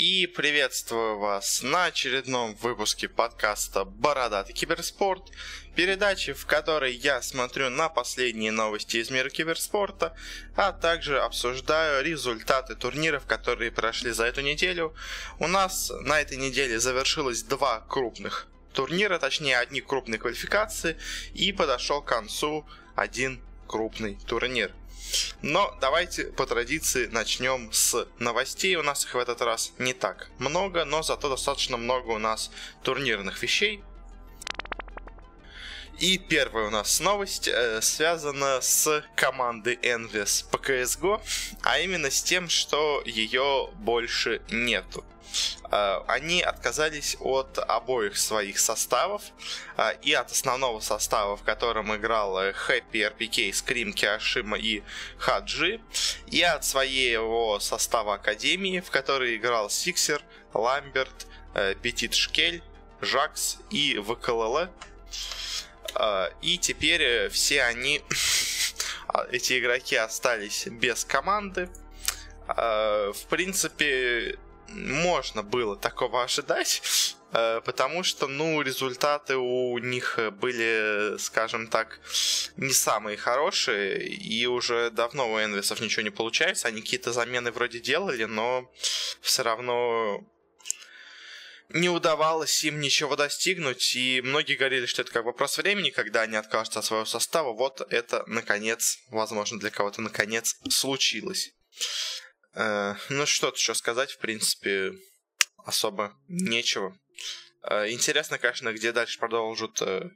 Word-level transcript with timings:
и 0.00 0.26
приветствую 0.26 1.18
вас 1.18 1.62
на 1.62 1.84
очередном 1.84 2.54
выпуске 2.54 3.06
подкаста 3.06 3.84
«Бородатый 3.84 4.54
киберспорт», 4.54 5.30
передачи, 5.74 6.32
в 6.32 6.46
которой 6.46 6.94
я 6.94 7.20
смотрю 7.20 7.68
на 7.68 7.90
последние 7.90 8.50
новости 8.50 8.96
из 8.96 9.10
мира 9.10 9.28
киберспорта, 9.28 10.16
а 10.56 10.72
также 10.72 11.20
обсуждаю 11.20 12.02
результаты 12.02 12.76
турниров, 12.76 13.26
которые 13.26 13.70
прошли 13.70 14.12
за 14.12 14.24
эту 14.24 14.40
неделю. 14.40 14.94
У 15.38 15.46
нас 15.46 15.92
на 16.00 16.18
этой 16.18 16.38
неделе 16.38 16.80
завершилось 16.80 17.42
два 17.42 17.80
крупных 17.80 18.48
турнира, 18.72 19.18
точнее 19.18 19.58
одни 19.58 19.82
крупные 19.82 20.18
квалификации, 20.18 20.96
и 21.34 21.52
подошел 21.52 22.00
к 22.00 22.08
концу 22.08 22.66
один 22.96 23.42
крупный 23.66 24.18
турнир. 24.26 24.72
Но 25.42 25.76
давайте 25.80 26.24
по 26.24 26.46
традиции 26.46 27.06
начнем 27.06 27.72
с 27.72 28.06
новостей. 28.18 28.76
У 28.76 28.82
нас 28.82 29.04
их 29.04 29.14
в 29.14 29.18
этот 29.18 29.40
раз 29.42 29.72
не 29.78 29.92
так 29.92 30.30
много, 30.38 30.84
но 30.84 31.02
зато 31.02 31.28
достаточно 31.28 31.76
много 31.76 32.10
у 32.10 32.18
нас 32.18 32.50
турнирных 32.82 33.42
вещей. 33.42 33.82
И 36.00 36.16
первая 36.16 36.68
у 36.68 36.70
нас 36.70 36.98
новость 37.00 37.46
э, 37.46 37.82
связана 37.82 38.60
с 38.62 39.04
командой 39.16 39.78
Envis 39.82 40.48
по 40.50 40.56
CSGO, 40.56 41.20
а 41.62 41.78
именно 41.78 42.10
с 42.10 42.22
тем, 42.22 42.48
что 42.48 43.02
ее 43.04 43.68
больше 43.74 44.40
нету. 44.50 45.04
Э, 45.70 46.00
они 46.08 46.42
отказались 46.42 47.16
от 47.20 47.58
обоих 47.58 48.16
своих 48.16 48.58
составов 48.58 49.22
э, 49.76 49.92
и 50.02 50.12
от 50.12 50.30
основного 50.30 50.80
состава, 50.80 51.36
в 51.36 51.42
котором 51.42 51.94
играл 51.94 52.38
Happy 52.38 52.92
RPK, 52.92 53.50
Scream, 53.50 53.92
Киашима 53.92 54.58
и 54.58 54.82
Хаджи, 55.18 55.80
и 56.26 56.42
от 56.42 56.64
своего 56.64 57.60
состава 57.60 58.14
Академии, 58.14 58.80
в 58.80 58.90
которой 58.90 59.36
играл 59.36 59.70
Сиксер, 59.70 60.22
Ламберт, 60.54 61.26
э, 61.54 61.74
Петит 61.80 62.14
Шкель, 62.14 62.62
Жакс 63.00 63.58
и 63.70 63.98
ВКЛЛ. 63.98 64.68
И 66.40 66.58
теперь 66.58 67.28
все 67.30 67.64
они, 67.64 68.00
эти 69.32 69.58
игроки 69.58 69.96
остались 69.96 70.66
без 70.66 71.04
команды. 71.04 71.68
В 72.46 73.16
принципе, 73.28 74.38
можно 74.72 75.42
было 75.42 75.76
такого 75.76 76.22
ожидать, 76.22 76.82
э, 77.32 77.60
потому 77.64 78.02
что, 78.02 78.26
ну, 78.26 78.62
результаты 78.62 79.36
у 79.36 79.78
них 79.78 80.18
были, 80.40 81.16
скажем 81.18 81.68
так, 81.68 82.00
не 82.56 82.72
самые 82.72 83.16
хорошие, 83.16 84.06
и 84.08 84.46
уже 84.46 84.90
давно 84.90 85.32
у 85.32 85.38
Энвисов 85.38 85.80
ничего 85.80 86.02
не 86.02 86.10
получается, 86.10 86.68
они 86.68 86.80
какие-то 86.80 87.12
замены 87.12 87.50
вроде 87.52 87.80
делали, 87.80 88.24
но 88.24 88.70
все 89.20 89.42
равно 89.42 90.24
не 91.72 91.88
удавалось 91.88 92.64
им 92.64 92.80
ничего 92.80 93.16
достигнуть, 93.16 93.94
и 93.94 94.20
многие 94.22 94.54
говорили, 94.54 94.86
что 94.86 95.02
это 95.02 95.12
как 95.12 95.24
вопрос 95.24 95.56
времени, 95.56 95.90
когда 95.90 96.22
они 96.22 96.36
откажутся 96.36 96.80
от 96.80 96.84
своего 96.84 97.04
состава. 97.04 97.52
Вот 97.52 97.80
это, 97.92 98.24
наконец, 98.26 98.98
возможно, 99.08 99.58
для 99.58 99.70
кого-то 99.70 100.02
наконец 100.02 100.56
случилось. 100.68 101.52
Э, 102.54 102.94
ну, 103.08 103.26
что-то 103.26 103.56
еще 103.56 103.74
сказать, 103.74 104.12
в 104.12 104.18
принципе, 104.18 104.92
особо 105.64 106.16
нечего. 106.28 106.96
Э, 107.62 107.90
интересно, 107.90 108.38
конечно, 108.38 108.72
где 108.72 108.92
дальше 108.92 109.18
продолжат 109.18 109.80
э, 109.82 110.10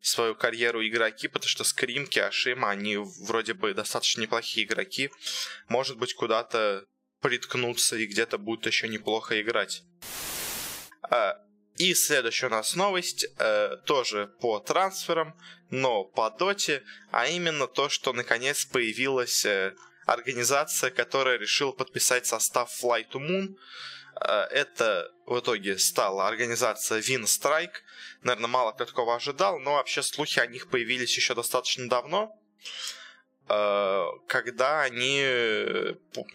свою 0.00 0.34
карьеру 0.34 0.86
игроки, 0.86 1.28
потому 1.28 1.48
что 1.48 1.64
Скримки, 1.64 2.18
Ашима, 2.18 2.70
они 2.70 2.96
вроде 2.96 3.54
бы 3.54 3.74
достаточно 3.74 4.22
неплохие 4.22 4.66
игроки. 4.66 5.10
Может 5.68 5.98
быть, 5.98 6.14
куда-то 6.14 6.84
приткнуться 7.20 7.96
и 7.96 8.06
где-то 8.06 8.38
будут 8.38 8.66
еще 8.66 8.88
неплохо 8.88 9.40
играть. 9.40 9.82
И 11.78 11.94
следующая 11.94 12.46
у 12.46 12.50
нас 12.50 12.76
новость, 12.76 13.26
тоже 13.86 14.30
по 14.40 14.60
трансферам, 14.60 15.34
но 15.70 16.04
по 16.04 16.30
доте, 16.30 16.82
а 17.10 17.26
именно 17.26 17.66
то, 17.66 17.88
что 17.88 18.12
наконец 18.12 18.64
появилась 18.66 19.46
организация, 20.06 20.90
которая 20.90 21.38
решила 21.38 21.72
подписать 21.72 22.26
состав 22.26 22.70
Fly 22.82 23.06
to 23.10 23.20
Moon. 23.20 23.56
Э, 24.20 24.46
это 24.50 25.12
в 25.26 25.38
итоге 25.38 25.78
стала 25.78 26.26
организация 26.26 27.00
Winstrike. 27.00 27.82
Наверное, 28.22 28.48
мало 28.48 28.72
кто 28.72 28.86
такого 28.86 29.14
ожидал, 29.14 29.58
но 29.58 29.74
вообще 29.74 30.02
слухи 30.02 30.38
о 30.40 30.46
них 30.46 30.70
появились 30.70 31.14
еще 31.16 31.34
достаточно 31.34 31.88
давно. 31.88 32.40
Э, 33.48 34.04
когда 34.28 34.82
они, 34.82 35.22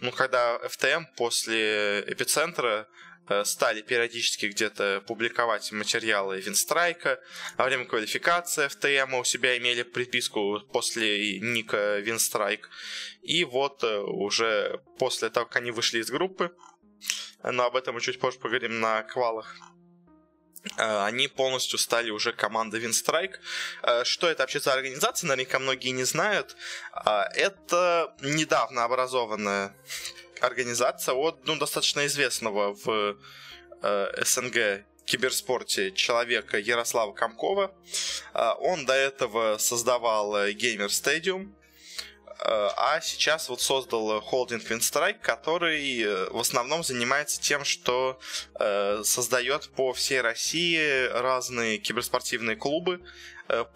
ну, 0.00 0.12
когда 0.12 0.58
FTM 0.58 1.06
после 1.16 2.04
эпицентра 2.06 2.86
Э, 2.86 2.86
стали 3.44 3.82
периодически 3.82 4.46
где-то 4.46 5.02
публиковать 5.06 5.70
материалы 5.72 6.40
Винстрайка. 6.40 7.20
Во 7.56 7.64
время 7.64 7.84
квалификации 7.84 8.66
FTM 8.66 9.20
у 9.20 9.24
себя 9.24 9.56
имели 9.56 9.82
приписку 9.82 10.60
после 10.72 11.38
ника 11.40 11.98
Винстрайк. 11.98 12.68
И 13.22 13.44
вот 13.44 13.84
э, 13.84 13.98
уже 14.00 14.80
после 14.98 15.30
того, 15.30 15.46
как 15.46 15.56
они 15.56 15.70
вышли 15.70 16.00
из 16.00 16.10
группы, 16.10 16.54
но 17.44 17.64
об 17.64 17.76
этом 17.76 17.94
мы 17.94 18.00
чуть 18.00 18.18
позже 18.18 18.38
поговорим 18.38 18.80
на 18.80 19.02
квалах, 19.02 19.56
э, 20.76 21.04
они 21.04 21.28
полностью 21.28 21.78
стали 21.78 22.10
уже 22.10 22.32
командой 22.32 22.80
Винстрайк. 22.80 23.40
Что 24.02 24.28
это 24.28 24.42
вообще 24.42 24.58
за 24.58 24.72
организация, 24.72 25.28
наверняка 25.28 25.60
многие 25.60 25.90
не 25.90 26.04
знают. 26.04 26.56
Это 27.04 28.14
недавно 28.20 28.84
образованная 28.84 29.76
организация 30.42 31.14
от 31.14 31.46
ну, 31.46 31.56
достаточно 31.56 32.06
известного 32.06 32.74
в 32.74 33.16
э, 33.82 34.24
СНГ 34.24 34.84
киберспорте 35.04 35.92
человека 35.92 36.58
Ярослава 36.58 37.12
Комкова. 37.12 37.74
Э, 38.34 38.52
он 38.60 38.86
до 38.86 38.94
этого 38.94 39.58
создавал 39.58 40.36
э, 40.36 40.52
Gamer 40.52 40.86
Stadium, 40.86 41.52
э, 42.26 42.34
а 42.44 43.00
сейчас 43.02 43.48
вот 43.48 43.60
создал 43.60 44.20
холдинг 44.20 44.62
Windstrike, 44.70 45.20
который 45.20 46.30
в 46.30 46.38
основном 46.38 46.82
занимается 46.82 47.40
тем, 47.40 47.64
что 47.64 48.18
создает 49.04 49.68
по 49.70 49.92
всей 49.92 50.20
России 50.20 51.08
разные 51.08 51.78
киберспортивные 51.78 52.56
клубы 52.56 53.00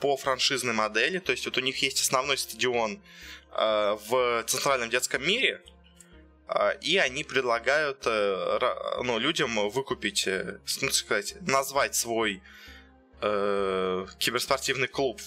по 0.00 0.16
франшизной 0.16 0.72
модели. 0.72 1.18
То 1.18 1.32
есть 1.32 1.44
вот 1.44 1.58
у 1.58 1.60
них 1.60 1.82
есть 1.82 2.00
основной 2.00 2.38
стадион 2.38 3.02
в 3.52 4.44
Центральном 4.46 4.90
детском 4.90 5.26
мире, 5.26 5.62
и 6.80 6.96
они 6.98 7.24
предлагают 7.24 8.06
э, 8.06 8.58
ну, 9.02 9.18
людям 9.18 9.68
выкупить, 9.68 10.26
э, 10.26 10.58
ну, 10.80 10.90
сказать, 10.90 11.34
назвать 11.40 11.94
свой 11.94 12.42
э, 13.20 14.06
киберспортивный 14.18 14.88
клуб 14.88 15.20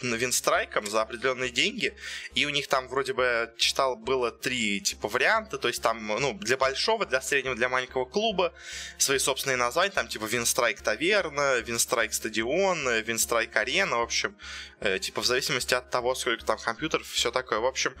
Винстрайком 0.00 0.86
за 0.86 1.02
определенные 1.02 1.50
деньги, 1.50 1.94
и 2.34 2.46
у 2.46 2.50
них 2.50 2.68
там 2.68 2.88
вроде 2.88 3.12
бы 3.12 3.52
читал 3.56 3.96
было 3.96 4.30
три 4.30 4.80
типа 4.80 5.08
варианта, 5.08 5.58
то 5.58 5.68
есть 5.68 5.82
там 5.82 6.06
ну 6.06 6.34
для 6.34 6.56
большого, 6.56 7.06
для 7.06 7.20
среднего, 7.20 7.54
для 7.54 7.68
маленького 7.68 8.04
клуба 8.04 8.52
свои 8.98 9.18
собственные 9.18 9.56
названия, 9.56 9.90
там 9.90 10.08
типа 10.08 10.24
Винстрайк 10.24 10.80
Таверна, 10.80 11.58
Винстрайк 11.60 12.12
Стадион, 12.14 12.88
Винстрайк 13.02 13.54
Арена, 13.56 13.98
в 13.98 14.02
общем, 14.02 14.36
э, 14.80 14.98
типа 14.98 15.20
в 15.20 15.26
зависимости 15.26 15.74
от 15.74 15.90
того, 15.90 16.14
сколько 16.14 16.44
там 16.44 16.58
компьютеров, 16.58 17.06
все 17.06 17.30
такое, 17.30 17.58
в 17.58 17.66
общем, 17.66 17.94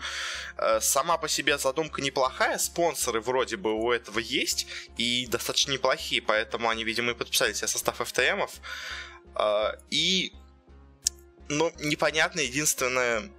э, 0.56 0.80
сама 0.80 1.18
по 1.18 1.28
себе 1.28 1.58
задумка 1.58 2.00
неплохая, 2.02 2.58
спонсоры 2.58 3.20
вроде 3.20 3.56
бы 3.56 3.72
у 3.74 3.92
этого 3.92 4.18
есть 4.18 4.66
и 4.96 5.26
достаточно 5.26 5.72
неплохие, 5.72 6.22
поэтому 6.22 6.68
они, 6.68 6.84
видимо, 6.84 7.12
и 7.12 7.14
подписали 7.14 7.52
себе 7.52 7.68
состав 7.68 8.00
FTM-ов. 8.00 8.50
А, 9.34 9.76
и, 9.90 10.32
ну, 11.48 11.72
непонятно 11.80 12.40
единственное, 12.40 13.30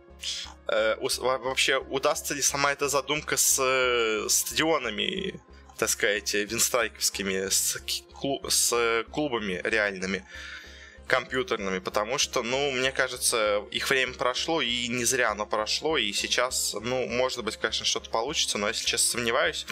э, 0.67 0.95
вообще 0.97 1.78
удастся 1.78 2.33
ли 2.33 2.41
сама 2.41 2.72
эта 2.72 2.89
задумка 2.89 3.38
с 3.38 3.59
э, 3.61 4.28
стадионами, 4.29 5.39
так 5.78 5.89
сказать, 5.89 6.33
винстрайковскими, 6.33 7.50
с, 7.50 7.77
клуб, 8.13 8.45
с 8.50 9.06
клубами 9.12 9.62
реальными 9.63 10.25
компьютерными, 11.07 11.80
потому 11.80 12.18
что, 12.18 12.42
ну, 12.42 12.71
мне 12.71 12.92
кажется, 12.92 13.63
их 13.71 13.89
время 13.89 14.13
прошло, 14.13 14.62
и 14.62 14.88
не 14.88 15.06
зря 15.06 15.31
оно 15.31 15.45
прошло, 15.45 15.97
и 15.97 16.12
сейчас, 16.13 16.75
ну, 16.81 17.06
может 17.07 17.44
быть, 17.44 17.57
конечно, 17.57 17.86
что-то 17.86 18.09
получится, 18.09 18.57
но, 18.57 18.68
если 18.68 18.86
честно, 18.86 19.12
сомневаюсь. 19.12 19.65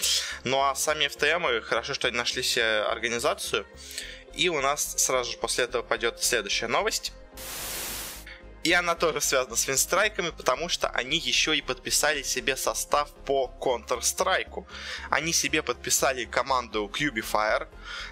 Ну, 0.44 0.62
а 0.62 0.76
сами 0.76 1.06
FTM, 1.06 1.62
хорошо, 1.62 1.94
что 1.94 2.08
они 2.08 2.18
нашли 2.18 2.44
себе 2.44 2.82
организацию, 2.82 3.66
и 4.34 4.50
у 4.50 4.62
нас 4.62 4.96
сразу 4.98 5.32
же 5.32 5.38
после 5.38 5.66
этого 5.66 5.84
пойдет 5.84 6.22
следующая 6.22 6.68
новость. 6.68 7.14
И 8.64 8.72
она 8.72 8.96
тоже 8.96 9.20
связана 9.20 9.58
с 9.58 9.68
винстрайками, 9.68 10.30
потому 10.30 10.70
что 10.70 10.88
они 10.88 11.18
еще 11.18 11.58
и 11.58 11.62
подписали 11.62 12.24
себе 12.24 12.56
состав 12.56 13.12
по 13.26 13.54
Counter-Strike. 13.60 14.66
Они 15.10 15.34
себе 15.34 15.62
подписали 15.62 16.24
команду 16.24 16.90
Cubifier. 16.92 17.68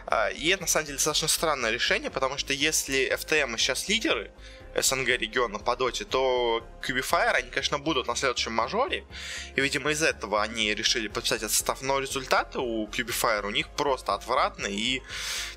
А, 0.07 0.29
и 0.29 0.49
это 0.49 0.63
на 0.63 0.67
самом 0.67 0.87
деле 0.87 0.97
достаточно 0.97 1.29
странное 1.29 1.71
решение, 1.71 2.11
потому 2.11 2.37
что 2.37 2.51
если 2.51 3.09
FTM 3.13 3.57
сейчас 3.57 3.87
лидеры, 3.87 4.31
СНГ 4.75 5.07
региона 5.07 5.59
по 5.59 5.75
доте, 5.75 6.05
то 6.05 6.63
Cubifier, 6.81 7.31
они, 7.31 7.49
конечно, 7.49 7.79
будут 7.79 8.07
на 8.07 8.15
следующем 8.15 8.53
мажоре, 8.53 9.05
и, 9.55 9.61
видимо, 9.61 9.91
из 9.91 10.01
этого 10.01 10.41
они 10.41 10.73
решили 10.73 11.07
подписать 11.07 11.39
этот 11.39 11.51
состав, 11.51 11.81
но 11.81 11.99
результаты 11.99 12.59
у 12.59 12.87
Cubifier 12.87 13.45
у 13.45 13.51
них 13.51 13.67
просто 13.69 14.13
отвратные, 14.13 14.73
и, 14.73 15.01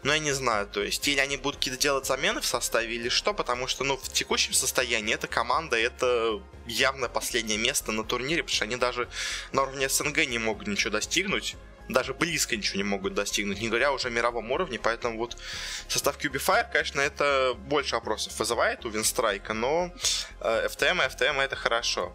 ну, 0.03 0.13
я 0.13 0.19
не 0.19 0.33
знаю, 0.33 0.67
то 0.67 0.83
есть, 0.83 1.07
или 1.09 1.21
они 1.21 1.37
будут 1.37 1.57
какие-то 1.57 1.81
делать 1.81 2.07
замены 2.07 2.41
в 2.41 2.47
составе, 2.47 2.95
или 2.95 3.09
что, 3.09 3.35
потому 3.35 3.67
что, 3.67 3.85
ну, 3.85 3.97
в 3.97 4.13
текущем 4.13 4.53
состоянии 4.53 5.15
эта 5.15 5.27
команда, 5.27 5.77
это 5.77 6.41
явно 6.67 7.09
последнее 7.09 7.59
место 7.59 7.93
на 7.93 8.05
турнире, 8.05 8.43
потому 8.43 8.57
что 8.57 8.65
они 8.65 8.77
даже 8.77 9.09
на 9.53 9.63
уровне 9.63 9.89
СНГ 9.89 10.27
не 10.27 10.39
могут 10.39 10.67
ничего 10.67 10.91
достигнуть, 10.91 11.57
даже 11.89 12.15
близко 12.15 12.57
ничего 12.57 12.79
не 12.79 12.85
могут 12.85 13.15
достигнуть, 13.15 13.61
не 13.61 13.69
говоря 13.69 13.93
уже 13.93 14.09
о 14.09 14.11
мировом 14.11 14.51
уровне, 14.51 14.79
поэтому 14.83 15.19
вот 15.19 15.37
состав 15.89 16.19
Cubifier, 16.19 16.67
конечно, 16.73 17.01
это 17.01 17.55
больше 17.55 17.95
вопросов 17.95 18.39
вызывает 18.39 18.85
у 18.85 18.89
Винстрайка, 18.89 19.55
но 19.55 19.93
э, 20.41 20.67
FTM 20.69 21.05
и 21.05 21.09
FTM 21.09 21.41
это 21.41 21.57
хорошо. 21.57 22.15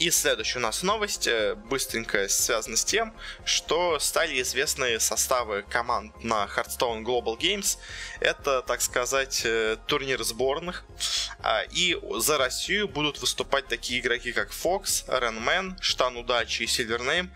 И 0.00 0.10
следующая 0.10 0.60
у 0.60 0.62
нас 0.62 0.82
новость, 0.82 1.26
э, 1.26 1.54
быстренько 1.54 2.26
связана 2.30 2.78
с 2.78 2.86
тем, 2.86 3.12
что 3.44 3.98
стали 3.98 4.40
известны 4.40 4.98
составы 4.98 5.62
команд 5.68 6.24
на 6.24 6.46
Hearthstone 6.46 7.02
Global 7.02 7.38
Games. 7.38 7.76
Это, 8.18 8.62
так 8.62 8.80
сказать, 8.80 9.42
э, 9.44 9.76
турнир 9.86 10.24
сборных. 10.24 10.84
А, 11.40 11.64
и 11.70 11.98
за 12.16 12.38
Россию 12.38 12.88
будут 12.88 13.20
выступать 13.20 13.68
такие 13.68 14.00
игроки, 14.00 14.32
как 14.32 14.52
Fox, 14.52 15.06
Renman, 15.06 15.76
Штан 15.82 16.16
Удачи 16.16 16.62
и 16.62 16.66
Silvername 16.66 17.28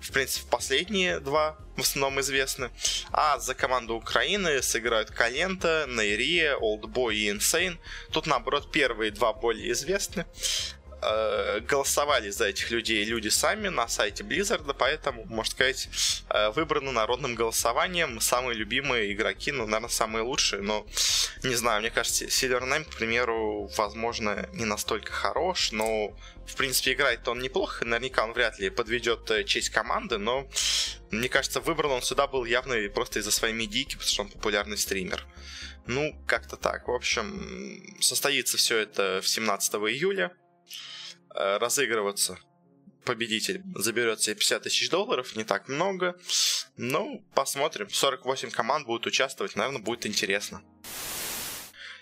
в 0.00 0.10
принципе, 0.12 0.46
последние 0.50 1.20
два 1.20 1.56
в 1.76 1.80
основном 1.80 2.20
известны. 2.20 2.70
А 3.12 3.38
за 3.38 3.54
команду 3.54 3.94
Украины 3.94 4.62
сыграют 4.62 5.10
Калента, 5.10 5.86
Нейрия, 5.88 6.56
Олдбой 6.56 7.16
и 7.16 7.30
Инсейн. 7.30 7.78
Тут, 8.10 8.26
наоборот, 8.26 8.70
первые 8.72 9.10
два 9.10 9.32
более 9.32 9.72
известны. 9.72 10.26
Э, 11.02 11.60
голосовали 11.60 12.28
за 12.30 12.48
этих 12.48 12.70
людей 12.70 13.04
люди 13.04 13.28
сами 13.28 13.68
на 13.68 13.88
сайте 13.88 14.22
Blizzard, 14.22 14.74
поэтому, 14.78 15.24
можно 15.24 15.50
сказать, 15.50 15.88
э, 16.28 16.50
выбраны 16.50 16.90
народным 16.90 17.34
голосованием 17.34 18.20
самые 18.20 18.54
любимые 18.56 19.12
игроки, 19.12 19.50
ну, 19.50 19.66
наверное, 19.66 19.88
самые 19.88 20.22
лучшие, 20.24 20.60
но 20.60 20.86
не 21.42 21.54
знаю, 21.54 21.80
мне 21.80 21.90
кажется, 21.90 22.26
Silver 22.26 22.84
к 22.84 22.96
примеру, 22.96 23.70
возможно, 23.78 24.46
не 24.52 24.66
настолько 24.66 25.10
хорош, 25.10 25.72
но, 25.72 26.14
в 26.46 26.54
принципе, 26.56 26.92
играет 26.92 27.26
он 27.28 27.38
неплохо, 27.40 27.86
наверняка 27.86 28.24
он 28.24 28.32
вряд 28.34 28.58
ли 28.58 28.68
подведет 28.68 29.30
э, 29.30 29.44
честь 29.44 29.70
команды, 29.70 30.18
но, 30.18 30.46
мне 31.10 31.30
кажется, 31.30 31.60
выбран 31.60 31.92
он 31.92 32.02
сюда 32.02 32.26
был 32.26 32.44
явно 32.44 32.76
просто 32.90 33.20
из-за 33.20 33.30
своей 33.30 33.54
медийки, 33.54 33.94
потому 33.94 34.08
что 34.08 34.22
он 34.22 34.28
популярный 34.28 34.76
стример. 34.76 35.26
Ну, 35.86 36.14
как-то 36.26 36.56
так. 36.56 36.88
В 36.88 36.92
общем, 36.92 37.96
состоится 38.00 38.58
все 38.58 38.78
это 38.78 39.20
в 39.22 39.28
17 39.28 39.74
июля. 39.74 40.30
Э, 41.34 41.58
разыгрываться. 41.58 42.38
Победитель 43.04 43.62
заберет 43.76 44.20
себе 44.20 44.36
50 44.36 44.62
тысяч 44.64 44.90
долларов, 44.90 45.36
не 45.36 45.44
так 45.44 45.68
много. 45.68 46.18
Ну, 46.76 47.24
посмотрим. 47.34 47.88
48 47.88 48.50
команд 48.50 48.86
будут 48.86 49.06
участвовать, 49.06 49.56
наверное, 49.56 49.80
будет 49.80 50.06
интересно. 50.06 50.62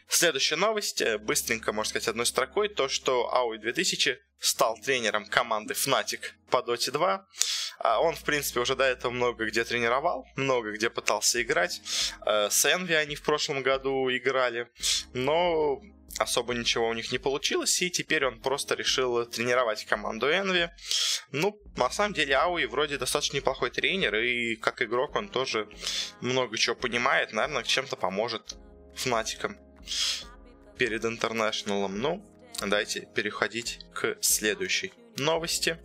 Следующая 0.09 0.57
новость, 0.57 1.03
э, 1.03 1.19
быстренько, 1.19 1.73
можно 1.73 1.91
сказать, 1.91 2.09
одной 2.09 2.25
строкой, 2.25 2.69
то, 2.69 2.89
что 2.89 3.33
Ауи 3.35 3.59
2000 3.59 4.19
стал 4.41 4.79
тренером 4.79 5.27
команды 5.27 5.75
Fnatic 5.75 6.21
по 6.51 6.59
Dota 6.59 6.91
2. 6.91 7.27
А 7.81 8.01
он, 8.01 8.17
в 8.17 8.25
принципе, 8.25 8.61
уже 8.61 8.75
до 8.75 8.85
этого 8.85 9.13
много 9.13 9.47
где 9.47 9.65
тренировал, 9.65 10.27
много 10.37 10.73
где 10.73 10.89
пытался 10.89 11.43
играть. 11.43 11.83
Э, 12.27 12.49
с 12.51 12.65
Envy 12.65 12.95
они 12.97 13.15
в 13.15 13.23
прошлом 13.23 13.63
году 13.63 14.11
играли, 14.11 14.69
но 15.13 15.81
особо 16.17 16.55
ничего 16.55 16.89
у 16.89 16.95
них 16.95 17.13
не 17.13 17.19
получилось, 17.19 17.83
и 17.83 17.91
теперь 17.91 18.25
он 18.25 18.41
просто 18.41 18.75
решил 18.75 19.27
тренировать 19.27 19.85
команду 19.85 20.29
Envy. 20.29 20.71
Ну, 21.33 21.61
на 21.77 21.91
самом 21.91 22.15
деле, 22.15 22.37
Ауи 22.37 22.67
вроде 22.67 22.99
достаточно 22.99 23.37
неплохой 23.37 23.71
тренер, 23.71 24.15
и 24.17 24.57
как 24.57 24.83
игрок 24.83 25.15
он 25.17 25.29
тоже 25.29 25.69
много 26.21 26.57
чего 26.57 26.75
понимает, 26.75 27.33
наверное, 27.33 27.63
чем-то 27.63 27.97
поможет 27.97 28.57
фнатикам 28.97 29.57
перед 30.79 31.05
интернешналом. 31.05 32.01
Ну, 32.01 32.25
давайте 32.61 33.09
переходить 33.15 33.81
к 33.95 34.17
следующей 34.21 34.93
новости. 35.17 35.79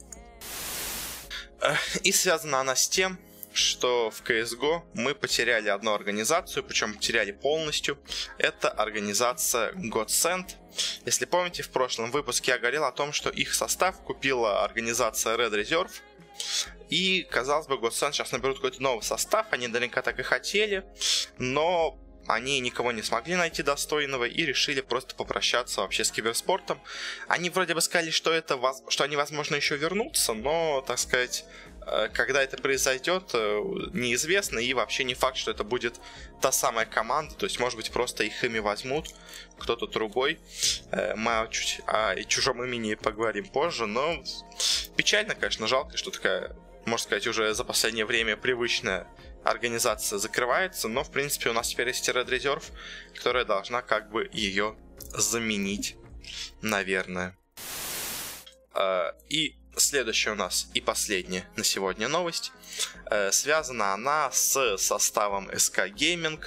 И 2.04 2.12
связана 2.12 2.60
она 2.60 2.76
с 2.76 2.90
тем, 2.90 3.20
что 3.54 4.10
в 4.10 4.22
CSGO 4.22 4.84
мы 4.94 5.16
потеряли 5.16 5.70
одну 5.70 5.94
организацию, 5.94 6.64
причем 6.64 6.94
потеряли 6.94 7.32
полностью. 7.32 7.98
Это 8.38 8.70
организация 8.70 9.72
Godsend. 9.74 10.56
Если 11.06 11.26
помните, 11.26 11.64
в 11.64 11.70
прошлом 11.70 12.12
выпуске 12.12 12.52
я 12.52 12.58
говорил 12.58 12.84
о 12.84 12.92
том, 12.92 13.14
что 13.14 13.30
их 13.30 13.54
состав 13.54 14.02
купила 14.02 14.64
организация 14.64 15.38
Red 15.38 15.54
Reserve. 15.54 15.92
И, 16.90 17.26
казалось 17.30 17.68
бы, 17.68 17.76
Godsend 17.76 18.14
сейчас 18.14 18.32
наберут 18.32 18.58
какой-то 18.58 18.82
новый 18.82 19.04
состав, 19.04 19.48
они 19.52 19.68
наверняка 19.68 20.02
так 20.02 20.20
и 20.20 20.24
хотели, 20.24 20.84
но 21.38 22.00
они 22.28 22.60
никого 22.60 22.92
не 22.92 23.02
смогли 23.02 23.36
найти 23.36 23.64
достойного 23.64 24.26
и 24.26 24.46
решили 24.46 24.82
просто 24.82 25.16
попрощаться 25.16 25.82
вообще 25.82 26.04
с 26.04 26.12
киберспортом. 26.12 26.80
Они 27.28 27.50
вроде 27.50 27.74
бы 27.74 27.82
сказали, 27.82 28.12
что 28.12 28.32
это 28.32 28.60
что 28.88 29.04
они, 29.04 29.16
возможно, 29.16 29.56
еще 29.56 29.76
вернутся, 29.76 30.34
но, 30.34 30.84
так 30.88 31.00
сказать, 31.00 31.46
когда 32.14 32.42
это 32.44 32.58
произойдет, 32.58 33.32
э, 33.34 33.62
неизвестно, 33.94 34.60
и 34.60 34.74
вообще 34.74 35.04
не 35.04 35.14
факт, 35.14 35.38
что 35.38 35.52
это 35.52 35.64
будет 35.64 36.00
та 36.42 36.52
самая 36.52 36.86
команда, 36.86 37.36
то 37.36 37.46
есть, 37.46 37.60
может 37.60 37.78
быть, 37.78 37.92
просто 37.92 38.24
их 38.24 38.44
имя 38.44 38.62
возьмут, 38.62 39.10
кто-то 39.58 39.88
другой. 39.88 40.40
Э, 40.92 41.16
мы 41.16 41.48
чуть 41.52 41.82
о 41.88 42.16
чужом 42.24 42.64
имени 42.64 42.96
поговорим 42.96 43.46
позже, 43.46 43.86
но 43.86 44.24
печально, 44.96 45.36
конечно, 45.36 45.68
жалко, 45.68 45.98
что 45.98 46.12
такая, 46.12 46.56
можно 46.86 47.06
сказать, 47.06 47.28
уже 47.28 47.54
за 47.54 47.64
последнее 47.64 48.06
время 48.06 48.38
привычная 48.38 49.08
организация 49.44 50.20
закрывается, 50.20 50.88
но, 50.88 51.04
в 51.04 51.12
принципе, 51.12 51.50
у 51.50 51.54
нас 51.54 51.70
теперь 51.70 51.90
есть 51.90 52.08
Red 52.08 52.28
Reserve, 52.28 52.64
которая 53.14 53.46
должна 53.46 53.82
как 53.82 54.10
бы 54.10 54.30
ее 54.32 54.76
заменить, 55.12 55.98
наверное. 56.62 57.38
И 59.30 59.58
Следующая 59.76 60.32
у 60.32 60.36
нас 60.36 60.68
и 60.76 60.82
последняя 60.82 61.50
на 61.56 61.64
сегодня 61.64 62.08
новость. 62.08 62.52
Э, 63.10 63.32
связана 63.32 63.94
она 63.94 64.30
с 64.32 64.78
составом 64.78 65.50
SK 65.50 65.92
Gaming, 65.94 66.44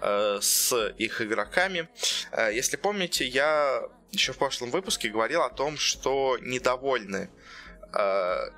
э, 0.00 0.38
с 0.42 0.88
их 0.98 1.22
игроками. 1.22 1.88
Э, 2.32 2.50
если 2.52 2.76
помните, 2.76 3.26
я 3.26 3.82
еще 4.10 4.34
в 4.34 4.38
прошлом 4.38 4.70
выпуске 4.70 5.08
говорил 5.08 5.42
о 5.42 5.48
том, 5.48 5.78
что 5.78 6.36
недовольны 6.42 7.30
э, 7.94 8.50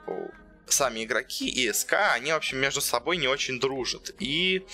сами 0.67 1.05
игроки 1.05 1.49
и 1.49 1.73
СК, 1.73 1.95
они, 2.15 2.33
в 2.33 2.37
общем, 2.37 2.59
между 2.59 2.81
собой 2.81 3.17
не 3.17 3.29
очень 3.29 3.61
дружат. 3.61 4.15
И 4.19 4.67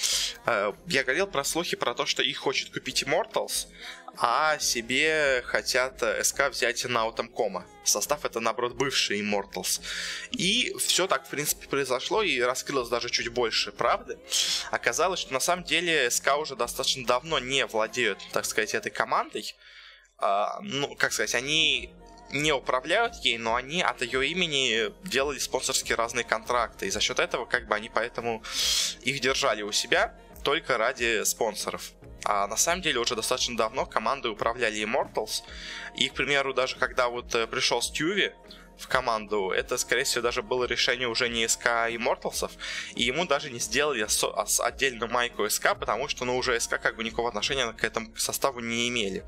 э, 0.47 0.73
я 0.87 1.05
говорил 1.05 1.27
про 1.27 1.45
слухи 1.45 1.77
про 1.77 1.95
то, 1.95 2.07
что 2.07 2.23
их 2.23 2.39
хочет 2.39 2.73
купить 2.73 3.03
Immortals, 3.03 3.67
а 4.17 4.59
себе 4.59 5.43
хотят 5.45 6.03
э, 6.03 6.23
СК 6.25 6.49
взять 6.51 6.85
на 6.85 6.91
Наутомкома. 6.91 7.67
Состав 7.85 8.25
это, 8.25 8.41
наоборот, 8.41 8.75
бывший 8.75 9.21
Immortals. 9.21 9.81
И 10.31 10.75
все 10.79 11.07
так, 11.07 11.27
в 11.27 11.31
принципе, 11.31 11.67
произошло, 11.69 12.23
и 12.23 12.41
раскрылось 12.41 12.89
даже 12.89 13.11
чуть 13.11 13.29
больше 13.29 13.73
правды. 13.73 14.19
Оказалось, 14.71 15.21
что 15.21 15.33
на 15.33 15.41
самом 15.41 15.65
деле 15.65 16.11
СК 16.11 16.37
уже 16.39 16.57
достаточно 16.57 17.07
давно 17.07 17.39
не 17.39 17.67
владеют, 17.67 18.19
так 18.33 18.45
сказать, 18.45 18.75
этой 18.75 18.91
командой. 18.91 19.55
А, 20.19 20.61
ну, 20.63 20.95
как 20.95 21.13
сказать, 21.13 21.35
они 21.35 21.93
не 22.31 22.53
управляют 22.53 23.17
ей, 23.17 23.39
но 23.39 23.55
они 23.55 23.83
от 23.83 24.03
ее 24.03 24.27
имени 24.29 24.93
делали 25.07 25.39
спонсорские 25.39 25.97
разные 25.97 26.25
контракты. 26.25 26.87
И 26.87 26.91
за 26.91 27.01
счет 27.01 27.19
этого, 27.19 27.45
как 27.45 27.69
бы, 27.69 27.75
они 27.75 27.89
поэтому 27.89 28.43
их 29.03 29.21
держали 29.21 29.63
у 29.63 29.73
себя 29.73 30.15
только 30.43 30.79
ради 30.79 31.25
спонсоров. 31.25 31.93
А 32.25 32.47
на 32.47 32.57
самом 32.57 32.83
деле 32.83 33.01
уже 33.01 33.17
достаточно 33.17 33.57
давно 33.57 33.85
командой 33.85 34.31
управляли 34.31 34.83
Immortals. 34.83 35.43
И, 35.97 36.09
к 36.09 36.15
примеру, 36.15 36.55
даже 36.55 36.77
когда 36.77 37.09
вот 37.09 37.35
э, 37.35 37.47
пришел 37.47 37.83
Стюви 37.83 38.33
в 38.79 38.89
команду, 38.89 39.51
это, 39.51 39.77
скорее 39.77 40.05
всего, 40.05 40.23
даже 40.23 40.43
было 40.43 40.65
решение 40.65 41.09
уже 41.09 41.29
не 41.29 41.47
СК 41.49 41.67
а 41.67 41.91
Immortals'ов, 41.91 42.51
и 42.95 43.05
ему 43.05 43.27
даже 43.27 43.51
не 43.51 43.59
сделали 43.59 44.07
отдельную 44.61 45.11
майку 45.11 45.49
СК, 45.49 45.77
потому 45.79 46.09
что, 46.09 46.25
ну, 46.25 46.37
уже 46.37 46.59
СК 46.59 46.81
как 46.81 46.97
бы 46.97 47.05
никакого 47.05 47.29
отношения 47.29 47.73
к 47.73 47.85
этому 47.85 48.17
составу 48.17 48.61
не 48.61 48.89
имели. 48.89 49.25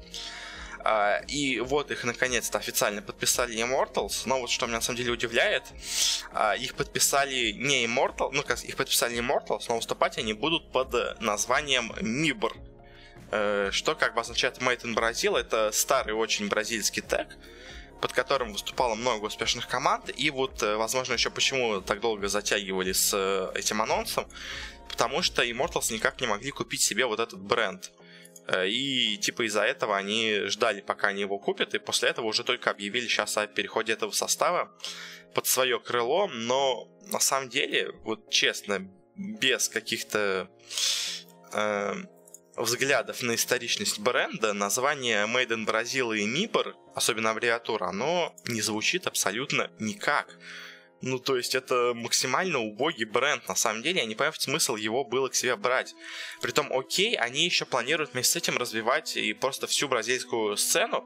А, 0.85 1.23
и 1.29 1.61
вот 1.61 1.91
их 1.91 2.05
наконец-то 2.05 2.59
официально 2.59 3.03
подписали 3.03 3.57
Immortals. 3.57 4.23
Но 4.27 4.41
вот 4.41 4.51
что 4.51 4.67
меня 4.67 4.77
на 4.77 4.83
самом 4.83 4.99
деле 4.99 5.13
удивляет, 5.13 5.65
а, 6.33 6.55
их 6.55 6.75
подписали 6.75 7.53
не 7.53 7.87
Immortals, 7.87 8.31
ну 8.33 8.43
как 8.43 8.63
их 8.63 8.77
подписали 8.77 9.19
Immortals, 9.19 9.65
но 9.69 9.77
выступать 9.77 10.19
они 10.19 10.35
будут 10.35 10.71
под 10.71 11.21
названием 11.21 11.93
MIBR. 11.93 12.53
Э, 13.37 13.71
что 13.73 13.97
как 13.97 14.15
бы 14.15 14.21
означает 14.21 14.59
Made 14.59 14.83
in 14.83 14.95
Brazil. 14.95 15.37
Это 15.37 15.73
старый 15.73 16.15
очень 16.15 16.49
бразильский 16.49 17.03
тег, 17.03 17.27
под 18.01 18.13
которым 18.13 18.53
выступало 18.53 18.95
много 18.95 19.25
успешных 19.25 19.67
команд. 19.67 20.09
И 20.17 20.31
вот, 20.31 20.63
э, 20.63 20.77
возможно, 20.77 21.15
еще 21.15 21.31
почему 21.31 21.81
так 21.81 22.01
долго 22.01 22.29
затягивали 22.29 22.93
с 22.93 23.13
э, 23.13 23.59
этим 23.59 23.83
анонсом, 23.83 24.27
потому 24.89 25.23
что 25.23 25.43
Immortals 25.43 25.93
никак 25.93 26.21
не 26.21 26.29
могли 26.29 26.53
купить 26.53 26.83
себе 26.83 27.07
вот 27.07 27.19
этот 27.19 27.41
бренд. 27.41 27.91
Э, 28.47 28.69
и 28.69 29.17
типа 29.17 29.47
из-за 29.47 29.63
этого 29.63 29.97
они 29.97 30.47
ждали, 30.47 30.81
пока 30.81 31.09
они 31.09 31.23
его 31.23 31.39
купят, 31.39 31.75
и 31.75 31.79
после 31.79 32.11
этого 32.11 32.27
уже 32.27 32.45
только 32.45 32.71
объявили 32.71 33.07
сейчас 33.07 33.37
о 33.37 33.47
переходе 33.47 33.93
этого 33.93 34.11
состава 34.11 34.73
под 35.35 35.47
свое 35.47 35.81
крыло, 35.81 36.29
но 36.29 36.89
на 37.07 37.21
самом 37.21 37.49
деле, 37.49 37.91
вот 38.05 38.31
честно, 38.31 38.89
без 39.17 39.69
каких-то 39.69 40.49
э, 41.53 41.95
взглядов 42.57 43.23
на 43.23 43.35
историчность 43.35 43.99
бренда, 43.99 44.53
название 44.53 45.27
Made 45.27 45.49
in 45.49 45.67
Brazil 45.67 46.17
и 46.17 46.27
Mibor, 46.27 46.75
особенно 46.95 47.31
аббревиатура, 47.31 47.87
оно 47.87 48.35
не 48.47 48.61
звучит 48.61 49.07
абсолютно 49.07 49.71
никак. 49.79 50.39
Ну, 51.07 51.19
то 51.19 51.37
есть 51.37 51.55
это 51.55 51.93
максимально 51.95 52.61
убогий 52.61 53.05
бренд. 53.05 53.47
На 53.47 53.55
самом 53.55 53.83
деле, 53.83 54.01
я 54.01 54.07
не 54.07 54.15
понимаю, 54.15 54.33
смысл 54.39 54.77
его 54.77 55.05
было 55.05 55.29
к 55.29 55.35
себе 55.35 55.55
брать. 55.55 55.95
Притом, 56.41 56.73
окей, 56.73 57.15
они 57.15 57.45
еще 57.45 57.67
планируют 57.67 58.15
вместе 58.15 58.33
с 58.33 58.37
этим 58.37 58.57
развивать 58.57 59.19
и 59.19 59.35
просто 59.35 59.67
всю 59.67 59.87
бразильскую 59.87 60.57
сцену. 60.57 61.05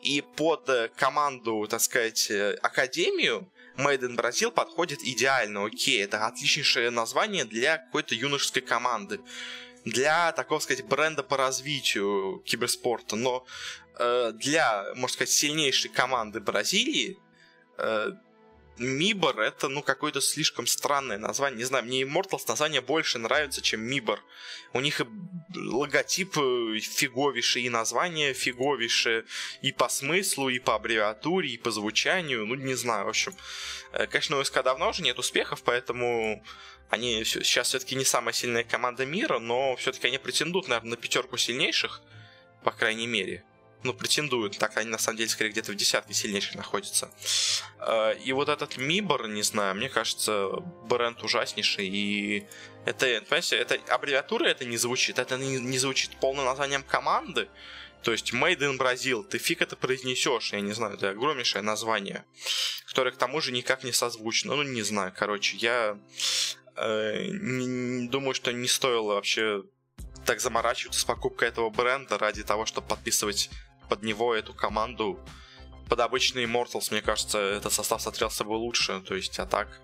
И 0.00 0.22
под 0.22 0.70
э, 0.70 0.88
команду, 0.96 1.66
так 1.68 1.82
сказать, 1.82 2.30
э, 2.30 2.54
академию 2.62 3.46
Made 3.76 4.00
in 4.00 4.16
Brazil 4.16 4.50
подходит 4.50 5.02
идеально. 5.02 5.66
Окей, 5.66 6.02
это 6.02 6.26
отличнейшее 6.26 6.88
название 6.88 7.44
для 7.44 7.76
какой-то 7.76 8.14
юношеской 8.14 8.62
команды. 8.62 9.20
Для, 9.84 10.32
такого 10.32 10.58
сказать, 10.60 10.86
бренда 10.86 11.22
по 11.22 11.36
развитию 11.36 12.42
киберспорта. 12.46 13.14
Но 13.14 13.44
э, 13.98 14.32
для, 14.36 14.86
можно 14.94 15.12
сказать, 15.12 15.30
сильнейшей 15.30 15.90
команды 15.90 16.40
Бразилии 16.40 17.18
э, 17.76 18.12
Мибор 18.78 19.38
это, 19.40 19.68
ну, 19.68 19.82
какое-то 19.82 20.20
слишком 20.20 20.66
странное 20.66 21.18
название. 21.18 21.58
Не 21.58 21.64
знаю, 21.64 21.84
мне 21.84 22.02
Immortals 22.02 22.44
название 22.48 22.80
больше 22.80 23.18
нравится, 23.18 23.62
чем 23.62 23.82
Мибор. 23.82 24.20
У 24.72 24.80
них 24.80 25.00
и 25.00 25.06
логотип 25.54 26.36
э, 26.36 26.78
фиговейший, 26.80 27.62
и 27.62 27.70
название 27.70 28.34
фиговейшее, 28.34 29.24
и 29.62 29.70
по 29.70 29.88
смыслу, 29.88 30.48
и 30.48 30.58
по 30.58 30.74
аббревиатуре, 30.74 31.50
и 31.50 31.56
по 31.56 31.70
звучанию. 31.70 32.46
Ну, 32.46 32.56
не 32.56 32.74
знаю, 32.74 33.06
в 33.06 33.10
общем. 33.10 33.34
Э, 33.92 34.06
конечно, 34.08 34.38
у 34.38 34.44
СК 34.44 34.62
давно 34.62 34.90
уже 34.90 35.02
нет 35.02 35.18
успехов, 35.18 35.62
поэтому 35.62 36.44
они 36.90 37.24
сейчас 37.24 37.68
все-таки 37.68 37.94
не 37.94 38.04
самая 38.04 38.32
сильная 38.32 38.64
команда 38.64 39.06
мира, 39.06 39.38
но 39.38 39.76
все-таки 39.76 40.08
они 40.08 40.18
претендуют, 40.18 40.68
наверное, 40.68 40.90
на 40.90 40.96
пятерку 40.96 41.36
сильнейших, 41.36 42.02
по 42.64 42.72
крайней 42.72 43.06
мере 43.06 43.44
ну, 43.84 43.92
претендуют. 43.92 44.58
Так 44.58 44.76
они 44.76 44.90
на 44.90 44.98
самом 44.98 45.18
деле 45.18 45.28
скорее 45.28 45.50
где-то 45.50 45.72
в 45.72 45.76
десятке 45.76 46.14
сильнейших 46.14 46.56
находятся. 46.56 47.10
Э, 47.78 48.16
и 48.24 48.32
вот 48.32 48.48
этот 48.48 48.76
Мибор, 48.76 49.28
не 49.28 49.42
знаю, 49.42 49.74
мне 49.74 49.88
кажется, 49.88 50.48
бренд 50.88 51.22
ужаснейший. 51.22 51.86
И 51.86 52.46
это, 52.86 53.06
понимаете, 53.28 53.56
это 53.56 53.78
аббревиатура 53.88 54.46
это 54.46 54.64
не 54.64 54.78
звучит. 54.78 55.18
Это 55.18 55.36
не, 55.36 55.60
не 55.60 55.78
звучит 55.78 56.16
полным 56.16 56.46
названием 56.46 56.82
команды. 56.82 57.48
То 58.02 58.12
есть 58.12 58.32
Made 58.34 58.58
in 58.58 58.78
Brazil, 58.78 59.24
ты 59.24 59.38
фиг 59.38 59.62
это 59.62 59.76
произнесешь, 59.76 60.52
я 60.52 60.60
не 60.60 60.72
знаю, 60.72 60.94
это 60.94 61.10
огромнейшее 61.10 61.62
название, 61.62 62.26
которое 62.86 63.12
к 63.12 63.16
тому 63.16 63.40
же 63.40 63.50
никак 63.50 63.82
не 63.82 63.92
созвучно. 63.92 64.54
Ну, 64.54 64.62
не 64.62 64.82
знаю, 64.82 65.12
короче, 65.16 65.56
я 65.56 65.98
э, 66.76 67.26
не, 67.30 68.08
думаю, 68.08 68.34
что 68.34 68.52
не 68.52 68.68
стоило 68.68 69.14
вообще 69.14 69.64
так 70.26 70.40
заморачиваться 70.40 71.00
с 71.00 71.04
покупкой 71.04 71.48
этого 71.48 71.70
бренда 71.70 72.18
ради 72.18 72.42
того, 72.42 72.66
чтобы 72.66 72.88
подписывать 72.88 73.50
под 73.88 74.02
него 74.02 74.34
эту 74.34 74.54
команду. 74.54 75.18
Под 75.88 76.00
обычный 76.00 76.44
Immortals, 76.44 76.88
мне 76.90 77.02
кажется, 77.02 77.38
этот 77.38 77.72
состав 77.72 78.00
смотрелся 78.00 78.44
бы 78.44 78.52
лучше. 78.52 79.00
То 79.00 79.14
есть, 79.14 79.38
а 79.38 79.46
так... 79.46 79.80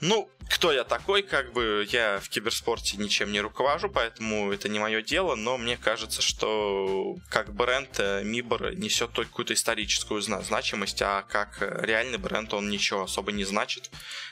Ну, 0.00 0.30
кто 0.48 0.72
я 0.72 0.82
такой, 0.84 1.22
как 1.22 1.52
бы 1.52 1.86
я 1.90 2.18
в 2.20 2.28
киберспорте 2.30 2.96
ничем 2.96 3.30
не 3.32 3.40
руковожу, 3.40 3.90
поэтому 3.90 4.50
это 4.50 4.68
не 4.68 4.78
мое 4.78 5.02
дело, 5.02 5.34
но 5.36 5.58
мне 5.58 5.76
кажется, 5.76 6.22
что 6.22 7.16
как 7.28 7.54
бренд 7.54 7.90
э, 7.98 8.22
Мибор 8.24 8.74
несет 8.74 9.12
только 9.12 9.30
какую-то 9.30 9.52
историческую 9.52 10.22
значимость, 10.22 11.02
а 11.02 11.22
как 11.22 11.58
реальный 11.60 12.18
бренд 12.18 12.52
он 12.54 12.70
ничего 12.70 13.02
особо 13.02 13.30
не 13.30 13.44
значит. 13.44 13.90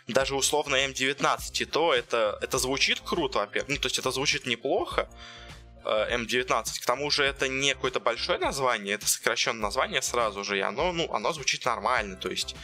Даже 0.09 0.35
условно 0.35 0.77
М19 0.77 1.39
и 1.61 1.65
то 1.67 1.93
это, 1.93 2.39
это 2.41 2.59
звучит 2.59 3.01
круто, 3.01 3.41
во-первых, 3.41 3.69
ну 3.69 3.77
то 3.77 3.87
есть 3.87 3.99
это 3.99 4.11
звучит 4.11 4.47
неплохо, 4.47 5.09
Э, 5.09 5.48
М19. 5.89 6.81
К 6.81 6.87
тому 6.87 7.11
же 7.11 7.25
это 7.25 7.49
не 7.49 7.75
какое-то 7.75 8.01
большое 8.01 8.39
название, 8.39 8.95
это 8.95 9.07
сокращенное 9.07 9.63
название 9.63 10.03
сразу 10.03 10.45
же, 10.45 10.59
и 10.59 10.61
оно, 10.61 10.93
ну, 10.93 11.13
оно 11.13 11.33
звучит 11.33 11.65
нормально, 11.65 12.17
то 12.17 12.29
есть 12.29 12.55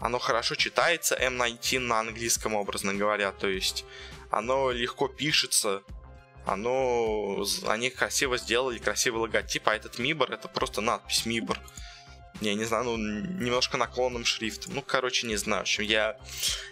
оно 0.00 0.18
хорошо 0.18 0.54
читается, 0.54 1.14
M19 1.14 1.78
на 1.78 2.00
английском, 2.00 2.54
образно 2.54 2.94
говоря, 2.94 3.32
то 3.32 3.48
есть 3.48 3.84
оно 4.30 4.70
легко 4.70 5.08
пишется, 5.08 5.82
оно, 6.46 7.44
они 7.66 7.90
красиво 7.90 8.36
сделали, 8.36 8.78
красивый 8.78 9.22
логотип, 9.22 9.68
а 9.68 9.74
этот 9.74 9.98
Мибор 9.98 10.32
это 10.32 10.48
просто 10.48 10.80
надпись 10.80 11.26
Мибор 11.26 11.58
я 12.40 12.54
не 12.54 12.64
знаю, 12.64 12.84
ну, 12.84 12.96
немножко 12.96 13.76
наклонным 13.76 14.24
шрифтом. 14.24 14.74
Ну, 14.74 14.82
короче, 14.82 15.26
не 15.26 15.36
знаю. 15.36 15.60
В 15.60 15.62
общем, 15.62 15.84
я 15.84 16.16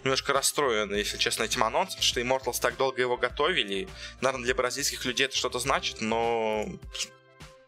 немножко 0.03 0.33
расстроен, 0.33 0.93
если 0.93 1.17
честно, 1.17 1.43
этим 1.43 1.63
анонсом, 1.63 2.01
что 2.01 2.19
Immortals 2.19 2.59
так 2.59 2.77
долго 2.77 3.01
его 3.01 3.17
готовили. 3.17 3.87
Наверное, 4.21 4.45
для 4.45 4.55
бразильских 4.55 5.05
людей 5.05 5.25
это 5.25 5.35
что-то 5.35 5.59
значит, 5.59 6.01
но 6.01 6.67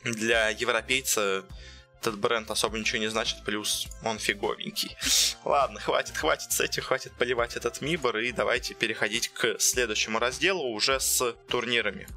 для 0.04 0.50
европейца 0.50 1.46
этот 2.00 2.20
бренд 2.20 2.52
особо 2.52 2.78
ничего 2.78 3.00
не 3.00 3.08
значит, 3.08 3.44
плюс 3.44 3.88
он 4.04 4.20
фиговенький. 4.20 4.96
Ладно, 5.44 5.80
хватит, 5.80 6.16
хватит 6.16 6.52
с 6.52 6.62
этим, 6.62 6.84
хватит 6.84 7.14
поливать 7.14 7.56
этот 7.56 7.82
Мибор, 7.82 8.18
и 8.18 8.32
давайте 8.32 8.76
переходить 8.76 9.30
к 9.30 9.58
следующему 9.60 10.20
разделу 10.20 10.68
уже 10.68 11.00
с 11.00 11.34
турнирами. 11.50 12.08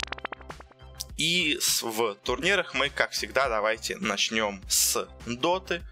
И 1.18 1.58
в 1.82 2.14
турнирах 2.14 2.75
мы, 2.75 2.90
как 2.90 3.10
всегда, 3.10 3.48
давайте 3.48 3.96
начнем 3.96 4.62
с 4.68 5.08
доты, 5.26 5.82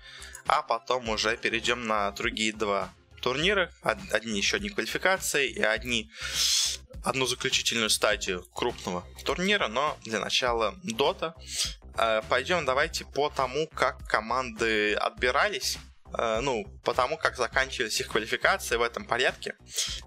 а 0.47 0.63
потом 0.63 1.09
уже 1.09 1.37
перейдем 1.37 1.87
на 1.87 2.13
другие 2.13 2.53
два 2.53 2.93
турнира. 3.21 3.73
Одни 3.83 4.39
еще 4.39 4.57
одни 4.57 4.71
квалификации 4.71 5.51
и 5.51 5.61
одни 5.61 6.11
одну 7.05 7.27
заключительную 7.27 7.91
стадию 7.91 8.45
крупного 8.55 9.05
турнира, 9.25 9.67
но 9.67 9.99
для 10.05 10.21
начала 10.21 10.77
дота. 10.85 11.35
Э, 11.99 12.23
Пойдем 12.29 12.65
давайте 12.65 13.05
по 13.05 13.29
тому, 13.29 13.67
как 13.69 14.07
команды 14.07 14.95
отбирались 14.95 15.79
ну, 16.13 16.67
потому 16.85 17.17
как 17.17 17.37
заканчивались 17.37 18.01
их 18.01 18.09
квалификации 18.09 18.77
в 18.77 18.83
этом 18.83 19.05
порядке. 19.05 19.55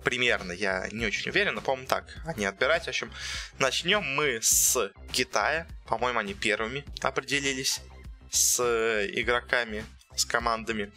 Примерно, 0.03 0.51
я 0.51 0.87
не 0.91 1.05
очень 1.05 1.29
уверен, 1.29 1.55
но, 1.55 1.61
по-моему, 1.61 1.87
так 1.87 2.17
они 2.25 2.45
отбирать. 2.45 2.85
В 2.85 2.89
общем, 2.89 3.11
начнем 3.57 4.03
мы 4.03 4.39
с 4.41 4.91
Китая. 5.11 5.67
По-моему, 5.87 6.19
они 6.19 6.33
первыми 6.33 6.85
определились 7.01 7.81
с 8.31 8.59
игроками, 9.13 9.85
с 10.15 10.25
командами. 10.25 10.91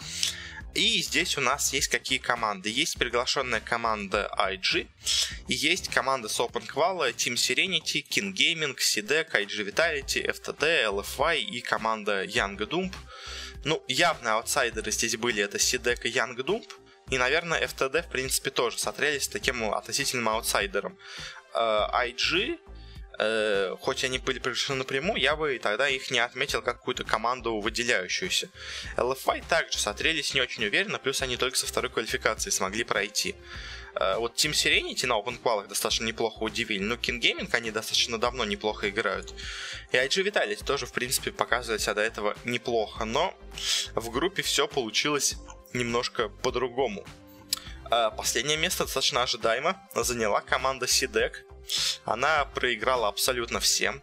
И 0.75 1.03
здесь 1.03 1.37
у 1.37 1.43
нас 1.43 1.73
есть 1.75 1.89
какие 1.89 2.19
команды. 2.19 2.71
Есть 2.71 2.97
приглашенная 2.99 3.61
команда 3.61 4.31
IG, 4.39 4.89
и 5.47 5.55
есть 5.55 5.89
команда 5.89 6.29
с 6.29 6.41
Open 6.41 6.67
Qual, 6.67 7.13
Team 7.15 7.35
Serenity, 7.35 8.03
King 8.09 8.33
Gaming, 8.33 8.75
CDEC, 8.77 9.31
IG 9.33 9.67
Vitality, 9.71 10.25
FTD, 10.25 10.85
LFY 10.87 11.41
и 11.41 11.61
команда 11.61 12.25
Young 12.25 12.57
Dump. 12.57 12.95
Ну, 13.65 13.83
явно 13.87 14.35
аутсайдеры 14.35 14.91
здесь 14.91 15.17
были 15.17 15.43
это 15.43 15.59
Сидек 15.59 16.05
и 16.05 16.09
Янг 16.09 16.43
Думп. 16.43 16.67
И, 17.11 17.19
наверное, 17.19 17.61
FTD, 17.61 18.03
в 18.03 18.09
принципе, 18.09 18.51
тоже 18.51 18.79
смотрелись 18.79 19.29
таким 19.29 19.73
относительным 19.73 20.29
аутсайдером. 20.29 20.97
IG, 21.55 22.55
э, 22.55 22.59
э, 23.19 23.77
хоть 23.81 24.05
они 24.05 24.19
были 24.19 24.39
приглашены 24.39 24.79
напрямую, 24.79 25.21
я 25.21 25.37
бы 25.37 25.59
тогда 25.59 25.89
их 25.89 26.11
не 26.11 26.21
отметил 26.21 26.63
как 26.63 26.79
какую-то 26.79 27.05
команду 27.05 27.61
выделяющуюся. 27.61 28.49
LFI 28.97 29.45
также 29.47 29.79
смотрелись 29.79 30.33
не 30.33 30.41
очень 30.41 30.65
уверенно, 30.65 30.99
плюс 30.99 31.21
они 31.21 31.37
только 31.37 31.59
со 31.59 31.67
второй 31.67 31.91
квалификации 31.91 32.51
смогли 32.51 32.85
пройти. 32.85 33.35
Э, 33.95 34.17
вот 34.17 34.35
Team 34.35 34.53
Serenity 34.53 35.07
на 35.07 35.15
Open 35.15 35.41
Qual 35.43 35.67
достаточно 35.67 36.05
неплохо 36.05 36.43
удивили, 36.43 36.83
но 36.83 36.95
King 36.95 37.21
Gaming 37.21 37.49
они 37.53 37.71
достаточно 37.71 38.19
давно 38.19 38.45
неплохо 38.45 38.89
играют. 38.89 39.35
И 39.93 39.97
IG 39.97 40.25
Vitality 40.25 40.65
тоже, 40.65 40.87
в 40.87 40.93
принципе, 40.93 41.33
показывали 41.33 41.79
себя 41.79 41.95
до 41.95 42.03
этого 42.03 42.37
неплохо, 42.45 43.05
но 43.05 43.35
в 43.95 44.11
группе 44.11 44.43
все 44.43 44.67
получилось 44.67 45.37
немножко 45.73 46.29
по-другому. 46.29 47.05
Э, 47.91 48.11
последнее 48.17 48.57
место 48.57 48.85
достаточно 48.85 49.23
ожидаемо 49.23 49.81
заняла 49.95 50.41
команда 50.41 50.87
SIDEC. 50.87 51.33
Она 52.05 52.45
проиграла 52.47 53.09
абсолютно 53.09 53.61
всем. 53.61 54.03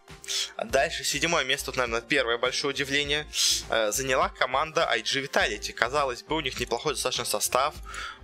Дальше 0.64 1.04
седьмое 1.04 1.44
место, 1.44 1.72
наверное, 1.76 2.02
первое 2.02 2.38
большое 2.38 2.74
удивление, 2.74 3.28
э, 3.70 3.92
заняла 3.92 4.30
команда 4.30 4.90
IG 4.96 5.28
Vitality. 5.28 5.74
Казалось 5.74 6.24
бы, 6.24 6.36
у 6.36 6.42
них 6.42 6.60
неплохой 6.60 6.94
достаточно 6.94 7.26
состав, 7.26 7.76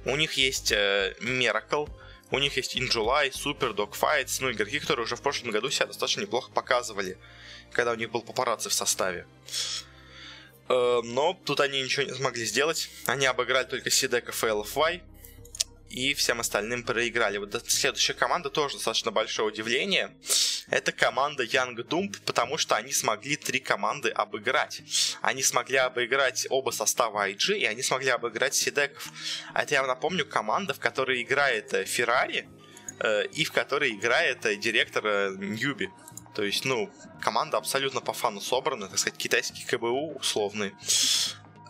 у 0.06 0.16
них 0.16 0.34
есть 0.34 0.72
э, 0.72 1.16
Miracle, 1.20 1.90
у 2.32 2.40
них 2.40 2.58
есть 2.58 2.76
Injuly, 2.76 3.32
Super, 3.32 3.76
Dogfights, 3.76 4.38
ну, 4.42 4.52
игроки, 4.52 4.80
которые 4.80 5.06
уже 5.06 5.16
в 5.16 5.22
прошлом 5.22 5.52
году 5.52 5.70
себя 5.70 5.88
достаточно 5.88 6.22
неплохо 6.22 6.52
показывали, 6.52 7.18
когда 7.72 7.92
у 7.92 7.96
них 7.96 8.12
был 8.12 8.22
папарацци 8.22 8.70
в 8.70 8.74
составе. 8.74 9.26
Э, 10.70 11.02
но 11.04 11.40
тут 11.46 11.60
они 11.60 11.82
ничего 11.82 12.04
не 12.04 12.14
смогли 12.14 12.46
сделать. 12.46 12.90
Они 13.06 13.26
обыграли 13.26 13.66
только 13.66 13.90
Сидека 13.92 14.32
и 14.32 14.36
LFY, 14.36 15.02
и 15.96 16.14
всем 16.14 16.42
остальным 16.42 16.84
проиграли. 16.84 17.38
Вот 17.38 17.64
следующая 17.68 18.14
команда 18.14 18.50
тоже 18.50 18.76
достаточно 18.76 19.12
большое 19.12 19.48
удивление. 19.48 20.12
это 20.70 20.92
команда 20.92 21.46
Young 21.46 21.76
Doom, 21.88 22.14
потому 22.26 22.58
что 22.58 22.76
они 22.76 22.92
смогли 22.92 23.38
три 23.38 23.60
команды 23.60 24.10
обыграть. 24.10 24.82
Они 25.22 25.42
смогли 25.42 25.78
обыграть 25.78 26.48
оба 26.50 26.72
состава 26.72 27.30
IG, 27.30 27.60
и 27.60 27.66
они 27.66 27.82
смогли 27.82 28.10
обыграть 28.10 28.56
Сидеков. 28.56 29.10
А 29.54 29.64
это, 29.64 29.74
я 29.74 29.82
вам 29.82 29.88
напомню, 29.88 30.26
команда, 30.26 30.74
в 30.74 30.80
которой 30.80 31.22
играет 31.22 31.72
Феррари, 31.88 32.50
э, 33.00 33.28
и 33.28 33.46
в 33.46 33.54
которой 33.54 33.92
играет 33.92 34.46
э, 34.46 34.58
директор 34.58 35.08
э, 35.08 35.36
Ньюби. 35.38 35.90
То 36.36 36.44
есть, 36.44 36.66
ну, 36.66 36.90
команда 37.22 37.56
абсолютно 37.56 38.02
по 38.02 38.12
фану 38.12 38.42
собрана, 38.42 38.90
так 38.90 39.00
сказать, 39.00 39.18
китайский 39.18 39.64
КБУ 39.64 40.18
условный. 40.20 40.74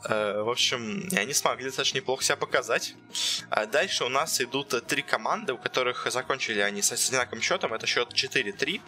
Э, 0.08 0.42
в 0.42 0.50
общем, 0.50 1.08
они 1.16 1.34
смогли 1.34 1.66
достаточно 1.66 1.98
неплохо 1.98 2.24
себя 2.24 2.36
показать. 2.36 2.96
А 3.50 3.66
дальше 3.66 4.04
у 4.06 4.10
нас 4.10 4.40
идут 4.42 4.86
три 4.88 5.02
команды, 5.02 5.54
у 5.54 5.58
которых 5.58 6.08
закончили 6.12 6.60
они 6.60 6.82
с 6.82 6.92
одинаковым 6.92 7.42
счетом. 7.42 7.74
Это 7.74 7.88
счет 7.88 8.14
4-3. 8.14 8.82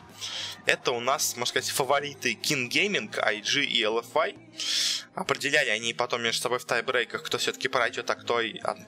Это 0.66 0.92
у 0.92 1.00
нас, 1.00 1.36
можно 1.36 1.50
сказать, 1.50 1.70
фавориты 1.70 2.34
King 2.34 2.70
Gaming, 2.70 3.10
IG 3.12 3.64
и 3.66 3.84
LFI. 3.84 4.38
Определяли 5.16 5.70
они 5.70 5.94
потом 5.94 6.22
между 6.22 6.44
собой 6.44 6.60
в 6.60 6.66
тайбрейках, 6.66 7.24
кто 7.24 7.38
все-таки 7.38 7.68
пройдет, 7.68 8.10
а 8.10 8.16
кто 8.16 8.42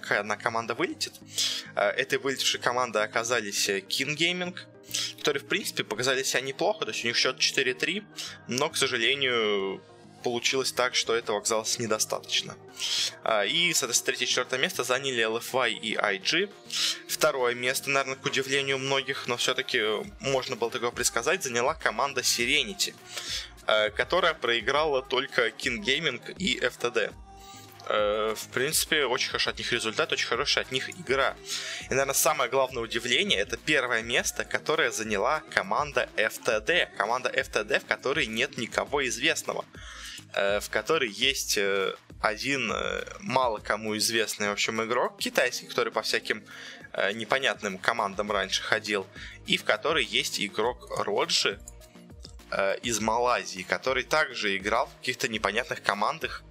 одна 0.09 0.37
команда 0.37 0.75
вылетит. 0.75 1.13
Э, 1.75 1.89
этой 1.89 2.19
вылетевшей 2.19 2.59
командой 2.59 3.03
оказались 3.03 3.67
King 3.69 4.15
Gaming, 4.15 4.55
которые, 5.17 5.41
в 5.41 5.47
принципе, 5.47 5.83
показали 5.83 6.21
себя 6.23 6.41
неплохо. 6.41 6.85
То 6.85 6.91
есть 6.91 7.03
у 7.03 7.07
них 7.07 7.17
счет 7.17 7.37
4-3, 7.37 8.03
но, 8.47 8.69
к 8.69 8.77
сожалению, 8.77 9.81
получилось 10.21 10.71
так, 10.71 10.95
что 10.95 11.15
этого 11.15 11.39
оказалось 11.39 11.79
недостаточно. 11.79 12.55
А, 13.23 13.45
и, 13.45 13.73
соответственно, 13.73 14.05
третье 14.05 14.25
и 14.25 14.27
четвертое 14.27 14.59
место 14.59 14.83
заняли 14.83 15.23
LFY 15.25 15.71
и 15.71 15.95
IG. 15.95 16.49
Второе 17.07 17.55
место, 17.55 17.89
наверное, 17.89 18.15
к 18.15 18.25
удивлению 18.25 18.77
многих, 18.77 19.27
но 19.27 19.37
все-таки 19.37 19.81
можно 20.19 20.55
было 20.55 20.71
такое 20.71 20.91
предсказать, 20.91 21.43
заняла 21.43 21.73
команда 21.73 22.21
Serenity, 22.21 22.93
а, 23.65 23.89
которая 23.89 24.33
проиграла 24.33 25.01
только 25.01 25.47
King 25.47 25.83
Gaming 25.83 26.35
и 26.37 26.59
FTD 26.59 27.13
а, 27.89 28.35
в 28.35 28.47
принципе, 28.49 29.05
очень 29.05 29.29
хороший 29.29 29.49
от 29.49 29.57
них 29.57 29.71
результат, 29.71 30.11
очень 30.11 30.27
хорошая 30.27 30.63
от 30.63 30.71
них 30.71 30.89
игра. 30.91 31.35
И, 31.85 31.89
наверное, 31.89 32.13
самое 32.13 32.49
главное 32.49 32.83
удивление 32.83 33.39
это 33.39 33.57
первое 33.57 34.03
место, 34.03 34.45
которое 34.45 34.91
заняла 34.91 35.41
команда 35.51 36.07
FTD. 36.15 36.95
Команда 36.97 37.29
FTD, 37.29 37.79
в 37.79 37.85
которой 37.85 38.27
нет 38.27 38.57
никого 38.57 39.05
известного. 39.07 39.65
Э, 40.33 40.59
в 40.59 40.69
которой 40.69 41.09
есть 41.09 41.57
э, 41.57 41.95
один 42.21 42.71
э, 42.71 43.03
мало 43.19 43.59
кому 43.59 43.97
известный, 43.97 44.49
в 44.49 44.51
общем, 44.51 44.83
игрок 44.83 45.17
китайский, 45.17 45.65
который 45.65 45.91
по 45.91 46.01
всяким 46.01 46.43
непонятным 47.13 47.77
командам 47.77 48.31
раньше 48.31 48.63
ходил, 48.63 49.05
и 49.45 49.57
в 49.57 49.63
которой 49.63 50.03
есть 50.03 50.41
игрок 50.41 50.89
Роджи, 51.05 51.59
э, 52.51 52.77
из 52.83 52.99
Малайзии, 52.99 53.61
который 53.61 54.03
также 54.03 54.57
играл 54.57 54.87
в 54.87 54.97
каких-то 54.99 55.27
непонятных 55.27 55.81
командах. 55.81 56.43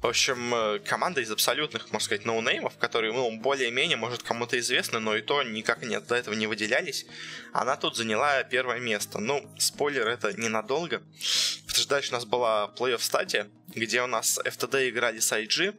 В 0.00 0.06
общем, 0.06 0.54
э, 0.54 0.78
команда 0.80 1.20
из 1.20 1.30
абсолютных, 1.30 1.90
можно 1.92 2.04
сказать, 2.04 2.24
ноунеймов, 2.24 2.76
которые, 2.78 3.12
ну, 3.12 3.38
более-менее, 3.38 3.96
может, 3.96 4.22
кому-то 4.22 4.58
известны, 4.58 4.98
но 4.98 5.16
и 5.16 5.22
то 5.22 5.42
никак 5.42 5.82
не, 5.82 5.98
до 6.00 6.14
этого 6.14 6.34
не 6.34 6.46
выделялись. 6.46 7.06
Она 7.52 7.76
тут 7.76 7.96
заняла 7.96 8.42
первое 8.44 8.78
место. 8.78 9.18
Ну, 9.18 9.48
спойлер, 9.58 10.08
это 10.08 10.32
ненадолго. 10.32 10.98
Потому 10.98 11.74
что 11.74 11.88
дальше 11.88 12.10
у 12.10 12.14
нас 12.14 12.24
была 12.24 12.72
плей-офф 12.76 13.00
стадия, 13.00 13.48
где 13.68 14.02
у 14.02 14.06
нас 14.06 14.38
FTD 14.44 14.90
играли 14.90 15.18
с 15.18 15.32
IG 15.32 15.74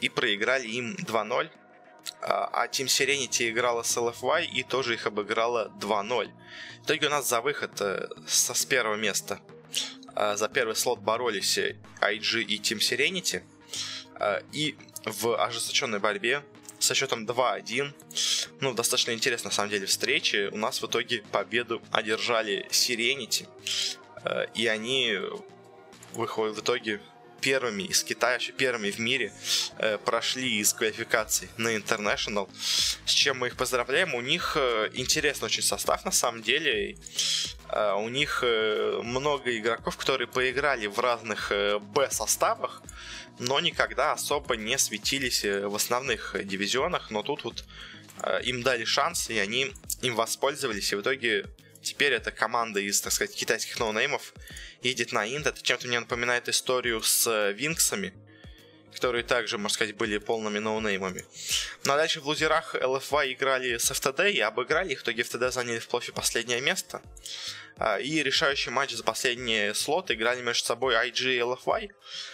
и 0.00 0.08
проиграли 0.08 0.66
им 0.66 0.96
2-0 0.96 1.50
а 2.22 2.66
Team 2.66 2.86
Serenity 2.86 3.50
играла 3.50 3.82
с 3.82 3.96
LFY 3.96 4.46
и 4.46 4.62
тоже 4.62 4.94
их 4.94 5.06
обыграла 5.06 5.72
2-0. 5.80 6.30
В 6.82 6.86
итоге 6.86 7.06
у 7.06 7.10
нас 7.10 7.28
за 7.28 7.40
выход 7.40 7.80
э, 7.80 8.08
со, 8.26 8.54
с 8.54 8.64
первого 8.64 8.96
места 8.96 9.40
э, 10.16 10.36
за 10.36 10.48
первый 10.48 10.74
слот 10.74 11.00
боролись 11.00 11.58
IG 11.58 12.42
и 12.42 12.58
Team 12.58 12.78
Serenity. 12.78 13.42
Э, 14.18 14.40
и 14.52 14.76
в 15.04 15.36
ожесточенной 15.36 15.98
борьбе 15.98 16.42
со 16.78 16.94
счетом 16.94 17.26
2-1, 17.26 17.92
ну, 18.60 18.72
достаточно 18.72 19.12
интересно, 19.12 19.48
на 19.48 19.54
самом 19.54 19.70
деле, 19.70 19.86
встречи, 19.86 20.48
у 20.50 20.56
нас 20.56 20.80
в 20.82 20.86
итоге 20.86 21.22
победу 21.30 21.82
одержали 21.90 22.66
Serenity. 22.70 23.46
И 24.54 24.66
они 24.66 25.18
выходят 26.12 26.56
в 26.56 26.60
итоге 26.60 27.00
первыми 27.40 27.84
из 27.84 28.04
Китая, 28.04 28.34
вообще 28.34 28.52
первыми 28.52 28.90
в 28.90 28.98
мире 28.98 29.32
э, 29.78 29.98
прошли 29.98 30.58
из 30.58 30.72
квалификаций 30.72 31.48
на 31.56 31.76
International, 31.76 32.48
с 33.04 33.12
чем 33.12 33.38
мы 33.38 33.48
их 33.48 33.56
поздравляем. 33.56 34.14
У 34.14 34.20
них 34.20 34.56
э, 34.56 34.90
интересный 34.94 35.46
очень 35.46 35.62
состав 35.62 36.04
на 36.04 36.12
самом 36.12 36.42
деле. 36.42 36.96
Э, 37.68 37.94
у 37.94 38.08
них 38.08 38.40
э, 38.42 39.00
много 39.02 39.56
игроков, 39.56 39.96
которые 39.96 40.28
поиграли 40.28 40.86
в 40.86 40.98
разных 40.98 41.52
э, 41.52 41.78
Б-составах, 41.78 42.82
но 43.38 43.58
никогда 43.60 44.12
особо 44.12 44.56
не 44.56 44.78
светились 44.78 45.44
э, 45.44 45.66
в 45.66 45.74
основных 45.74 46.36
дивизионах, 46.44 47.10
но 47.10 47.22
тут 47.22 47.44
вот 47.44 47.64
э, 48.22 48.42
им 48.44 48.62
дали 48.62 48.84
шанс, 48.84 49.30
и 49.30 49.38
они 49.38 49.72
им 50.02 50.14
воспользовались, 50.14 50.92
и 50.92 50.96
в 50.96 51.00
итоге 51.00 51.46
теперь 51.82 52.12
это 52.12 52.30
команда 52.30 52.80
из, 52.80 53.00
так 53.00 53.12
сказать, 53.12 53.34
китайских 53.34 53.78
ноунеймов, 53.78 54.34
едет 54.82 55.12
на 55.12 55.26
Инд. 55.26 55.46
Это 55.46 55.62
чем-то 55.62 55.86
мне 55.86 56.00
напоминает 56.00 56.48
историю 56.48 57.02
с 57.02 57.26
э, 57.26 57.52
Винксами, 57.52 58.12
которые 58.92 59.24
также, 59.24 59.58
можно 59.58 59.74
сказать, 59.74 59.96
были 59.96 60.18
полными 60.18 60.58
ноунеймами. 60.58 61.24
Ну 61.84 61.92
а 61.92 61.96
дальше 61.96 62.20
в 62.20 62.26
лузерах 62.26 62.74
LFY 62.74 63.32
играли 63.32 63.78
с 63.78 63.90
FTD 63.90 64.32
и 64.32 64.40
обыграли 64.40 64.92
их. 64.92 65.00
В 65.00 65.02
итоге 65.02 65.22
FTD 65.22 65.50
заняли 65.50 65.78
в 65.78 65.88
плохе 65.88 66.12
последнее 66.12 66.60
место. 66.60 67.02
А, 67.76 67.98
и 67.98 68.22
решающий 68.22 68.70
матч 68.70 68.92
за 68.92 69.02
последний 69.02 69.72
слот 69.74 70.10
играли 70.10 70.42
между 70.42 70.66
собой 70.66 70.94
IG 70.94 71.36
и 71.36 71.38
LFY. 71.38 71.90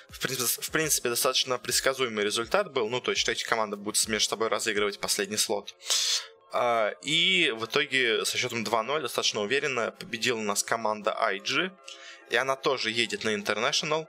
В 0.09 0.19
принципе, 0.19 0.63
в 0.63 0.71
принципе, 0.71 1.09
достаточно 1.09 1.57
предсказуемый 1.59 2.25
результат 2.25 2.73
был. 2.73 2.89
Ну, 2.89 3.01
то 3.01 3.13
есть, 3.13 3.21
что 3.21 3.31
эти 3.31 3.45
команды 3.45 3.77
будут 3.77 4.09
между 4.09 4.29
собой 4.29 4.49
разыгрывать 4.49 4.99
последний 4.99 5.37
слот. 5.37 5.75
А, 6.53 6.91
и 7.03 7.51
в 7.51 7.65
итоге 7.67 8.25
со 8.25 8.39
счетом 8.39 8.65
2-0 8.65 9.01
достаточно 9.01 9.41
уверенно 9.41 9.91
победила 9.93 10.41
нас 10.41 10.63
команда 10.63 11.17
IG 11.21 11.73
и 12.31 12.37
она 12.37 12.57
тоже 12.57 12.91
едет 12.91 13.25
на 13.25 13.35
International. 13.35 14.07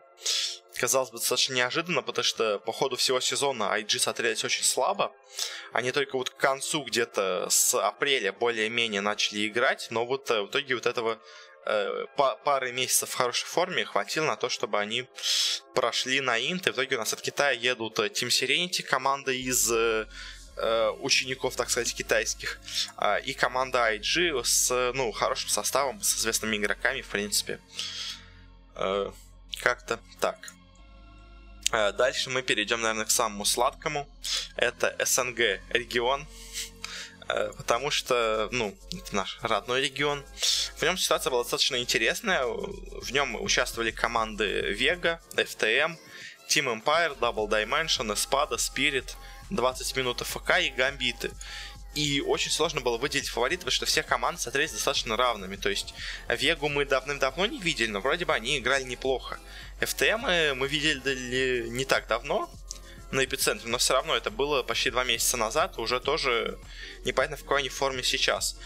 Казалось 0.80 1.10
бы, 1.10 1.18
достаточно 1.18 1.54
неожиданно, 1.54 2.04
потому 2.04 2.24
что 2.24 2.60
по 2.60 2.72
ходу 2.72 2.98
всего 2.98 3.20
сезона 3.20 3.76
IG 3.80 4.00
смотрелись 4.00 4.44
очень 4.44 4.64
слабо. 4.64 5.12
Они 5.72 5.92
только 5.92 6.18
вот 6.18 6.30
к 6.30 6.38
концу 6.38 6.84
где-то 6.84 7.48
с 7.50 7.74
апреля 7.76 8.32
более-менее 8.32 9.02
начали 9.02 9.48
играть, 9.48 9.88
но 9.90 10.06
вот 10.06 10.30
э, 10.30 10.42
в 10.42 10.50
итоге 10.50 10.76
вот 10.76 10.86
этого 10.86 11.20
э, 11.66 12.06
пары 12.44 12.72
месяцев 12.74 13.10
в 13.10 13.16
хорошей 13.16 13.48
форме 13.48 13.86
хватило 13.86 14.26
на 14.26 14.36
то, 14.36 14.50
чтобы 14.50 14.80
они 14.80 15.08
прошли 15.74 16.22
на 16.22 16.38
Инт, 16.38 16.68
и 16.68 16.72
в 16.72 16.76
итоге 16.76 16.96
у 16.96 17.00
нас 17.00 17.12
от 17.12 17.22
Китая 17.22 17.52
едут 17.52 17.98
э, 17.98 18.08
Team 18.10 18.28
Serenity, 18.28 18.84
команда 18.84 19.32
из 19.32 19.72
учеников, 21.00 21.56
так 21.56 21.70
сказать, 21.70 21.94
китайских, 21.94 22.60
э, 22.98 23.22
и 23.22 23.34
команда 23.34 23.94
IG 23.94 24.44
с 24.44 24.92
ну, 24.94 25.12
хорошим 25.12 25.50
составом, 25.50 26.02
с 26.02 26.18
известными 26.18 26.58
игроками, 26.58 27.02
в 27.02 27.08
принципе. 27.08 27.60
Э, 28.76 29.12
как-то 29.62 30.00
так. 30.20 30.54
Э, 31.72 31.92
дальше 31.92 32.30
мы 32.30 32.42
перейдем, 32.44 32.82
наверное, 32.82 33.06
к 33.06 33.12
самому 33.12 33.46
сладкому. 33.46 34.08
Это 34.56 34.96
СНГ 35.04 35.60
регион. 35.70 36.28
Э, 37.28 37.52
потому 37.58 37.92
что, 37.92 38.50
ну, 38.52 38.78
это 38.94 39.16
наш 39.16 39.40
родной 39.42 39.82
регион. 39.82 40.24
В 40.78 40.84
нем 40.84 40.98
ситуация 40.98 41.32
была 41.32 41.44
достаточно 41.44 41.78
интересная. 41.78 42.46
В 42.46 43.12
нем 43.12 43.42
участвовали 43.42 43.92
команды 43.92 44.76
Vega, 44.80 45.20
FTM, 45.36 45.98
Team 46.48 46.82
Empire, 46.82 47.18
Double 47.20 47.50
Dimension, 47.50 48.14
Espada, 48.14 48.58
Spirit, 48.58 49.16
20 49.50 49.96
минут 49.96 50.22
ФК 50.22 50.60
и 50.60 50.70
Гамбиты. 50.70 51.32
И 51.96 52.22
очень 52.22 52.52
сложно 52.52 52.82
было 52.82 52.98
выделить 52.98 53.28
фаворитов, 53.28 53.66
потому 53.66 53.76
что 53.76 53.86
все 53.88 54.04
команды 54.04 54.40
смотрелись 54.40 54.72
достаточно 54.72 55.18
равными. 55.18 55.56
То 55.56 55.70
есть 55.70 55.96
Вегу 56.30 56.70
мы 56.70 56.86
давным-давно 56.86 57.48
не 57.48 57.60
видели, 57.60 57.90
но 57.90 58.02
вроде 58.02 58.26
бы 58.26 58.34
они 58.36 58.60
играли 58.60 58.84
неплохо. 58.84 59.40
FTM 59.80 60.54
мы 60.54 60.68
видели 60.68 61.68
не 61.70 61.86
так 61.86 62.08
давно 62.08 62.52
на 63.12 63.24
эпицентре, 63.24 63.70
но 63.70 63.78
все 63.78 63.94
равно 63.94 64.16
это 64.16 64.30
было 64.30 64.64
почти 64.64 64.92
два 64.92 65.06
месяца 65.06 65.38
назад, 65.38 65.80
уже 65.80 66.00
тоже 66.00 66.60
непонятно 67.06 67.38
в 67.38 67.44
какой 67.44 67.60
они 67.60 67.70
форме 67.70 68.04
сейчас. 68.04 68.58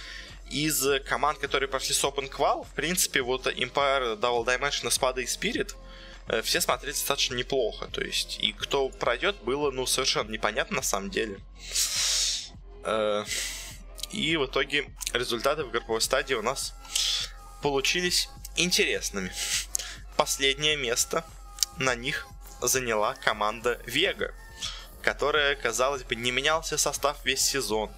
Из 0.50 0.84
команд, 1.06 1.39
которые 1.39 1.70
прошли 1.70 1.94
с 1.94 2.04
Open 2.04 2.30
Qual, 2.30 2.65
в 2.65 2.74
принципе, 2.74 3.22
вот 3.22 3.48
Empire, 3.48 4.20
Double 4.20 4.44
Dimension, 4.44 4.89
Espada 4.89 5.22
и 5.22 5.26
Spirit 5.26 5.74
все 6.41 6.62
смотрели 6.62 6.94
достаточно 6.94 7.36
неплохо. 7.36 7.88
То 7.88 8.02
есть, 8.02 8.39
и 8.39 8.54
кто 8.54 8.89
пройдет, 8.89 9.36
было, 9.44 9.72
ну, 9.72 9.86
совершенно 9.86 10.32
непонятно 10.32 10.78
на 10.78 10.82
самом 10.82 11.10
деле. 11.10 11.39
Э, 12.84 13.26
и 14.12 14.38
в 14.38 14.46
итоге 14.46 14.89
результаты 15.13 15.63
в 15.63 15.72
групповой 15.72 16.02
стадии 16.02 16.34
у 16.34 16.41
нас 16.41 16.74
получились 17.62 18.30
интересными. 18.56 19.32
Последнее 20.17 20.76
место 20.76 21.26
на 21.78 21.96
них 21.96 22.28
заняла 22.62 23.15
команда 23.15 23.80
Вега, 23.86 24.34
которая, 25.02 25.56
казалось 25.56 26.04
бы, 26.04 26.15
не 26.15 26.32
менялся 26.32 26.78
состав 26.78 27.24
весь 27.26 27.41
сезон, 27.41 27.91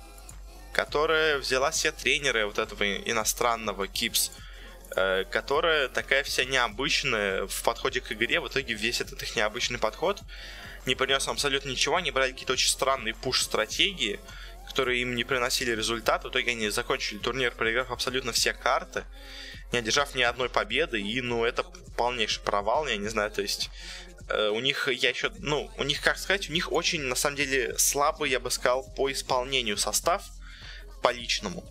которая 0.72 1.38
взяла 1.38 1.72
все 1.72 1.92
тренеры 1.92 2.46
вот 2.46 2.60
этого 2.60 2.84
иностранного 2.84 3.88
Кипс 3.88 4.32
э, 4.32 4.43
которая 5.32 5.88
такая 5.88 6.24
вся 6.24 6.46
необычная 6.46 7.48
в 7.48 7.64
подходе 7.64 8.02
к 8.02 8.12
игре. 8.12 8.40
В 8.40 8.48
итоге 8.48 8.74
весь 8.74 9.02
этот 9.02 9.22
их 9.24 9.36
необычный 9.36 9.80
подход 9.80 10.22
не 10.86 10.96
принес 10.96 11.28
абсолютно 11.28 11.70
ничего. 11.70 11.96
Они 11.96 12.12
брали 12.12 12.32
какие-то 12.32 12.54
очень 12.54 12.70
странные 12.70 13.14
пуш-стратегии, 13.14 14.20
которые 14.68 15.02
им 15.02 15.16
не 15.16 15.24
приносили 15.24 15.72
результат. 15.72 16.24
В 16.24 16.30
итоге 16.30 16.52
они 16.52 16.70
закончили 16.70 17.18
турнир, 17.18 17.54
проиграв 17.54 17.92
абсолютно 17.92 18.32
все 18.32 18.54
карты, 18.54 19.04
не 19.72 19.80
одержав 19.80 20.16
ни 20.16 20.22
одной 20.22 20.50
победы. 20.50 21.02
И, 21.02 21.22
ну, 21.22 21.46
это 21.46 21.64
полнейший 21.98 22.44
провал, 22.44 22.88
я 22.88 22.98
не 22.98 23.08
знаю, 23.08 23.32
то 23.32 23.42
есть... 23.42 23.70
Э, 24.30 24.50
у 24.50 24.60
них, 24.62 24.88
я 24.88 25.10
еще, 25.10 25.32
ну, 25.40 25.70
у 25.78 25.84
них, 25.84 26.02
как 26.02 26.18
сказать, 26.18 26.50
у 26.50 26.54
них 26.54 26.72
очень, 26.72 27.02
на 27.02 27.16
самом 27.16 27.36
деле, 27.36 27.78
слабый, 27.78 28.30
я 28.30 28.40
бы 28.40 28.52
сказал, 28.52 28.84
по 28.96 29.12
исполнению 29.12 29.78
состав, 29.78 30.24
по 31.02 31.12
личному. 31.12 31.64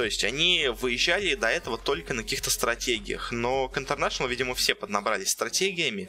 То 0.00 0.04
есть 0.04 0.24
они 0.24 0.68
выезжали 0.68 1.34
до 1.34 1.48
этого 1.48 1.76
только 1.76 2.14
на 2.14 2.22
каких-то 2.22 2.48
стратегиях, 2.48 3.32
но 3.32 3.68
к 3.68 3.76
International, 3.76 4.30
видимо, 4.30 4.54
все 4.54 4.74
поднабрались 4.74 5.28
стратегиями, 5.28 6.08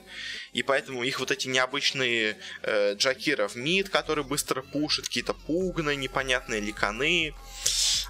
и 0.54 0.63
поэтому 0.63 1.04
их 1.04 1.19
вот 1.19 1.30
эти 1.30 1.49
необычные 1.49 2.38
э, 2.62 2.93
Джакира 2.95 3.49
в 3.49 3.58
мид, 3.58 3.89
которые 3.89 4.23
быстро 4.23 4.62
пушат, 4.62 5.08
какие-то 5.08 5.34
пугны, 5.34 5.97
непонятные 5.97 6.62
ликаны, 6.62 7.34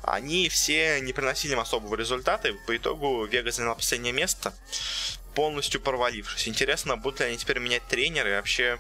они 0.04 0.50
все 0.50 1.00
не 1.02 1.13
приносили 1.13 1.54
им 1.54 1.60
особого 1.60 1.96
результата, 1.96 2.50
и 2.50 2.56
по 2.67 2.78
итогу 2.78 3.26
Вега 3.26 3.50
заняла 3.50 3.74
последнее 3.74 4.13
место, 4.13 4.54
полностью 5.34 5.82
провалившись. 5.82 6.48
Интересно, 6.48 6.96
будут 6.96 7.22
ли 7.22 7.26
они 7.26 7.38
теперь 7.38 7.58
менять 7.58 7.88
тренера 7.88 8.30
и 8.30 8.36
вообще 8.36 8.78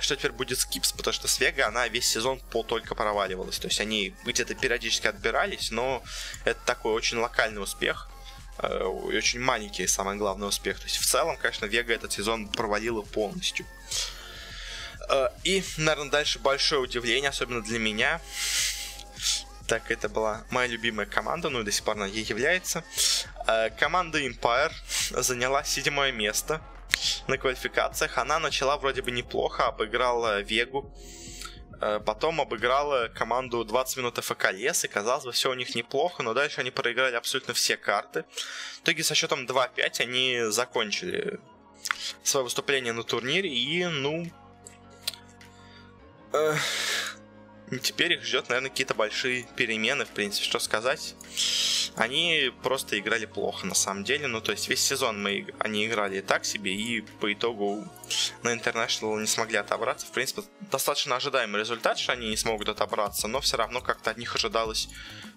что 0.00 0.16
теперь 0.16 0.32
будет 0.32 0.58
с 0.58 0.64
Кипс, 0.64 0.92
потому 0.92 1.12
что 1.12 1.28
с 1.28 1.40
Вега 1.40 1.66
она 1.66 1.88
весь 1.88 2.08
сезон 2.08 2.40
по 2.50 2.62
только 2.62 2.94
проваливалась. 2.94 3.58
То 3.58 3.68
есть 3.68 3.80
они 3.80 4.14
где-то 4.24 4.54
периодически 4.54 5.06
отбирались, 5.06 5.70
но 5.70 6.02
это 6.44 6.60
такой 6.64 6.92
очень 6.92 7.18
локальный 7.18 7.62
успех. 7.62 8.08
Э, 8.58 8.80
и 9.12 9.16
очень 9.16 9.40
маленький, 9.40 9.86
самый 9.86 10.16
главный 10.16 10.48
успех. 10.48 10.78
То 10.78 10.84
есть 10.84 10.98
в 10.98 11.06
целом, 11.06 11.36
конечно, 11.36 11.66
Вега 11.66 11.94
этот 11.94 12.12
сезон 12.12 12.48
провалила 12.48 13.02
полностью. 13.02 13.66
Э, 15.08 15.28
и, 15.44 15.64
наверное, 15.76 16.10
дальше 16.10 16.38
большое 16.38 16.80
удивление, 16.80 17.30
особенно 17.30 17.62
для 17.62 17.78
меня. 17.78 18.20
Так, 19.66 19.90
это 19.90 20.08
была 20.08 20.44
моя 20.50 20.66
любимая 20.66 21.06
команда, 21.06 21.50
ну 21.50 21.60
и 21.60 21.64
до 21.64 21.70
сих 21.70 21.84
пор 21.84 21.96
она 21.96 22.06
ей 22.06 22.24
является. 22.24 22.84
Команда 23.78 24.18
Empire 24.18 24.72
заняла 25.10 25.62
седьмое 25.62 26.10
место 26.10 26.62
на 27.26 27.38
квалификациях. 27.38 28.18
Она 28.18 28.38
начала 28.38 28.76
вроде 28.76 29.02
бы 29.02 29.10
неплохо, 29.10 29.66
обыграла 29.66 30.40
Вегу, 30.40 30.92
э, 31.80 32.00
потом 32.00 32.40
обыграла 32.40 33.08
команду 33.08 33.64
20 33.64 33.96
минут 33.98 34.18
ФК 34.18 34.52
Лес, 34.52 34.84
и 34.84 34.88
казалось 34.88 35.24
бы, 35.24 35.32
все 35.32 35.50
у 35.50 35.54
них 35.54 35.74
неплохо, 35.74 36.22
но 36.22 36.34
дальше 36.34 36.60
они 36.60 36.70
проиграли 36.70 37.16
абсолютно 37.16 37.54
все 37.54 37.76
карты. 37.76 38.24
В 38.78 38.82
итоге 38.82 39.04
со 39.04 39.14
счетом 39.14 39.46
2-5 39.46 40.00
они 40.00 40.40
закончили 40.48 41.40
свое 42.22 42.44
выступление 42.44 42.92
на 42.92 43.02
турнире, 43.02 43.50
и, 43.50 43.86
ну... 43.86 44.26
Э, 46.32 46.54
теперь 47.82 48.14
их 48.14 48.24
ждет, 48.24 48.48
наверное, 48.48 48.70
какие-то 48.70 48.94
большие 48.94 49.46
перемены, 49.56 50.04
в 50.04 50.10
принципе, 50.10 50.44
что 50.44 50.58
сказать 50.58 51.14
они 51.98 52.52
просто 52.62 52.98
играли 52.98 53.26
плохо 53.26 53.66
на 53.66 53.74
самом 53.74 54.04
деле. 54.04 54.26
Ну, 54.26 54.40
то 54.40 54.52
есть 54.52 54.68
весь 54.68 54.80
сезон 54.80 55.22
мы, 55.22 55.46
они 55.58 55.86
играли 55.86 56.20
так 56.20 56.44
себе, 56.44 56.74
и 56.74 57.00
по 57.00 57.32
итогу 57.32 57.84
на 58.42 58.54
International 58.54 59.20
не 59.20 59.26
смогли 59.26 59.56
отобраться. 59.56 60.06
В 60.06 60.12
принципе, 60.12 60.42
достаточно 60.70 61.16
ожидаемый 61.16 61.60
результат, 61.60 61.98
что 61.98 62.12
они 62.12 62.28
не 62.28 62.36
смогут 62.36 62.68
отобраться, 62.68 63.28
но 63.28 63.40
все 63.40 63.56
равно 63.56 63.80
как-то 63.80 64.10
от 64.10 64.18
них 64.18 64.34
ожидалось 64.34 64.88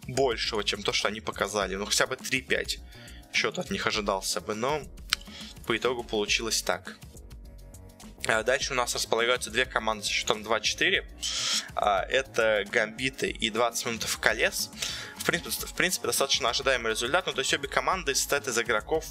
большего, 0.08 0.64
чем 0.64 0.84
то, 0.84 0.94
что 0.94 1.08
они 1.08 1.22
показали. 1.22 1.76
Ну, 1.76 1.86
хотя 1.86 2.08
бы 2.08 2.16
3-5 2.16 2.80
счет 3.34 3.58
от 3.58 3.72
них 3.72 3.88
ожидался 3.88 4.42
бы, 4.42 4.56
но 4.56 4.82
по 5.66 5.76
итогу 5.76 6.04
получилось 6.04 6.62
так. 6.62 6.98
А 8.28 8.44
дальше 8.44 8.74
у 8.74 8.76
нас 8.76 8.94
располагаются 8.94 9.50
две 9.50 9.66
команды 9.66 10.06
со 10.06 10.12
счетом 10.12 10.44
2-4. 10.44 11.04
А, 11.76 12.04
это 12.04 12.64
Гамбиты 12.72 13.30
и 13.30 13.50
20 13.50 13.86
минут 13.88 14.04
в 14.04 14.20
колес. 14.20 14.70
В 15.18 15.26
принципе, 15.26 15.66
в 15.66 15.74
принципе, 15.74 16.08
достаточно 16.08 16.50
ожидаемый 16.50 16.92
результат. 16.92 17.26
Ну, 17.26 17.34
то 17.34 17.40
есть 17.40 17.54
обе 17.54 17.68
команды 17.68 18.14
стоят 18.14 18.48
из 18.48 18.58
игроков, 18.60 19.06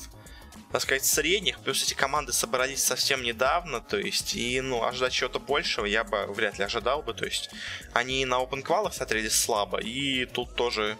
так 0.70 0.82
сказать, 0.82 1.04
средних. 1.04 1.58
Плюс 1.60 1.82
эти 1.82 1.94
команды 1.94 2.32
собрались 2.32 2.84
совсем 2.84 3.22
недавно. 3.22 3.80
То 3.80 3.98
есть, 3.98 4.36
и, 4.36 4.60
ну, 4.60 4.84
ожидать 4.84 5.12
чего-то 5.12 5.40
большего 5.40 5.86
я 5.86 6.04
бы 6.04 6.26
вряд 6.26 6.58
ли 6.58 6.64
ожидал 6.64 7.02
бы. 7.02 7.12
То 7.12 7.24
есть, 7.24 7.50
они 7.92 8.24
на 8.24 8.34
Open 8.34 8.62
квалах 8.62 8.94
смотрелись 8.94 9.34
слабо. 9.34 9.78
И 9.78 10.24
тут 10.26 10.54
тоже 10.54 10.96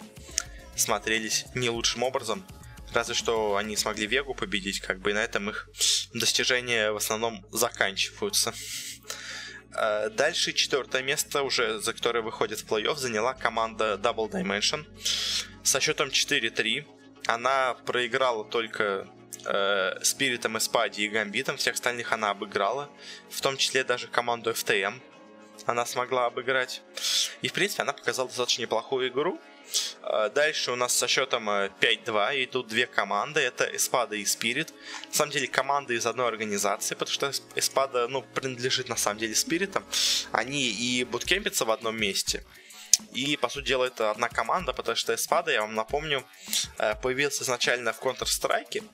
смотрелись 0.75 1.47
не 1.55 1.71
лучшим 1.71 2.03
образом. 2.03 2.45
Разве 2.93 3.15
что 3.15 3.57
они 3.57 3.77
смогли 3.77 4.07
Вегу 4.07 4.35
победить, 4.35 4.81
как 4.81 5.01
бы 5.01 5.11
и 5.11 5.15
на 5.15 5.23
этом 5.23 5.51
их 5.51 5.69
достижения 6.13 6.93
в 6.93 6.97
основном 6.97 7.47
заканчиваются. 7.53 8.53
А, 9.73 10.11
дальше 10.11 10.53
четвертое 10.53 11.03
место, 11.03 11.43
уже 11.43 11.81
за 11.81 11.93
которое 11.93 12.23
выходит 12.23 12.61
в 12.61 12.67
плей-офф, 12.67 12.97
заняла 12.97 13.35
команда 13.35 13.95
Double 14.03 14.31
Dimension 14.31 14.85
со 15.63 15.81
счетом 15.81 16.09
4-3. 16.09 16.87
Она 17.27 17.75
проиграла 17.75 18.45
только 18.45 19.07
э, 19.45 20.03
Спиритом, 20.03 20.59
Эспади 20.59 21.03
и 21.03 21.09
Гамбитом, 21.09 21.57
всех 21.59 21.75
остальных 21.75 22.13
она 22.13 22.31
обыграла, 22.31 22.91
в 23.31 23.41
том 23.41 23.57
числе 23.57 23.85
даже 23.85 24.09
команду 24.09 24.51
FTM 24.51 25.01
она 25.67 25.87
смогла 25.87 26.27
обыграть. 26.27 26.83
И, 27.43 27.49
в 27.49 27.53
принципе, 27.53 27.83
она 27.83 27.93
показала 27.93 28.29
достаточно 28.29 28.63
неплохую 28.63 29.09
игру. 29.09 29.41
А, 30.03 30.29
дальше 30.29 30.73
у 30.73 30.77
нас 30.77 30.97
со 30.97 31.09
счетом 31.09 31.49
5-2 31.49 32.33
э, 32.33 32.45
идут 32.45 32.69
две 32.69 32.87
команды. 32.87 33.41
Это 33.41 33.65
Эспада 33.65 34.17
и 34.17 34.25
Спирит. 34.25 34.73
На 35.09 35.15
самом 35.15 35.33
деле 35.33 35.47
команды 35.47 35.95
из 35.95 36.07
одной 36.07 36.29
организации, 36.29 36.95
потому 36.95 37.15
что 37.15 37.33
Эспада 37.55 38.09
ну, 38.09 38.23
принадлежит 38.23 38.89
на 38.89 38.97
самом 38.97 39.19
деле 39.19 39.35
Спиритам. 39.35 39.85
Они 40.33 40.69
и 40.69 41.05
буткемпятся 41.05 41.65
в 41.65 41.71
одном 41.71 41.97
месте. 41.97 42.45
И, 43.13 43.37
по 43.37 43.49
сути 43.49 43.69
дела, 43.69 43.85
это 43.87 44.11
одна 44.11 44.29
команда, 44.29 44.73
потому 44.73 44.97
что 44.97 45.15
Эспада, 45.15 45.51
я 45.53 45.63
вам 45.63 45.75
напомню, 45.75 46.25
э, 46.79 46.95
появился 46.97 47.45
изначально 47.45 47.93
в 47.93 48.01
Counter-Strike, 48.01 48.85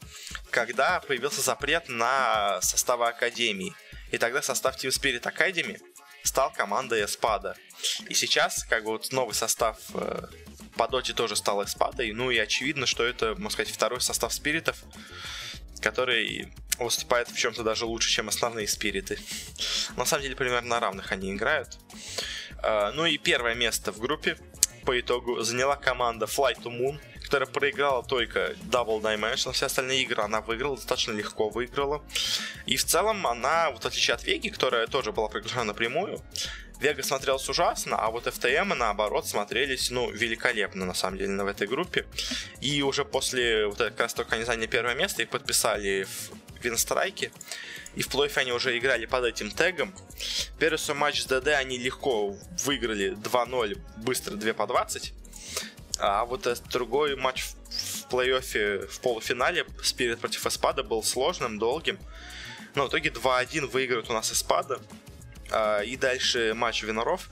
когда 0.50 1.00
появился 1.00 1.40
запрет 1.40 1.88
на 1.88 2.60
составы 2.62 3.08
Академии. 3.08 3.74
И 4.12 4.18
тогда 4.18 4.42
состав 4.42 4.76
Team 4.76 4.90
Spirit 4.90 5.22
Academy 5.22 5.80
стал 6.22 6.52
командой 6.52 7.04
Эспада. 7.04 7.56
И 8.08 8.14
сейчас, 8.14 8.64
как 8.64 8.84
бы 8.84 8.92
вот 8.92 9.12
новый 9.12 9.34
состав 9.34 9.78
э, 9.94 10.26
по 10.76 10.88
доте 10.88 11.12
тоже 11.12 11.36
стал 11.36 11.64
Эспадой. 11.64 12.12
Ну 12.12 12.30
и 12.30 12.38
очевидно, 12.38 12.86
что 12.86 13.04
это, 13.04 13.34
можно 13.34 13.50
сказать, 13.50 13.72
второй 13.72 14.00
состав 14.00 14.32
спиритов, 14.32 14.76
который 15.80 16.52
выступает 16.78 17.28
в 17.28 17.36
чем-то 17.36 17.62
даже 17.62 17.86
лучше, 17.86 18.10
чем 18.10 18.28
основные 18.28 18.68
спириты. 18.68 19.18
На 19.96 20.04
самом 20.04 20.22
деле, 20.22 20.36
примерно 20.36 20.68
на 20.68 20.80
равных 20.80 21.12
они 21.12 21.32
играют. 21.32 21.78
Э, 22.62 22.90
ну 22.94 23.06
и 23.06 23.18
первое 23.18 23.54
место 23.54 23.92
в 23.92 23.98
группе 23.98 24.36
по 24.84 24.98
итогу 24.98 25.40
заняла 25.40 25.76
команда 25.76 26.26
Flight 26.26 26.62
to 26.62 26.70
Moon, 26.70 27.00
которая 27.22 27.48
проиграла 27.48 28.04
только 28.04 28.52
Double 28.70 29.00
Dimension, 29.00 29.52
все 29.52 29.66
остальные 29.66 30.02
игры 30.02 30.22
она 30.22 30.40
выиграла, 30.40 30.76
достаточно 30.76 31.12
легко 31.12 31.48
выиграла. 31.48 32.04
И 32.66 32.76
в 32.76 32.84
целом 32.84 33.26
она, 33.26 33.70
вот 33.70 33.82
в 33.82 33.86
отличие 33.86 34.14
от 34.14 34.24
Веги, 34.24 34.48
которая 34.48 34.86
тоже 34.86 35.10
была 35.12 35.28
приглашена 35.28 35.64
напрямую, 35.64 36.22
Вега 36.80 37.02
смотрелся 37.02 37.50
ужасно, 37.50 37.96
а 37.96 38.10
вот 38.10 38.26
FTM, 38.26 38.74
наоборот, 38.74 39.26
смотрелись, 39.26 39.90
ну, 39.90 40.10
великолепно, 40.10 40.84
на 40.84 40.94
самом 40.94 41.18
деле, 41.18 41.42
в 41.42 41.46
этой 41.46 41.66
группе. 41.66 42.06
И 42.60 42.82
уже 42.82 43.04
после, 43.04 43.66
вот 43.66 43.78
как 43.78 43.98
раз 44.00 44.14
только 44.14 44.36
они 44.36 44.44
заняли 44.44 44.66
первое 44.66 44.94
место, 44.94 45.22
их 45.22 45.30
подписали 45.30 46.04
в 46.04 46.30
Винстрайке. 46.62 47.30
И 47.94 48.02
в 48.02 48.08
плей 48.08 48.30
они 48.34 48.52
уже 48.52 48.76
играли 48.76 49.06
под 49.06 49.24
этим 49.24 49.50
тегом. 49.50 49.94
Первый 50.58 50.76
свой 50.76 50.98
матч 50.98 51.22
с 51.22 51.24
ДД 51.24 51.48
они 51.48 51.78
легко 51.78 52.36
выиграли 52.64 53.16
2-0, 53.16 53.78
быстро 53.96 54.36
2 54.36 54.52
по 54.52 54.66
20. 54.66 55.14
А 55.98 56.26
вот 56.26 56.46
другой 56.70 57.16
матч 57.16 57.42
в 57.42 58.12
плей-оффе 58.12 58.86
в 58.86 59.00
полуфинале 59.00 59.64
Спирит 59.82 60.18
против 60.18 60.46
Эспада 60.46 60.82
был 60.82 61.02
сложным, 61.02 61.58
долгим. 61.58 61.98
Но 62.74 62.84
в 62.84 62.90
итоге 62.90 63.08
2-1 63.08 63.66
выигрывает 63.66 64.10
у 64.10 64.12
нас 64.12 64.30
Эспада. 64.30 64.78
А, 65.50 65.80
и 65.80 65.96
дальше 65.96 66.54
матч 66.54 66.82
Виноров. 66.82 67.28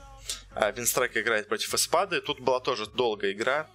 А, 0.53 0.71
Винстрайк 0.71 1.15
играет 1.17 1.47
против 1.47 1.73
Эспады. 1.73 2.21
Тут 2.21 2.39
была 2.39 2.59
тоже 2.59 2.85
долгая 2.87 3.33
игра. 3.33 3.69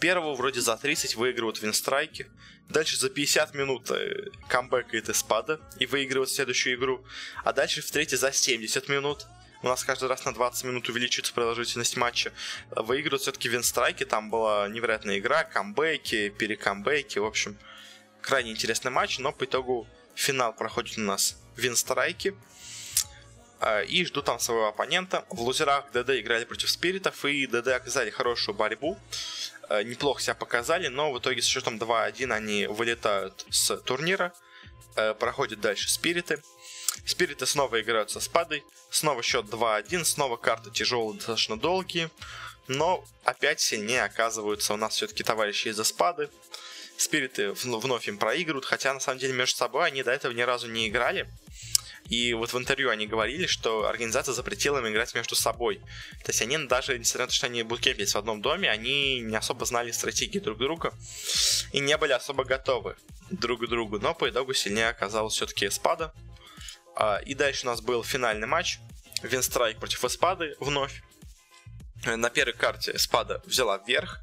Первого 0.00 0.34
вроде 0.34 0.60
за 0.60 0.76
30 0.76 1.16
выигрывают 1.16 1.62
Винстрайки. 1.62 2.26
Дальше 2.68 2.96
за 2.96 3.10
50 3.10 3.54
минут 3.54 3.90
э, 3.90 4.30
камбэкает 4.48 5.08
Эспада 5.08 5.60
и 5.78 5.86
выигрывает 5.86 6.30
следующую 6.30 6.76
игру. 6.76 7.04
А 7.44 7.52
дальше 7.52 7.82
в 7.82 7.90
третьей 7.90 8.18
за 8.18 8.32
70 8.32 8.88
минут. 8.88 9.26
У 9.62 9.68
нас 9.68 9.84
каждый 9.84 10.08
раз 10.08 10.24
на 10.24 10.34
20 10.34 10.64
минут 10.64 10.88
увеличивается 10.88 11.32
продолжительность 11.32 11.96
матча. 11.96 12.32
Выигрывают 12.70 13.22
все-таки 13.22 13.48
Винстрайки. 13.48 14.04
Там 14.04 14.30
была 14.30 14.68
невероятная 14.68 15.18
игра, 15.18 15.44
камбэки, 15.44 16.30
перекамбэки. 16.30 17.18
В 17.18 17.24
общем, 17.24 17.56
крайне 18.20 18.50
интересный 18.50 18.90
матч. 18.90 19.18
Но 19.18 19.32
по 19.32 19.44
итогу 19.44 19.86
финал 20.14 20.52
проходит 20.54 20.98
у 20.98 21.02
нас 21.02 21.38
Винстрайки. 21.56 22.34
А, 23.66 23.80
и 23.80 24.04
жду 24.04 24.20
там 24.20 24.38
своего 24.38 24.66
оппонента. 24.66 25.24
В 25.30 25.40
лузерах 25.40 25.90
ДД 25.90 26.10
играли 26.10 26.44
против 26.44 26.70
спиритов, 26.70 27.24
и 27.24 27.46
ДД 27.46 27.68
оказали 27.68 28.10
хорошую 28.10 28.54
борьбу. 28.54 28.98
э, 29.70 29.82
неплохо 29.84 30.20
себя 30.20 30.34
показали, 30.34 30.88
но 30.88 31.10
в 31.10 31.18
итоге 31.18 31.40
с 31.40 31.46
счетом 31.46 31.78
2-1 31.78 32.30
они 32.30 32.66
вылетают 32.66 33.46
с 33.48 33.74
турнира, 33.78 34.34
э, 34.96 35.14
проходят 35.14 35.60
дальше 35.60 35.88
спириты. 35.88 36.42
Спириты 37.06 37.46
снова 37.46 37.80
играют 37.80 38.10
со 38.10 38.20
спадой, 38.20 38.62
снова 38.90 39.22
счет 39.22 39.46
2-1, 39.46 40.04
снова 40.04 40.36
карты 40.36 40.70
тяжелые, 40.70 41.16
достаточно 41.16 41.58
долгие, 41.58 42.10
но 42.68 43.02
опять 43.24 43.60
сильнее 43.60 44.04
оказываются 44.04 44.74
у 44.74 44.76
нас 44.76 44.96
все-таки 44.96 45.22
товарищи 45.22 45.68
из-за 45.68 45.84
спады. 45.84 46.28
Спириты 46.98 47.52
вновь 47.52 48.08
им 48.08 48.18
проигрывают, 48.18 48.66
хотя 48.66 48.92
на 48.92 49.00
самом 49.00 49.20
деле 49.20 49.32
между 49.32 49.56
собой 49.56 49.86
они 49.86 50.02
до 50.02 50.10
этого 50.10 50.32
ни 50.32 50.42
разу 50.42 50.70
не 50.70 50.86
играли. 50.86 51.26
И 52.08 52.34
вот 52.34 52.52
в 52.52 52.58
интервью 52.58 52.90
они 52.90 53.06
говорили, 53.06 53.46
что 53.46 53.86
организация 53.86 54.34
запретила 54.34 54.78
им 54.78 54.88
играть 54.88 55.14
между 55.14 55.34
собой. 55.34 55.78
То 56.24 56.30
есть 56.30 56.42
они 56.42 56.58
даже, 56.66 56.98
несмотря 56.98 57.24
на 57.24 57.28
то, 57.28 57.34
что 57.34 57.46
они 57.46 57.62
буткемпились 57.62 58.14
в 58.14 58.18
одном 58.18 58.42
доме, 58.42 58.70
они 58.70 59.20
не 59.20 59.36
особо 59.36 59.64
знали 59.64 59.90
стратегии 59.90 60.38
друг 60.38 60.58
друга 60.58 60.92
и 61.72 61.80
не 61.80 61.96
были 61.96 62.12
особо 62.12 62.44
готовы 62.44 62.96
друг 63.30 63.64
к 63.64 63.68
другу. 63.68 63.98
Но 63.98 64.14
по 64.14 64.28
итогу 64.28 64.52
сильнее 64.52 64.88
оказалась 64.88 65.34
все-таки 65.34 65.66
Эспада. 65.66 66.12
А, 66.96 67.18
и 67.24 67.34
дальше 67.34 67.66
у 67.66 67.70
нас 67.70 67.80
был 67.80 68.04
финальный 68.04 68.46
матч. 68.46 68.78
Винстрайк 69.22 69.78
против 69.78 70.04
Эспады 70.04 70.54
вновь. 70.60 71.02
На 72.04 72.28
первой 72.28 72.52
карте 72.52 72.92
Эспада 72.94 73.42
взяла 73.46 73.78
вверх. 73.78 74.20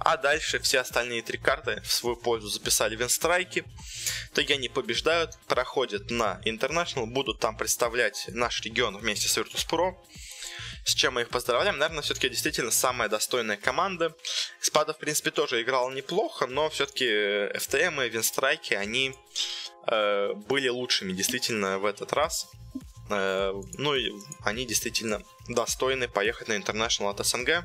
А 0.00 0.16
дальше 0.16 0.58
все 0.60 0.80
остальные 0.80 1.22
три 1.22 1.38
карты 1.38 1.80
в 1.82 1.90
свою 1.90 2.16
пользу 2.16 2.48
записали 2.48 2.94
винстрайки. 2.96 3.64
В 4.28 4.32
итоге 4.32 4.54
они 4.54 4.68
побеждают, 4.68 5.38
проходят 5.46 6.10
на 6.10 6.40
International, 6.44 7.06
будут 7.06 7.40
там 7.40 7.56
представлять 7.56 8.26
наш 8.28 8.60
регион 8.62 8.98
вместе 8.98 9.28
с 9.28 9.38
Virtus.pro. 9.38 9.94
С 10.84 10.94
чем 10.94 11.14
мы 11.14 11.22
их 11.22 11.28
поздравляем. 11.28 11.78
Наверное, 11.78 12.02
все-таки 12.02 12.28
действительно 12.28 12.70
самая 12.70 13.08
достойная 13.08 13.56
команда. 13.56 14.14
Спада, 14.60 14.94
в 14.94 14.98
принципе, 14.98 15.30
тоже 15.30 15.60
играл 15.62 15.90
неплохо, 15.90 16.46
но 16.46 16.70
все-таки 16.70 17.04
FTM 17.04 18.06
и 18.06 18.10
Винстрайки, 18.10 18.74
они 18.74 19.14
э, 19.86 20.32
были 20.34 20.68
лучшими 20.68 21.12
действительно 21.12 21.78
в 21.78 21.84
этот 21.84 22.12
раз. 22.14 22.50
Э, 23.10 23.52
ну 23.74 23.94
и 23.94 24.12
они 24.44 24.66
действительно 24.66 25.22
достойны 25.48 26.08
поехать 26.08 26.48
на 26.48 26.54
International 26.54 27.10
от 27.10 27.26
СНГ. 27.26 27.64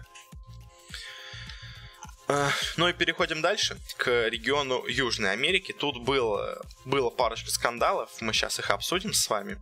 Ну 2.78 2.88
и 2.88 2.94
переходим 2.94 3.42
дальше 3.42 3.78
к 3.98 4.28
региону 4.30 4.86
Южной 4.88 5.32
Америки. 5.32 5.74
Тут 5.78 6.02
было, 6.02 6.62
было 6.86 7.10
парочка 7.10 7.50
скандалов, 7.50 8.10
мы 8.22 8.34
сейчас 8.34 8.60
их 8.60 8.70
обсудим 8.70 9.14
с 9.14 9.30
вами. 9.30 9.62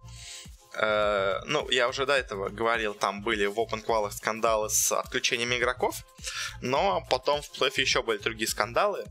Uh, 0.74 1.41
ну, 1.47 1.69
я 1.69 1.89
уже 1.89 2.06
до 2.06 2.13
этого 2.13 2.47
говорил, 2.47 2.93
там 2.93 3.21
были 3.21 3.45
в 3.45 3.60
Open 3.60 3.86
Qual 3.86 4.10
скандалы 4.10 4.69
с 4.69 4.97
отключением 4.97 5.54
игроков, 5.54 5.97
но 6.62 7.06
потом 7.10 7.41
в 7.41 7.50
плей 7.52 7.71
еще 7.76 8.02
были 8.02 8.19
другие 8.19 8.47
скандалы. 8.47 9.06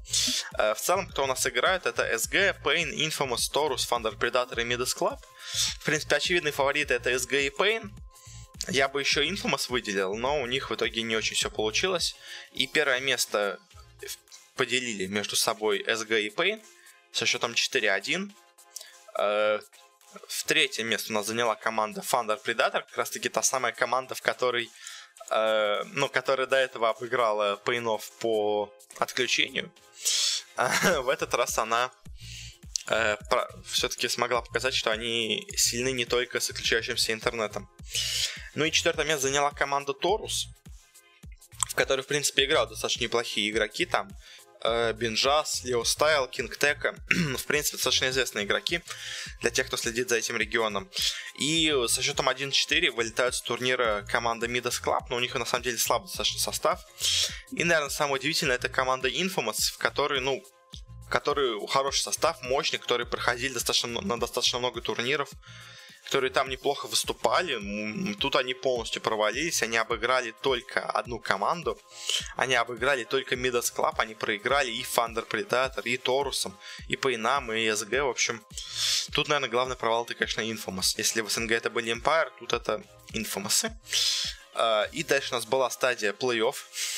Uh, 0.59 0.75
в 0.75 0.81
целом, 0.81 1.07
кто 1.07 1.25
у 1.25 1.27
нас 1.27 1.47
играет, 1.47 1.85
это 1.85 2.11
SG, 2.15 2.57
Pain, 2.65 2.91
Infamous, 2.95 3.53
Taurus, 3.53 3.87
Thunder 3.87 4.17
Predator 4.19 4.59
и 4.63 4.65
Midas 4.65 4.97
Club. 4.99 5.19
В 5.81 5.85
принципе, 5.85 6.17
очевидные 6.17 6.53
фавориты 6.53 6.95
это 6.95 7.11
SG 7.11 7.49
и 7.49 7.51
Pain. 7.51 7.91
Я 8.69 8.89
бы 8.89 9.01
еще 9.01 9.27
Infamous 9.27 9.71
выделил, 9.71 10.15
но 10.15 10.41
у 10.41 10.47
них 10.47 10.71
в 10.71 10.75
итоге 10.75 11.03
не 11.03 11.17
очень 11.17 11.35
все 11.35 11.51
получилось. 11.51 12.15
И 12.53 12.67
первое 12.67 13.01
место 13.01 13.59
поделили 14.57 15.07
между 15.07 15.37
собой 15.37 15.83
SG 15.83 16.23
и 16.23 16.29
Pain 16.29 16.63
со 17.13 17.27
счетом 17.27 17.53
4-1. 17.53 18.31
Э, 19.19 19.61
в 20.29 20.45
третье 20.45 20.85
место 20.85 21.13
у 21.13 21.15
нас 21.15 21.27
заняла 21.27 21.55
команда 21.55 22.01
Thunder 22.01 22.43
Predator, 22.43 22.83
как 22.83 22.97
раз 22.97 23.11
таки 23.11 23.29
та 23.29 23.43
самая 23.43 23.73
команда, 23.73 24.15
в 24.15 24.23
которой, 24.23 24.71
э, 25.31 25.83
ну, 25.93 26.09
которая 26.09 26.47
до 26.47 26.57
этого 26.57 26.91
обыграла 26.91 27.57
Пейнов 27.57 28.11
по 28.19 28.73
отключению. 28.99 29.73
в 30.57 31.09
этот 31.09 31.33
раз 31.35 31.59
она 31.59 31.91
э, 32.91 33.17
все-таки 33.65 34.09
смогла 34.09 34.43
показать, 34.43 34.75
что 34.75 34.91
они 34.91 35.47
сильны 35.57 35.93
не 35.93 36.05
только 36.05 36.41
с 36.41 36.51
отключающимся 36.51 37.13
интернетом. 37.13 37.69
Ну 38.55 38.65
и 38.65 38.73
четвертое 38.73 39.07
место 39.07 39.29
заняла 39.29 39.51
команда 39.53 39.93
Торус, 39.93 40.49
в 41.71 41.75
которой, 41.75 42.03
в 42.03 42.07
принципе, 42.07 42.45
играют 42.45 42.71
достаточно 42.71 43.05
неплохие 43.05 43.51
игроки 43.51 43.87
там. 43.87 44.11
Э, 44.63 44.93
Бинжас, 44.93 45.65
Лео 45.65 45.85
Стайл, 45.85 46.27
Кинг 46.27 46.57
Тека. 46.59 46.95
в 47.39 47.45
принципе, 47.47 47.77
достаточно 47.77 48.11
известные 48.11 48.45
игроки 48.45 48.83
для 49.41 49.51
тех, 49.51 49.67
кто 49.69 49.77
следит 49.77 50.09
за 50.09 50.17
этим 50.17 50.37
регионом. 50.37 50.91
И 51.39 51.73
со 51.89 52.03
счетом 52.03 52.29
1-4 52.29 52.91
вылетают 52.91 53.35
с 53.35 53.41
турнира 53.41 54.05
команда 54.09 54.47
Midas 54.47 54.83
Club, 54.83 55.07
но 55.09 55.17
у 55.17 55.21
них 55.21 55.35
на 55.35 55.47
самом 55.47 55.65
деле 55.65 55.79
слабый 55.79 56.09
достаточно 56.09 56.41
состав. 56.41 56.85
И, 57.53 57.65
наверное, 57.65 57.91
самое 57.91 58.17
удивительное, 58.17 58.57
это 58.57 58.69
команда 58.69 59.09
Infamous, 59.09 59.73
в 59.73 59.79
которой, 59.79 60.21
ну, 60.21 60.43
который 61.11 61.67
хороший 61.67 62.03
состав, 62.03 62.41
мощный, 62.43 62.79
которые 62.79 63.07
проходили 63.07 63.53
достаточно, 63.53 64.01
на 64.01 64.19
достаточно 64.19 64.59
много 64.59 64.81
турниров, 64.81 65.29
которые 66.05 66.31
там 66.31 66.49
неплохо 66.49 66.87
выступали. 66.87 68.15
Тут 68.15 68.37
они 68.37 68.55
полностью 68.55 69.03
провалились, 69.03 69.63
они 69.63 69.77
обыграли 69.77 70.35
только 70.43 70.81
одну 70.81 71.19
команду, 71.19 71.79
они 72.37 72.55
обыграли 72.55 73.05
только 73.05 73.35
Midas 73.35 73.75
Club, 73.75 73.95
они 73.99 74.15
проиграли 74.15 74.71
и 74.71 74.83
Thunder 74.83 75.29
Predator, 75.29 75.83
и 75.85 75.97
Торусом, 75.97 76.57
и 76.89 76.97
Пейнам, 76.97 77.53
и 77.53 77.67
SG, 77.67 78.03
в 78.03 78.09
общем. 78.09 78.43
Тут, 79.13 79.29
наверное, 79.29 79.51
главный 79.51 79.77
провал 79.77 80.05
это, 80.05 80.15
конечно, 80.15 80.41
Infamous. 80.41 80.95
Если 80.97 81.21
в 81.21 81.31
СНГ 81.31 81.53
это 81.53 81.71
были 81.71 81.95
Empire, 81.95 82.31
тут 82.39 82.53
это 82.53 82.83
Infamous. 83.13 83.71
А, 84.55 84.85
и 84.93 85.03
дальше 85.05 85.33
у 85.33 85.35
нас 85.35 85.45
была 85.45 85.71
стадия 85.71 86.13
плей-офф 86.13 86.55
Э, 86.55 86.90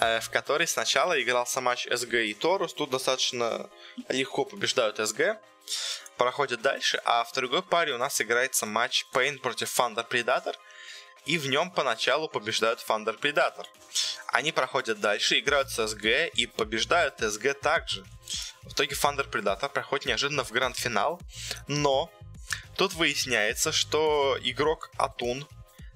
в 0.00 0.30
которой 0.30 0.66
сначала 0.66 1.20
игрался 1.20 1.60
матч 1.60 1.86
СГ 1.90 2.14
и 2.14 2.34
Торус. 2.34 2.72
Тут 2.72 2.90
достаточно 2.90 3.68
легко 4.08 4.44
побеждают 4.44 4.96
СГ. 4.96 5.38
Проходят 6.16 6.62
дальше, 6.62 7.00
а 7.04 7.24
в 7.24 7.32
другой 7.32 7.62
паре 7.62 7.94
у 7.94 7.98
нас 7.98 8.20
играется 8.20 8.66
матч 8.66 9.06
Pain 9.12 9.38
против 9.38 9.68
Thunder 9.78 10.08
Predator. 10.08 10.54
И 11.26 11.36
в 11.36 11.48
нем 11.48 11.70
поначалу 11.70 12.28
побеждают 12.28 12.84
Thunder 12.86 13.18
Predator. 13.18 13.66
Они 14.28 14.52
проходят 14.52 15.00
дальше, 15.00 15.38
играют 15.38 15.68
с 15.70 15.86
СГ 15.86 16.32
и 16.32 16.46
побеждают 16.46 17.18
СГ 17.18 17.60
также. 17.60 18.04
В 18.62 18.72
итоге 18.72 18.94
Thunder 18.94 19.30
Predator 19.30 19.68
проходит 19.68 20.06
неожиданно 20.06 20.44
в 20.44 20.50
гранд-финал. 20.50 21.20
Но 21.68 22.10
тут 22.76 22.94
выясняется, 22.94 23.70
что 23.70 24.38
игрок 24.42 24.90
Атун 24.96 25.46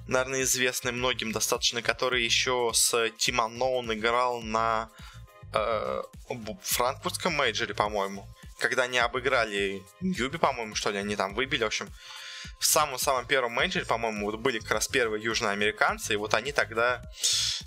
наверное, 0.07 0.43
известный 0.43 0.93
многим 0.93 1.33
достаточно, 1.33 1.83
который 1.83 2.25
еще 2.25 2.71
с 2.75 2.95
Team 2.95 3.37
Unknown 3.37 3.95
играл 3.95 4.43
на 4.43 4.91
э, 5.53 6.03
франкфуртском 6.63 7.35
мейджоре, 7.35 7.75
по-моему. 7.75 8.27
Когда 8.59 8.85
они 8.85 8.99
обыграли 8.99 9.83
Юби, 10.01 10.39
по-моему, 10.39 10.75
что 10.75 10.91
ли, 10.91 10.99
они 10.99 11.17
там 11.17 11.35
выбили, 11.35 11.65
в 11.65 11.69
общем, 11.69 11.89
в 12.59 12.67
самом-самом 12.67 13.27
первом 13.27 13.53
мейджоре, 13.53 13.87
по-моему, 13.87 14.27
вот 14.27 14.39
были 14.39 14.59
как 14.59 14.73
раз 14.73 14.89
первые 14.89 15.23
южноамериканцы, 15.23 16.15
и 16.15 16.17
вот 16.17 16.35
они 16.35 16.53
тогда 16.53 17.03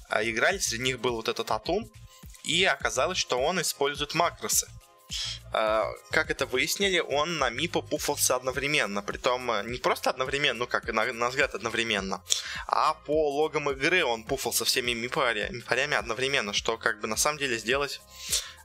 э, 0.10 0.30
играли, 0.30 0.58
среди 0.58 0.84
них 0.84 1.00
был 1.00 1.15
вот 1.15 1.28
этот 1.28 1.52
Атун, 1.52 1.89
и 2.43 2.63
оказалось, 2.63 3.17
что 3.17 3.38
он 3.39 3.60
использует 3.62 4.13
макросы. 4.13 4.67
А, 5.54 5.91
как 6.12 6.30
это 6.30 6.46
выяснили, 6.46 7.00
он 7.00 7.38
на 7.38 7.50
МИПа 7.50 7.82
пуфался 7.82 8.36
одновременно. 8.36 9.02
Притом 9.02 9.50
э, 9.52 9.63
не 9.65 9.78
просто 9.78 10.10
одновременно, 10.10 10.60
ну 10.60 10.67
как, 10.67 10.91
на, 10.91 11.06
на 11.13 11.30
взгляд 11.30 11.56
одновременно, 11.56 12.22
а 12.67 12.93
по 12.93 13.32
логам 13.32 13.70
игры 13.70 14.04
он 14.04 14.24
пуфался 14.24 14.65
всеми 14.65 14.91
мипарями 14.91 15.96
одновременно, 15.96 16.54
что 16.54 16.78
как 16.78 17.00
бы 17.00 17.08
на 17.08 17.17
самом 17.17 17.39
деле 17.39 17.58
сделать 17.58 18.02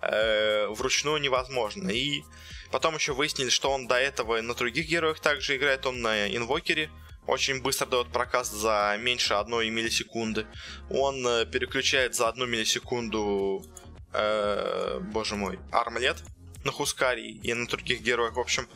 э, 0.01 0.67
вручную 0.69 1.21
невозможно. 1.21 1.89
И 1.91 2.25
потом 2.71 2.97
еще 2.97 3.13
выяснили, 3.13 3.51
что 3.51 3.71
он 3.71 3.87
до 3.87 3.97
этого 3.97 4.41
на 4.41 4.55
других 4.55 4.89
героях 4.89 5.21
также 5.21 5.57
играет, 5.57 5.87
он 5.87 6.03
на 6.03 6.29
инвокере, 6.35 6.91
очень 7.27 7.63
быстро 7.63 7.87
дает 7.87 8.09
проказ 8.09 8.51
за 8.51 8.97
меньше 8.99 9.35
одной 9.35 9.71
миллисекунды. 9.71 10.47
Он 10.91 11.25
э, 11.27 11.47
переключает 11.47 12.17
за 12.17 12.29
одну 12.29 12.47
миллисекунду 12.47 13.65
э, 14.13 15.01
боже 15.01 15.37
мой, 15.37 15.59
армлет 15.71 16.23
на 16.65 16.73
Хускаре 16.73 17.29
и 17.29 17.55
на 17.55 17.67
других 17.67 18.03
героях. 18.03 18.37
В 18.37 18.41
общем, 18.41 18.69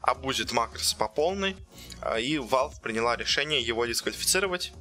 обузит 0.00 0.52
Макрос 0.52 0.94
по 0.94 1.08
полной. 1.08 1.56
Э, 2.02 2.20
и 2.20 2.36
Valve 2.36 2.80
приняла 2.82 3.16
решение 3.16 3.60
его 3.60 3.86
дисквалифицировать. 3.86 4.72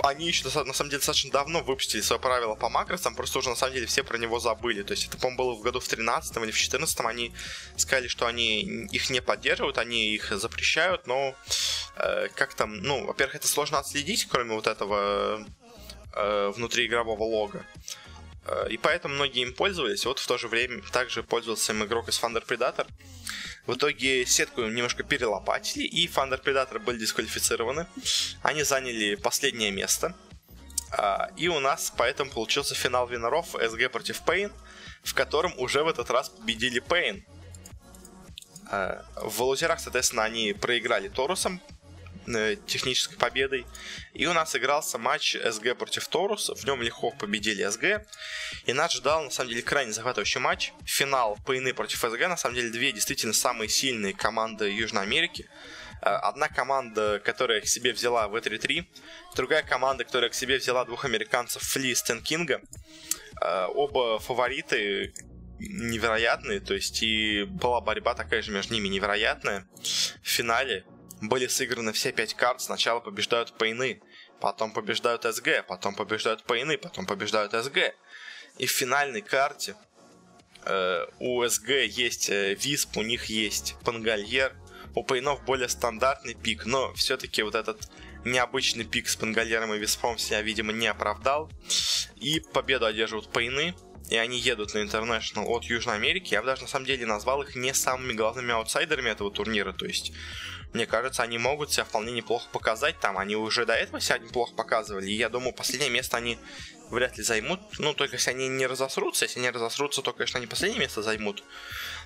Они 0.00 0.28
еще, 0.28 0.44
на 0.44 0.72
самом 0.72 0.90
деле, 0.90 0.98
достаточно 0.98 1.32
давно 1.32 1.60
выпустили 1.60 2.00
свое 2.02 2.20
правило 2.22 2.54
по 2.54 2.68
макросам, 2.68 3.16
просто 3.16 3.40
уже, 3.40 3.48
на 3.48 3.56
самом 3.56 3.74
деле, 3.74 3.86
все 3.86 4.04
про 4.04 4.16
него 4.16 4.38
забыли. 4.38 4.84
То 4.84 4.92
есть, 4.92 5.08
это, 5.08 5.18
по-моему, 5.18 5.38
было 5.38 5.54
в 5.54 5.62
году 5.62 5.80
в 5.80 5.88
13 5.88 6.36
или 6.36 6.52
в 6.52 6.56
14 6.56 7.00
они 7.00 7.34
сказали, 7.76 8.06
что 8.06 8.26
они 8.26 8.60
их 8.92 9.10
не 9.10 9.20
поддерживают, 9.20 9.76
они 9.76 10.14
их 10.14 10.30
запрещают, 10.30 11.08
но 11.08 11.34
э, 11.96 12.28
как 12.28 12.54
там, 12.54 12.76
ну, 12.76 13.06
во-первых, 13.06 13.36
это 13.36 13.48
сложно 13.48 13.80
отследить, 13.80 14.26
кроме 14.26 14.54
вот 14.54 14.68
этого 14.68 15.44
э, 16.14 16.52
внутриигрового 16.54 17.24
лога. 17.24 17.66
Э, 18.48 18.66
и 18.70 18.76
поэтому 18.76 19.14
многие 19.14 19.42
им 19.42 19.52
пользовались. 19.52 20.04
Вот 20.06 20.18
в 20.18 20.26
то 20.26 20.38
же 20.38 20.48
время 20.48 20.82
также 20.92 21.22
пользовался 21.22 21.72
им 21.72 21.84
игрок 21.84 22.08
из 22.08 22.18
Thunder 22.20 22.44
Predator. 22.44 22.86
В 23.66 23.74
итоге 23.74 24.24
сетку 24.24 24.62
немножко 24.62 25.02
перелопатили, 25.02 25.84
и 25.84 26.06
Thunder 26.08 26.42
Predator 26.42 26.78
были 26.78 26.98
дисквалифицированы. 26.98 27.86
Они 28.42 28.62
заняли 28.62 29.14
последнее 29.16 29.70
место. 29.70 30.14
А, 30.90 31.30
и 31.36 31.48
у 31.48 31.60
нас 31.60 31.92
поэтому 31.94 32.30
получился 32.30 32.74
финал 32.74 33.06
Виноров 33.06 33.48
СГ 33.48 33.90
против 33.90 34.22
Пейн, 34.22 34.50
в 35.02 35.14
котором 35.14 35.52
уже 35.58 35.84
в 35.84 35.88
этот 35.88 36.10
раз 36.10 36.30
победили 36.30 36.80
Пейн. 36.80 37.24
А, 38.70 39.04
в 39.16 39.42
лузерах, 39.42 39.80
соответственно, 39.80 40.24
они 40.24 40.54
проиграли 40.54 41.08
Торусом 41.08 41.60
э, 42.36 42.56
технической 42.66 43.16
победой. 43.16 43.66
И 44.14 44.26
у 44.26 44.32
нас 44.32 44.54
игрался 44.56 44.98
матч 44.98 45.36
СГ 45.36 45.76
против 45.76 46.08
Торус. 46.08 46.50
В 46.50 46.64
нем 46.64 46.82
легко 46.82 47.10
победили 47.10 47.64
СГ. 47.64 48.06
И 48.66 48.72
нас 48.72 48.92
ждал, 48.92 49.24
на 49.24 49.30
самом 49.30 49.50
деле, 49.50 49.62
крайне 49.62 49.92
захватывающий 49.92 50.40
матч. 50.40 50.72
Финал 50.84 51.38
Пейны 51.46 51.74
против 51.74 51.98
СГ. 52.00 52.20
На 52.28 52.36
самом 52.36 52.56
деле, 52.56 52.70
две 52.70 52.92
действительно 52.92 53.32
самые 53.32 53.68
сильные 53.68 54.14
команды 54.14 54.70
Южной 54.70 55.02
Америки. 55.02 55.48
Э, 56.02 56.10
одна 56.10 56.48
команда, 56.48 57.20
которая 57.24 57.60
к 57.60 57.66
себе 57.66 57.92
взяла 57.92 58.28
в 58.28 58.36
3-3, 58.36 58.86
другая 59.34 59.62
команда, 59.62 60.04
которая 60.04 60.30
к 60.30 60.34
себе 60.34 60.58
взяла 60.58 60.84
двух 60.84 61.04
американцев 61.04 61.62
Фли 61.62 61.88
и 61.88 61.94
Стэн 61.94 62.22
Кинга. 62.22 62.60
Э, 63.40 63.66
оба 63.74 64.18
фавориты 64.18 65.12
невероятные, 65.58 66.60
то 66.60 66.74
есть 66.74 67.02
и 67.02 67.44
была 67.44 67.80
борьба 67.80 68.14
такая 68.14 68.42
же 68.42 68.52
между 68.52 68.74
ними 68.74 68.88
невероятная. 68.88 69.66
В 70.22 70.28
финале 70.28 70.84
были 71.20 71.46
сыграны 71.46 71.92
все 71.92 72.12
пять 72.12 72.34
карт, 72.34 72.60
сначала 72.60 73.00
побеждают 73.00 73.52
Пейны, 73.56 74.00
потом 74.40 74.72
побеждают 74.72 75.24
СГ, 75.24 75.66
потом 75.66 75.94
побеждают 75.94 76.44
Пейны, 76.44 76.78
потом 76.78 77.06
побеждают 77.06 77.52
СГ. 77.52 77.94
И 78.58 78.66
в 78.66 78.70
финальной 78.70 79.22
карте 79.22 79.76
э, 80.64 81.06
у 81.18 81.46
СГ 81.46 81.70
есть 81.88 82.30
э, 82.30 82.54
Висп, 82.54 82.96
у 82.96 83.02
них 83.02 83.26
есть 83.26 83.76
Пангальер, 83.84 84.54
у 84.94 85.04
Пейнов 85.04 85.44
более 85.44 85.68
стандартный 85.68 86.34
пик, 86.34 86.66
но 86.66 86.92
все-таки 86.94 87.42
вот 87.42 87.54
этот 87.54 87.88
необычный 88.24 88.84
пик 88.84 89.08
с 89.08 89.16
Пангалером 89.16 89.74
и 89.74 89.78
Виспом 89.78 90.18
себя, 90.18 90.42
видимо, 90.42 90.72
не 90.72 90.86
оправдал. 90.86 91.50
И 92.16 92.40
победу 92.40 92.86
одерживают 92.86 93.30
Пейны, 93.30 93.74
и 94.10 94.16
они 94.16 94.38
едут 94.38 94.74
на 94.74 94.78
International 94.78 95.44
от 95.46 95.64
Южной 95.64 95.96
Америки. 95.96 96.34
Я 96.34 96.40
бы 96.40 96.46
даже 96.46 96.62
на 96.62 96.68
самом 96.68 96.86
деле 96.86 97.06
назвал 97.06 97.42
их 97.42 97.54
не 97.54 97.74
самыми 97.74 98.12
главными 98.12 98.52
аутсайдерами 98.52 99.10
этого 99.10 99.30
турнира. 99.30 99.72
То 99.72 99.86
есть, 99.86 100.12
мне 100.72 100.86
кажется, 100.86 101.22
они 101.22 101.38
могут 101.38 101.72
себя 101.72 101.84
вполне 101.84 102.12
неплохо 102.12 102.48
показать 102.52 102.98
там. 103.00 103.16
Они 103.16 103.36
уже 103.36 103.64
до 103.64 103.74
этого 103.74 104.00
себя 104.00 104.18
неплохо 104.18 104.54
показывали. 104.54 105.10
И 105.10 105.16
я 105.16 105.28
думаю, 105.28 105.52
последнее 105.52 105.90
место 105.90 106.16
они 106.16 106.38
вряд 106.90 107.16
ли 107.16 107.24
займут. 107.24 107.60
Ну, 107.78 107.94
только 107.94 108.16
если 108.16 108.30
они 108.30 108.48
не 108.48 108.66
разосрутся. 108.66 109.24
Если 109.24 109.40
не 109.40 109.50
разосрутся, 109.50 110.02
то, 110.02 110.12
конечно, 110.12 110.38
они 110.38 110.46
последнее 110.46 110.80
место 110.80 111.02
займут. 111.02 111.42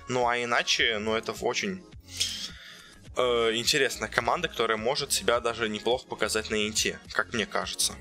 Ну, 0.07 0.27
а 0.27 0.41
иначе, 0.41 0.97
ну, 0.99 1.15
это 1.15 1.33
очень 1.33 1.83
э, 3.17 3.51
интересная 3.55 4.09
команда, 4.09 4.47
которая 4.47 4.77
может 4.77 5.11
себя 5.11 5.39
даже 5.39 5.69
неплохо 5.69 6.07
показать 6.07 6.49
на 6.49 6.67
инте, 6.67 6.99
как 7.11 7.33
мне 7.33 7.45
кажется. 7.45 7.95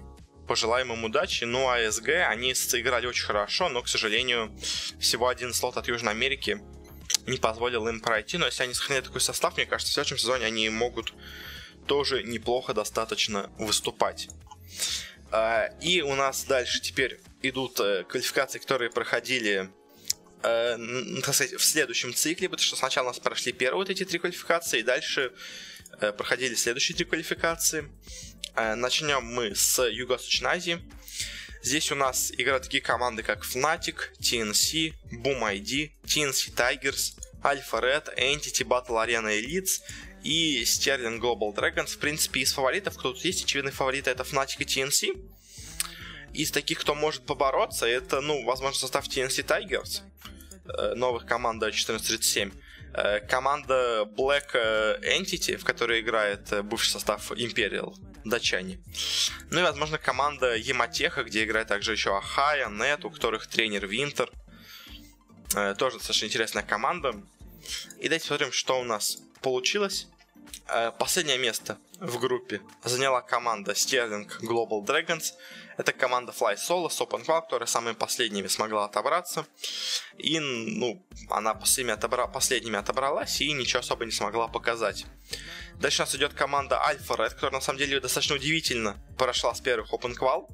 Пожелаем 0.47 0.93
им 0.93 1.05
удачи. 1.05 1.45
Ну 1.45 1.69
а 1.69 1.91
СГ, 1.91 2.09
они 2.29 2.55
сыграли 2.55 3.07
очень 3.07 3.25
хорошо, 3.25 3.69
но, 3.69 3.83
к 3.83 3.89
сожалению, 3.89 4.53
всего 5.01 5.29
один 5.29 5.55
слот 5.55 5.77
от 5.77 5.89
Южной 5.89 6.13
Америки 6.13 6.61
не 7.27 7.39
позволил 7.39 7.89
им 7.89 8.01
пройти. 8.01 8.39
Но 8.39 8.47
если 8.47 8.65
они 8.65 8.75
сохранят 8.75 9.05
такой 9.05 9.21
состав, 9.21 9.57
мне 9.57 9.67
кажется, 9.67 9.91
в 9.91 9.95
следующем 9.95 10.19
сезоне 10.19 10.47
они 10.47 10.69
могут 10.69 11.13
тоже 11.87 12.23
неплохо 12.23 12.75
достаточно 12.75 13.51
выступать. 13.59 14.29
А, 15.31 15.67
и 15.81 16.03
у 16.03 16.15
нас 16.15 16.45
дальше 16.45 16.81
теперь 16.81 17.21
идут 17.43 17.81
э, 17.81 18.05
квалификации, 18.05 18.59
которые 18.59 18.91
проходили 18.91 19.71
э, 20.43 20.77
сказать, 21.23 21.55
в 21.55 21.65
следующем 21.65 22.15
цикле, 22.15 22.49
потому 22.49 22.65
что 22.65 22.77
сначала 22.77 23.07
у 23.07 23.09
нас 23.09 23.19
прошли 23.19 23.53
первые 23.53 23.81
вот 23.81 23.91
эти 23.91 24.05
три 24.05 24.19
квалификации, 24.19 24.81
и 24.81 24.83
дальше 24.83 25.33
э, 26.01 26.13
проходили 26.13 26.55
следующие 26.55 26.97
три 26.97 27.07
квалификации. 27.07 27.91
Начнем 28.55 29.25
мы 29.25 29.55
с 29.55 29.83
Юго-Восточной 29.83 30.51
Азии. 30.51 30.83
Здесь 31.63 31.93
у 31.93 31.95
нас 31.95 32.33
играют 32.37 32.65
такие 32.65 32.83
команды, 32.83 33.23
как 33.23 33.45
Fnatic, 33.45 33.97
TNC, 34.21 34.95
Boom 35.13 35.43
ID, 35.43 35.93
TNC 36.05 36.55
Tigers, 36.57 37.15
Alpha 37.43 37.81
Red, 37.81 38.17
Entity, 38.17 38.67
Battle 38.67 38.99
Arena 39.05 39.31
Elites 39.31 39.81
и 40.25 40.63
Sterling 40.65 41.21
Global 41.21 41.55
Dragons. 41.55 41.87
В 41.87 41.99
принципе, 41.99 42.41
из 42.41 42.53
фаворитов, 42.53 42.97
кто 42.97 43.13
тут 43.13 43.25
есть, 43.25 43.45
очевидные 43.45 43.73
фавориты, 43.73 44.11
это 44.11 44.25
Fnatic 44.25 44.57
и 44.59 44.65
TNC. 44.65 45.21
Из 46.35 46.51
таких, 46.51 46.81
кто 46.81 46.97
может 46.97 47.27
побороться, 47.27 47.87
это, 47.87 48.21
ну, 48.21 48.45
возможно, 48.45 48.81
состав 48.81 49.07
TNC 49.07 49.47
Tigers. 49.47 50.03
Э, 50.67 50.95
новых 50.95 51.27
команда 51.27 51.67
1437. 51.67 52.53
Э, 52.95 53.21
команда 53.21 54.09
Black 54.17 54.55
Entity, 55.03 55.57
в 55.57 55.65
которой 55.65 56.01
играет 56.01 56.53
э, 56.53 56.63
бывший 56.63 56.91
состав 56.91 57.31
Imperial, 57.33 57.95
датчане. 58.25 58.81
Ну 59.51 59.61
и, 59.61 59.63
возможно, 59.63 59.99
команда 59.99 60.57
Ематеха, 60.57 61.25
где 61.25 61.45
играет 61.45 61.69
также 61.69 61.93
еще 61.93 62.17
Ахая, 62.17 62.69
Нет, 62.69 63.05
у 63.05 63.11
которых 63.11 63.47
тренер 63.47 63.87
Винтер. 63.87 64.31
Тоже 65.79 65.99
достаточно 65.99 66.27
интересная 66.27 66.63
команда. 66.63 67.15
И 67.99 68.05
давайте 68.05 68.23
посмотрим, 68.25 68.53
что 68.53 68.81
у 68.81 68.85
нас 68.85 69.19
получилось. 69.43 70.09
Последнее 70.99 71.39
место 71.39 71.79
в 72.01 72.19
группе 72.19 72.61
заняла 72.85 73.21
команда 73.21 73.73
Sterling 73.73 74.29
Global 74.41 74.85
Dragons. 74.85 75.33
Это 75.77 75.93
команда 75.93 76.33
Fly 76.33 76.57
Solo 76.57 76.89
с 76.89 77.01
Open 77.01 77.25
Cloud, 77.25 77.43
которая 77.43 77.67
самыми 77.67 77.95
последними 77.95 78.47
смогла 78.47 78.85
отобраться. 78.85 79.47
И, 80.19 80.39
ну, 80.39 81.05
она 81.31 81.55
последними, 81.55 81.95
отобра... 81.95 82.27
последними 82.27 82.79
отобралась 82.79 83.41
и 83.41 83.53
ничего 83.53 83.81
особо 83.81 84.05
не 84.05 84.13
смогла 84.13 84.49
показать. 84.49 85.07
Дальше 85.75 86.03
у 86.03 86.05
нас 86.05 86.15
идет 86.15 86.35
команда 86.35 86.77
Alpha 86.77 87.17
Red, 87.17 87.31
которая 87.31 87.53
на 87.53 87.61
самом 87.61 87.79
деле 87.79 88.01
достаточно 88.01 88.37
удивительно 88.37 88.97
прошла 89.19 89.55
с 89.55 89.61
первых 89.61 89.93
Open 89.93 90.17
Qual. 90.17 90.49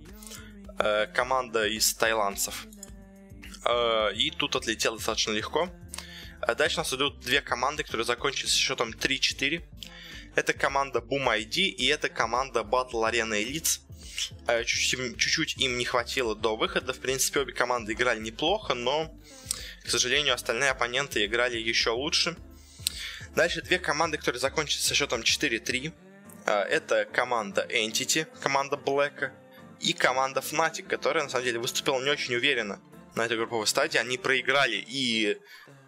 Э, 0.79 1.07
команда 1.09 1.67
из 1.67 1.93
тайландцев. 1.95 2.67
Э, 3.65 4.13
и 4.15 4.31
тут 4.31 4.55
отлетел 4.57 4.97
достаточно 4.97 5.33
легко. 5.33 5.69
Э, 6.47 6.55
дальше 6.55 6.79
нас 6.79 6.93
идут 6.93 7.21
две 7.21 7.41
команды, 7.41 7.83
которые 7.83 8.05
закончились 8.05 8.53
счетом 8.53 8.91
3-4. 8.91 9.63
Это 10.35 10.53
команда 10.53 11.01
Boom 11.01 11.27
ID 11.27 11.63
и 11.63 11.87
это 11.87 12.09
команда 12.09 12.61
Battle 12.61 13.11
Arena 13.11 13.43
Elites. 13.43 13.81
Э, 14.47 14.65
чуть-чуть 14.65 15.57
им 15.59 15.79
не 15.79 15.85
хватило 15.85 16.35
до 16.35 16.57
выхода. 16.57 16.93
В 16.93 16.99
принципе, 16.99 17.41
обе 17.41 17.53
команды 17.53 17.93
играли 17.93 18.21
неплохо, 18.21 18.75
но, 18.75 19.15
к 19.85 19.91
сожалению, 19.91 20.35
остальные 20.35 20.71
оппоненты 20.71 21.25
играли 21.25 21.59
еще 21.59 21.91
лучше. 21.91 22.37
Дальше 23.35 23.63
две 23.63 23.79
команды, 23.79 24.19
которые 24.19 24.41
закончились 24.41 24.85
со 24.85 24.95
счетом 24.95 25.23
4-3. 25.23 25.93
Э, 26.47 26.61
это 26.63 27.05
команда 27.05 27.67
Entity, 27.69 28.27
команда 28.41 28.77
Black, 28.77 29.33
и 29.81 29.93
команда 29.93 30.41
Fnatic, 30.41 30.89
которая, 30.89 31.25
на 31.25 31.31
самом 31.31 31.45
деле, 31.45 31.61
выступила 31.61 32.03
не 32.03 32.11
очень 32.11 32.35
уверенно 32.35 32.81
на 33.19 33.27
этой 33.27 33.37
групповой 33.37 33.67
стадии. 33.67 33.99
Они 33.99 34.17
проиграли 34.17 34.77
и 34.77 35.39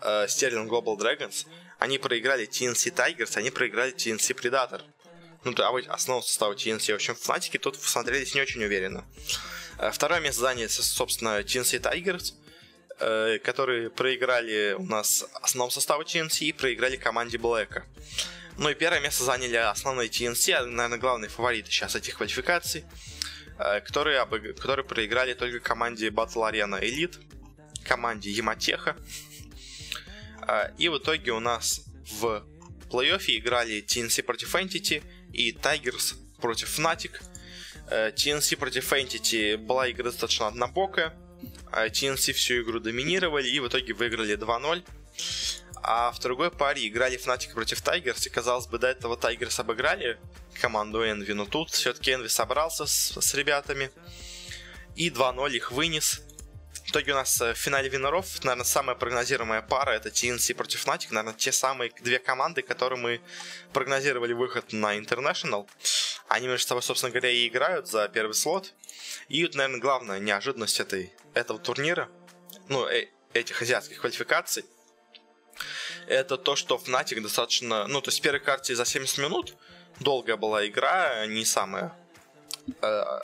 э, 0.02 0.26
Sterling 0.26 0.68
Global 0.68 0.96
Dragons, 0.98 1.46
они 1.78 1.98
проиграли 1.98 2.46
TNC 2.46 2.94
Tigers, 2.94 3.36
они 3.36 3.50
проиграли 3.50 3.94
TNC 3.94 4.34
Predator 4.38 4.82
ну, 5.44 5.52
да, 5.52 5.70
основу 5.88 6.22
состава 6.22 6.52
TNC. 6.54 6.92
В 6.92 6.96
общем, 6.96 7.14
Фнатики 7.14 7.56
тут 7.56 7.80
смотрелись 7.80 8.34
не 8.34 8.42
очень 8.42 8.62
уверенно. 8.62 9.04
Э, 9.78 9.90
второе 9.90 10.20
место 10.20 10.42
заняли, 10.42 10.66
собственно, 10.68 11.40
TNC 11.40 11.80
Tigers, 11.80 12.34
э, 12.98 13.38
которые 13.38 13.90
проиграли 13.90 14.74
у 14.78 14.84
нас 14.84 15.24
основном 15.40 15.70
составу 15.70 16.02
TNC 16.02 16.44
и 16.44 16.52
проиграли 16.52 16.96
команде 16.96 17.38
Блэка. 17.38 17.86
Ну 18.58 18.68
и 18.68 18.74
первое 18.74 19.00
место 19.00 19.24
заняли 19.24 19.56
основные 19.56 20.10
TNC, 20.10 20.52
а, 20.52 20.66
наверное, 20.66 20.98
главные 20.98 21.30
фавориты 21.30 21.70
сейчас 21.70 21.96
этих 21.96 22.16
квалификаций, 22.16 22.84
э, 23.60 23.80
которые, 23.80 24.26
которые 24.54 24.84
проиграли 24.84 25.34
только 25.34 25.60
команде 25.60 26.08
Battle 26.08 26.50
Arena 26.50 26.80
Elite, 26.80 27.18
команде 27.84 28.30
Яматеха. 28.30 28.96
И 30.78 30.88
в 30.88 30.98
итоге 30.98 31.30
у 31.32 31.40
нас 31.40 31.82
в 32.20 32.44
плей-оффе 32.90 33.38
играли 33.38 33.84
TNC 33.86 34.22
против 34.24 34.54
Entity, 34.54 35.02
и 35.32 35.52
Tigers 35.52 36.14
против 36.40 36.78
Fnatic. 36.78 37.22
TNC 37.88 38.54
э, 38.54 38.56
против 38.56 38.92
Entity 38.92 39.56
была 39.56 39.90
игра 39.90 40.04
достаточно 40.04 40.48
однобокая. 40.48 41.14
TNC 41.72 42.32
всю 42.32 42.62
игру 42.62 42.80
доминировали 42.80 43.48
и 43.48 43.60
в 43.60 43.68
итоге 43.68 43.94
выиграли 43.94 44.36
2-0. 44.36 44.84
А 45.82 46.12
в 46.12 46.18
другой 46.18 46.50
паре 46.50 46.86
играли 46.86 47.18
Fnatic 47.18 47.54
против 47.54 47.82
Tigers, 47.82 48.26
и 48.26 48.30
казалось 48.30 48.66
бы, 48.66 48.78
до 48.78 48.88
этого 48.88 49.16
Tigers 49.16 49.60
обыграли 49.60 50.18
команду 50.60 51.04
Envy, 51.04 51.34
но 51.34 51.46
тут 51.46 51.70
все-таки 51.70 52.10
Envy 52.12 52.28
собрался 52.28 52.86
с, 52.86 53.18
с 53.20 53.34
ребятами 53.34 53.90
и 54.94 55.08
2-0 55.10 55.52
их 55.52 55.72
вынес. 55.72 56.20
В 56.84 56.90
итоге 56.90 57.12
у 57.12 57.14
нас 57.14 57.40
э, 57.40 57.54
в 57.54 57.56
финале 57.56 57.88
Виноров, 57.88 58.42
наверное, 58.42 58.64
самая 58.64 58.96
прогнозируемая 58.96 59.62
пара 59.62 59.92
это 59.92 60.08
TNC 60.08 60.54
против 60.54 60.84
Fnatic. 60.84 61.08
Наверное, 61.10 61.38
те 61.38 61.52
самые 61.52 61.92
две 62.00 62.18
команды, 62.18 62.62
которые 62.62 62.98
мы 62.98 63.20
прогнозировали 63.72 64.32
выход 64.32 64.72
на 64.72 64.98
International. 64.98 65.68
Они 66.26 66.48
между 66.48 66.66
собой, 66.66 66.82
собственно 66.82 67.12
говоря, 67.12 67.30
и 67.30 67.46
играют 67.46 67.86
за 67.86 68.08
первый 68.08 68.32
слот. 68.32 68.74
И, 69.28 69.48
наверное, 69.54 69.80
главная 69.80 70.18
неожиданность 70.18 70.80
этой, 70.80 71.12
этого 71.32 71.60
турнира, 71.60 72.08
ну, 72.68 72.86
э, 72.88 73.06
этих 73.34 73.62
азиатских 73.62 74.00
квалификаций, 74.00 74.64
это 76.10 76.36
то, 76.36 76.56
что 76.56 76.76
Fnatic 76.76 77.20
достаточно... 77.20 77.86
Ну, 77.86 78.00
то 78.00 78.08
есть 78.08 78.18
в 78.18 78.22
первой 78.22 78.40
карте 78.40 78.74
за 78.74 78.84
70 78.84 79.18
минут 79.18 79.54
долгая 80.00 80.36
была 80.36 80.66
игра, 80.66 81.26
не 81.26 81.44
самая... 81.44 81.92
Э, 82.82 83.20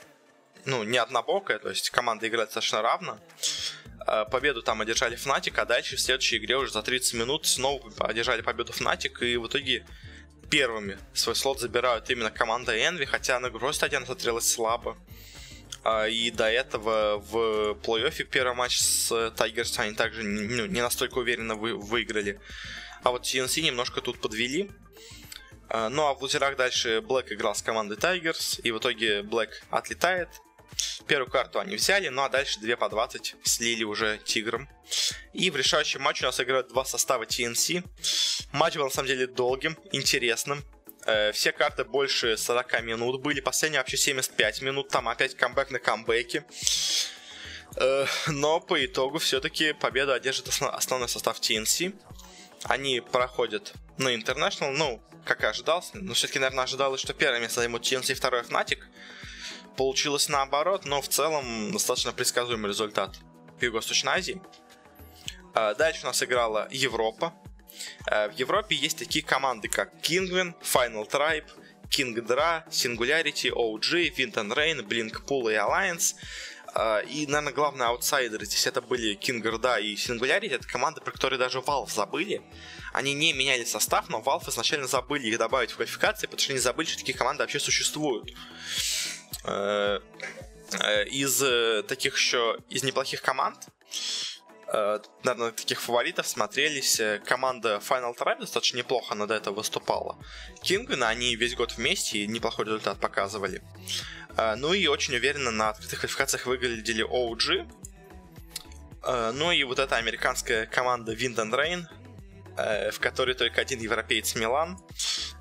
ну, 0.64 0.84
не 0.84 0.98
однобокая, 0.98 1.58
то 1.58 1.68
есть 1.68 1.90
команда 1.90 2.28
играет 2.28 2.48
достаточно 2.48 2.82
равно. 2.82 3.18
Э, 4.06 4.24
победу 4.30 4.62
там 4.62 4.80
одержали 4.80 5.16
Fnatic, 5.16 5.58
а 5.60 5.64
дальше 5.64 5.96
в 5.96 6.00
следующей 6.00 6.38
игре 6.38 6.56
уже 6.56 6.70
за 6.70 6.82
30 6.82 7.14
минут 7.14 7.46
снова 7.46 7.92
одержали 7.98 8.42
победу 8.42 8.72
Fnatic, 8.72 9.18
и 9.20 9.36
в 9.36 9.48
итоге 9.48 9.84
первыми 10.48 10.96
свой 11.12 11.34
слот 11.34 11.58
забирают 11.60 12.08
именно 12.08 12.30
команда 12.30 12.76
Envy, 12.76 13.04
хотя 13.06 13.40
на 13.40 13.48
игру 13.48 13.72
стадия 13.72 14.04
смотрелась 14.04 14.48
слабо. 14.48 14.96
А, 15.88 16.08
и 16.08 16.32
до 16.32 16.50
этого 16.50 17.18
в 17.18 17.78
плей-оффе 17.84 18.24
первый 18.24 18.56
матч 18.56 18.80
с 18.80 19.12
Tigers 19.36 19.78
они 19.78 19.94
также 19.94 20.24
ну, 20.24 20.66
не 20.66 20.80
настолько 20.80 21.18
уверенно 21.18 21.54
вы, 21.54 21.76
выиграли. 21.76 22.40
А 23.04 23.12
вот 23.12 23.22
TNC 23.22 23.60
немножко 23.60 24.00
тут 24.00 24.20
подвели. 24.20 24.68
А, 25.68 25.88
ну 25.88 26.06
а 26.08 26.14
в 26.14 26.22
лузерах 26.22 26.56
дальше 26.56 27.04
Black 27.06 27.32
играл 27.32 27.54
с 27.54 27.62
командой 27.62 27.96
Tigers, 27.96 28.60
и 28.62 28.72
в 28.72 28.78
итоге 28.78 29.20
Black 29.20 29.50
отлетает. 29.70 30.28
Первую 31.06 31.30
карту 31.30 31.60
они 31.60 31.76
взяли, 31.76 32.08
ну 32.08 32.22
а 32.22 32.28
дальше 32.28 32.58
2 32.58 32.76
по 32.76 32.88
20 32.88 33.36
слили 33.44 33.84
уже 33.84 34.18
Тиграм. 34.24 34.68
И 35.34 35.50
в 35.50 35.56
решающем 35.56 36.02
матче 36.02 36.24
у 36.24 36.28
нас 36.28 36.40
играют 36.40 36.66
два 36.66 36.84
состава 36.84 37.22
TNC. 37.22 37.84
Матч 38.52 38.74
был 38.74 38.84
на 38.84 38.90
самом 38.90 39.06
деле 39.06 39.28
долгим, 39.28 39.78
интересным. 39.92 40.64
Э, 41.06 41.30
все 41.32 41.52
карты 41.52 41.84
больше 41.84 42.36
40 42.36 42.82
минут 42.82 43.22
были. 43.22 43.40
Последняя 43.40 43.78
вообще 43.78 43.96
75 43.96 44.62
минут. 44.62 44.88
Там 44.88 45.08
опять 45.08 45.36
камбэк 45.36 45.70
на 45.70 45.78
камбэке. 45.78 46.44
Э, 47.76 48.06
но 48.26 48.60
по 48.60 48.84
итогу 48.84 49.18
все-таки 49.18 49.72
победу 49.72 50.12
одержит 50.12 50.48
основной 50.48 51.08
состав 51.08 51.38
TNC. 51.38 51.94
Они 52.64 53.00
проходят 53.00 53.72
на 53.98 54.14
International, 54.14 54.70
ну, 54.72 55.00
как 55.24 55.42
и 55.42 55.46
ожидалось. 55.46 55.90
Но 55.94 56.14
все-таки, 56.14 56.40
наверное, 56.40 56.64
ожидалось, 56.64 57.00
что 57.00 57.14
первое 57.14 57.40
место 57.40 57.60
займут 57.60 57.82
TNC, 57.82 58.14
второе 58.14 58.42
Fnatic. 58.42 58.80
Получилось 59.76 60.28
наоборот, 60.28 60.86
но 60.86 61.00
в 61.00 61.08
целом 61.08 61.70
достаточно 61.70 62.12
предсказуемый 62.12 62.70
результат 62.70 63.16
в 63.58 63.62
Юго-Восточной 63.62 64.14
Азии. 64.14 64.42
Э, 65.54 65.74
дальше 65.78 66.00
у 66.02 66.06
нас 66.06 66.20
играла 66.20 66.66
Европа. 66.72 67.32
Э, 68.06 68.28
в 68.28 68.32
Европе 68.32 68.74
есть 68.74 68.98
такие 68.98 69.24
команды, 69.24 69.68
как 69.68 69.92
Kingwin, 70.02 70.54
Final 70.62 71.08
Tribe, 71.08 71.46
King 71.90 72.14
Dra, 72.14 72.68
Singularity, 72.68 73.50
OG, 73.50 74.14
Wind 74.16 74.34
and 74.34 74.54
Rain, 74.54 74.86
Blinkpool 74.86 75.52
и 75.52 75.56
Alliance. 75.56 76.14
Э, 76.74 77.04
и, 77.06 77.26
наверное, 77.26 77.52
главные 77.52 77.88
аутсайдеры 77.88 78.44
здесь 78.44 78.66
это 78.66 78.80
были 78.80 79.16
King 79.16 79.42
Dra 79.42 79.80
и 79.80 79.94
Singularity. 79.94 80.54
Это 80.54 80.66
команды, 80.66 81.00
про 81.00 81.12
которые 81.12 81.38
даже 81.38 81.58
Valve 81.58 81.90
забыли. 81.90 82.42
Они 82.92 83.14
не 83.14 83.32
меняли 83.32 83.64
состав, 83.64 84.08
но 84.08 84.20
Valve 84.20 84.48
изначально 84.50 84.86
забыли 84.86 85.28
их 85.28 85.38
добавить 85.38 85.70
в 85.70 85.76
квалификации, 85.76 86.26
потому 86.26 86.40
что 86.40 86.52
они 86.52 86.60
забыли, 86.60 86.88
что 86.88 86.98
такие 86.98 87.16
команды 87.16 87.42
вообще 87.42 87.60
существуют. 87.60 88.30
Э, 89.44 90.00
из 91.10 91.84
таких 91.86 92.16
еще, 92.16 92.58
из 92.68 92.82
неплохих 92.82 93.22
команд 93.22 93.68
наверное, 94.72 95.52
таких 95.52 95.80
фаворитов 95.80 96.26
смотрелись. 96.26 96.98
Э, 96.98 97.20
команда 97.24 97.80
Final 97.88 98.16
Tribe 98.16 98.40
достаточно 98.40 98.78
неплохо 98.78 99.14
над 99.14 99.30
это 99.30 99.52
выступала. 99.52 100.18
Кингвин, 100.62 101.04
они 101.04 101.36
весь 101.36 101.54
год 101.54 101.76
вместе 101.76 102.18
и 102.18 102.26
неплохой 102.26 102.64
результат 102.64 102.98
показывали. 102.98 103.62
Э, 104.36 104.54
ну 104.56 104.72
и 104.72 104.86
очень 104.86 105.14
уверенно 105.14 105.50
на 105.50 105.70
открытых 105.70 106.00
квалификациях 106.00 106.46
выглядели 106.46 107.04
OG. 107.04 107.72
Ну 109.34 109.52
и 109.52 109.62
вот 109.62 109.78
эта 109.78 109.98
американская 109.98 110.66
команда 110.66 111.12
Wind 111.14 111.36
and 111.36 111.52
Rain, 111.52 112.90
в 112.90 112.98
которой 112.98 113.36
только 113.36 113.60
один 113.60 113.78
европеец 113.78 114.34
Милан, 114.34 114.80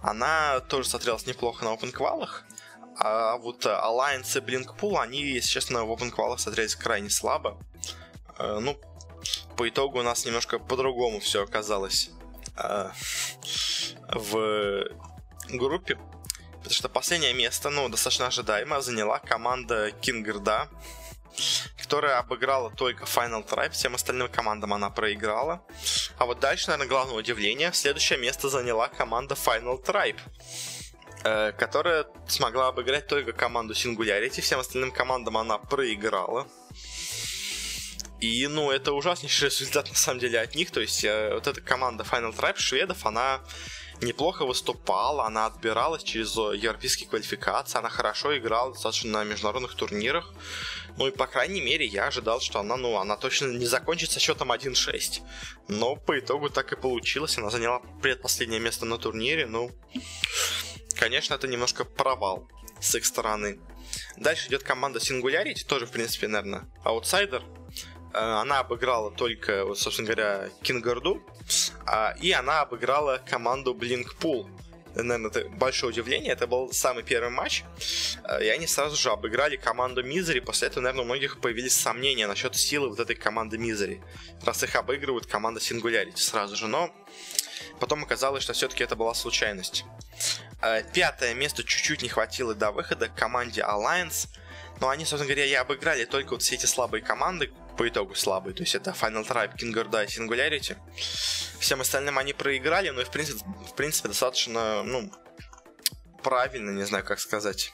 она 0.03 0.59
тоже 0.59 0.87
смотрелась 0.87 1.25
неплохо 1.25 1.65
на 1.65 1.69
open 1.69 1.91
квалах. 1.91 2.45
А 2.99 3.37
вот 3.37 3.65
Alliance 3.65 4.37
и 4.37 4.39
Blinkpool, 4.39 5.01
они, 5.01 5.23
если 5.23 5.49
честно, 5.49 5.83
в 5.83 5.91
open 5.91 6.11
квалах 6.11 6.39
смотрелись 6.39 6.75
крайне 6.75 7.09
слабо. 7.09 7.57
Ну, 8.37 8.79
по 9.55 9.67
итогу 9.67 9.99
у 9.99 10.03
нас 10.03 10.25
немножко 10.25 10.59
по-другому 10.59 11.19
все 11.19 11.43
оказалось 11.43 12.11
э, 12.57 12.89
в 14.09 14.85
группе. 15.49 15.97
Потому 16.57 16.73
что 16.73 16.89
последнее 16.89 17.33
место, 17.33 17.69
ну, 17.69 17.89
достаточно 17.89 18.27
ожидаемо, 18.27 18.81
заняла 18.81 19.19
команда 19.19 19.91
Кингерда, 20.01 20.67
которая 21.77 22.17
обыграла 22.17 22.71
только 22.71 23.05
Final 23.05 23.47
Tribe, 23.47 23.71
всем 23.71 23.93
остальным 23.93 24.29
командам 24.29 24.73
она 24.73 24.89
проиграла. 24.89 25.61
А 26.17 26.25
вот 26.25 26.39
дальше, 26.39 26.67
наверное, 26.67 26.89
главное 26.89 27.15
удивление, 27.15 27.71
следующее 27.73 28.17
место 28.17 28.49
заняла 28.49 28.87
команда 28.87 29.35
Final 29.35 29.83
Tribe, 29.83 30.19
э, 31.23 31.51
которая 31.51 32.07
смогла 32.27 32.69
обыграть 32.69 33.07
только 33.07 33.31
команду 33.31 33.73
Singularity, 33.73 34.41
всем 34.41 34.59
остальным 34.59 34.91
командам 34.91 35.37
она 35.37 35.59
проиграла. 35.59 36.47
И, 38.19 38.47
ну, 38.47 38.71
это 38.71 38.93
ужаснейший 38.93 39.49
результат, 39.49 39.89
на 39.89 39.95
самом 39.95 40.19
деле, 40.19 40.39
от 40.39 40.55
них. 40.55 40.71
То 40.71 40.81
есть, 40.81 41.03
э, 41.03 41.33
вот 41.33 41.47
эта 41.47 41.61
команда 41.61 42.03
Final 42.03 42.35
Tribe 42.35 42.57
шведов, 42.57 43.05
она 43.05 43.41
неплохо 44.01 44.45
выступала, 44.45 45.25
она 45.25 45.45
отбиралась 45.45 46.03
через 46.03 46.35
э, 46.37 46.55
европейские 46.57 47.07
квалификации, 47.07 47.77
она 47.77 47.89
хорошо 47.89 48.37
играла 48.37 48.73
достаточно 48.73 49.11
на 49.11 49.23
международных 49.23 49.75
турнирах. 49.75 50.33
Ну 50.97 51.07
и, 51.07 51.11
по 51.11 51.27
крайней 51.27 51.61
мере, 51.61 51.85
я 51.85 52.07
ожидал, 52.07 52.39
что 52.39 52.59
она, 52.59 52.77
ну, 52.77 52.97
она 52.97 53.17
точно 53.17 53.47
не 53.47 53.65
закончится 53.65 54.19
счетом 54.19 54.51
1-6. 54.51 55.21
Но 55.67 55.95
по 55.95 56.17
итогу 56.17 56.49
так 56.49 56.71
и 56.71 56.75
получилось. 56.75 57.37
Она 57.37 57.49
заняла 57.49 57.81
предпоследнее 58.01 58.61
место 58.61 58.85
на 58.85 58.97
турнире. 58.97 59.45
Ну, 59.45 59.71
конечно, 60.97 61.33
это 61.33 61.47
немножко 61.47 61.83
провал 61.83 62.47
с 62.79 62.95
их 62.95 63.05
стороны. 63.05 63.59
Дальше 64.17 64.47
идет 64.47 64.63
команда 64.63 64.99
Singularity, 64.99 65.65
тоже, 65.65 65.85
в 65.85 65.91
принципе, 65.91 66.27
наверное, 66.27 66.65
аутсайдер. 66.83 67.43
Э, 68.15 68.41
она 68.41 68.59
обыграла 68.59 69.11
только, 69.11 69.65
вот, 69.65 69.77
собственно 69.77 70.07
говоря, 70.07 70.49
Кингарду, 70.61 71.21
и 72.21 72.31
она 72.31 72.61
обыграла 72.61 73.21
команду 73.29 73.73
Блинкпул. 73.73 74.49
Наверное, 74.95 75.29
это 75.29 75.49
большое 75.49 75.91
удивление. 75.91 76.31
Это 76.31 76.47
был 76.47 76.71
самый 76.71 77.03
первый 77.03 77.29
матч. 77.29 77.63
Э, 78.23 78.43
и 78.43 78.47
они 78.47 78.65
сразу 78.65 78.95
же 78.95 79.09
обыграли 79.09 79.57
команду 79.57 80.03
Мизери. 80.03 80.39
После 80.39 80.69
этого, 80.69 80.83
наверное, 80.83 81.03
у 81.03 81.05
многих 81.05 81.41
появились 81.41 81.75
сомнения 81.75 82.27
насчет 82.27 82.55
силы 82.55 82.89
вот 82.89 82.99
этой 82.99 83.15
команды 83.15 83.57
Мизери. 83.57 84.01
Раз 84.43 84.63
их 84.63 84.75
обыгрывают 84.75 85.25
команда 85.25 85.59
Singularity 85.59 86.17
сразу 86.17 86.55
же. 86.55 86.67
Но 86.67 86.91
потом 87.79 88.03
оказалось, 88.03 88.43
что 88.43 88.53
все-таки 88.53 88.83
это 88.83 88.95
была 88.95 89.13
случайность. 89.13 89.83
Э, 90.61 90.83
пятое 90.93 91.33
место 91.33 91.63
чуть-чуть 91.63 92.01
не 92.01 92.09
хватило 92.09 92.55
до 92.55 92.71
выхода 92.71 93.09
команде 93.09 93.61
Alliance. 93.61 94.29
Но 94.79 94.89
они, 94.89 95.05
собственно 95.05 95.33
говоря, 95.33 95.45
и 95.45 95.53
обыграли 95.53 96.05
только 96.05 96.31
вот 96.31 96.41
все 96.41 96.55
эти 96.55 96.65
слабые 96.65 97.01
команды, 97.01 97.51
по 97.77 97.87
итогу 97.87 98.15
слабые. 98.15 98.53
То 98.53 98.63
есть 98.63 98.75
это 98.75 98.91
Final 98.91 99.27
Tribe, 99.27 99.55
King 99.55 99.71
и 99.71 100.07
Singularity. 100.07 100.77
Всем 101.59 101.81
остальным 101.81 102.17
они 102.17 102.33
проиграли, 102.33 102.89
но 102.89 103.01
и 103.01 103.05
в 103.05 103.11
принципе, 103.11 103.39
в 103.69 103.75
принципе 103.75 104.09
достаточно, 104.09 104.83
ну, 104.83 105.11
правильно, 106.23 106.71
не 106.71 106.83
знаю, 106.83 107.03
как 107.03 107.19
сказать. 107.19 107.73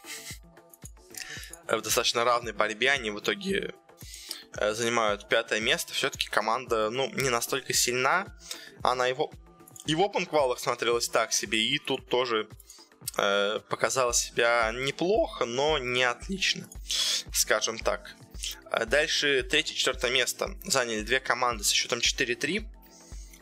В 1.68 1.82
достаточно 1.82 2.24
равной 2.24 2.54
борьбе 2.54 2.92
они 2.92 3.12
в 3.12 3.20
итоге 3.20 3.74
э, 4.58 4.74
занимают 4.74 5.30
пятое 5.30 5.60
место. 5.60 5.94
Все-таки 5.94 6.28
команда, 6.28 6.90
ну, 6.90 7.10
не 7.14 7.30
настолько 7.30 7.74
сильна. 7.74 8.26
Она 8.84 9.08
его 9.08 9.32
и 9.86 9.96
в 9.96 10.02
open 10.02 10.26
квалах 10.26 10.60
смотрелась 10.60 11.10
так 11.10 11.34
себе, 11.34 11.60
и 11.60 11.80
тут 11.80 12.08
тоже 12.08 12.48
э, 13.18 13.60
показала 13.68 14.14
себя 14.14 14.72
неплохо, 14.74 15.46
но 15.46 15.80
не 15.80 16.04
отлично, 16.04 16.70
скажем 17.34 17.80
так. 17.80 18.16
А 18.70 18.86
дальше 18.86 19.44
третье, 19.44 19.76
четвертое 19.76 20.12
место 20.12 20.56
заняли 20.64 21.02
две 21.02 21.20
команды 21.20 21.64
со 21.64 21.74
счетом 21.74 22.00
4-3. 22.00 22.66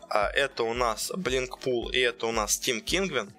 А 0.09 0.29
это 0.29 0.63
у 0.63 0.73
нас 0.73 1.11
Blinkpool 1.11 1.91
и 1.91 1.99
это 1.99 2.25
у 2.27 2.31
нас 2.31 2.59
Team 2.59 2.83
Kingwin. 2.83 3.31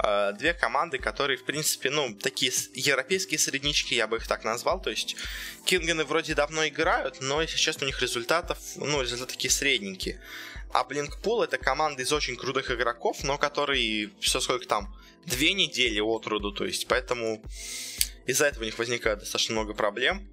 А, 0.00 0.32
две 0.32 0.54
команды, 0.54 0.98
которые, 0.98 1.36
в 1.36 1.44
принципе, 1.44 1.90
ну, 1.90 2.14
такие 2.14 2.52
европейские 2.74 3.38
среднички, 3.38 3.94
я 3.94 4.06
бы 4.06 4.18
их 4.18 4.28
так 4.28 4.44
назвал. 4.44 4.80
То 4.80 4.90
есть 4.90 5.16
Кингены 5.64 6.04
вроде 6.04 6.34
давно 6.34 6.66
играют, 6.68 7.20
но, 7.20 7.42
если 7.42 7.56
честно, 7.56 7.84
у 7.84 7.86
них 7.88 8.00
результатов, 8.00 8.58
ну, 8.76 9.02
результаты 9.02 9.32
такие 9.32 9.50
средненькие. 9.50 10.20
А 10.72 10.84
Blinkpool 10.84 11.44
это 11.44 11.58
команда 11.58 12.02
из 12.02 12.12
очень 12.12 12.36
крутых 12.36 12.70
игроков, 12.70 13.24
но 13.24 13.38
которые 13.38 14.10
все 14.20 14.38
сколько 14.40 14.66
там, 14.66 14.94
две 15.26 15.52
недели 15.52 16.00
от 16.00 16.26
роду, 16.26 16.52
то 16.52 16.64
есть, 16.64 16.86
поэтому 16.86 17.42
из-за 18.26 18.46
этого 18.46 18.62
у 18.62 18.66
них 18.66 18.78
возникает 18.78 19.20
достаточно 19.20 19.54
много 19.54 19.74
проблем. 19.74 20.28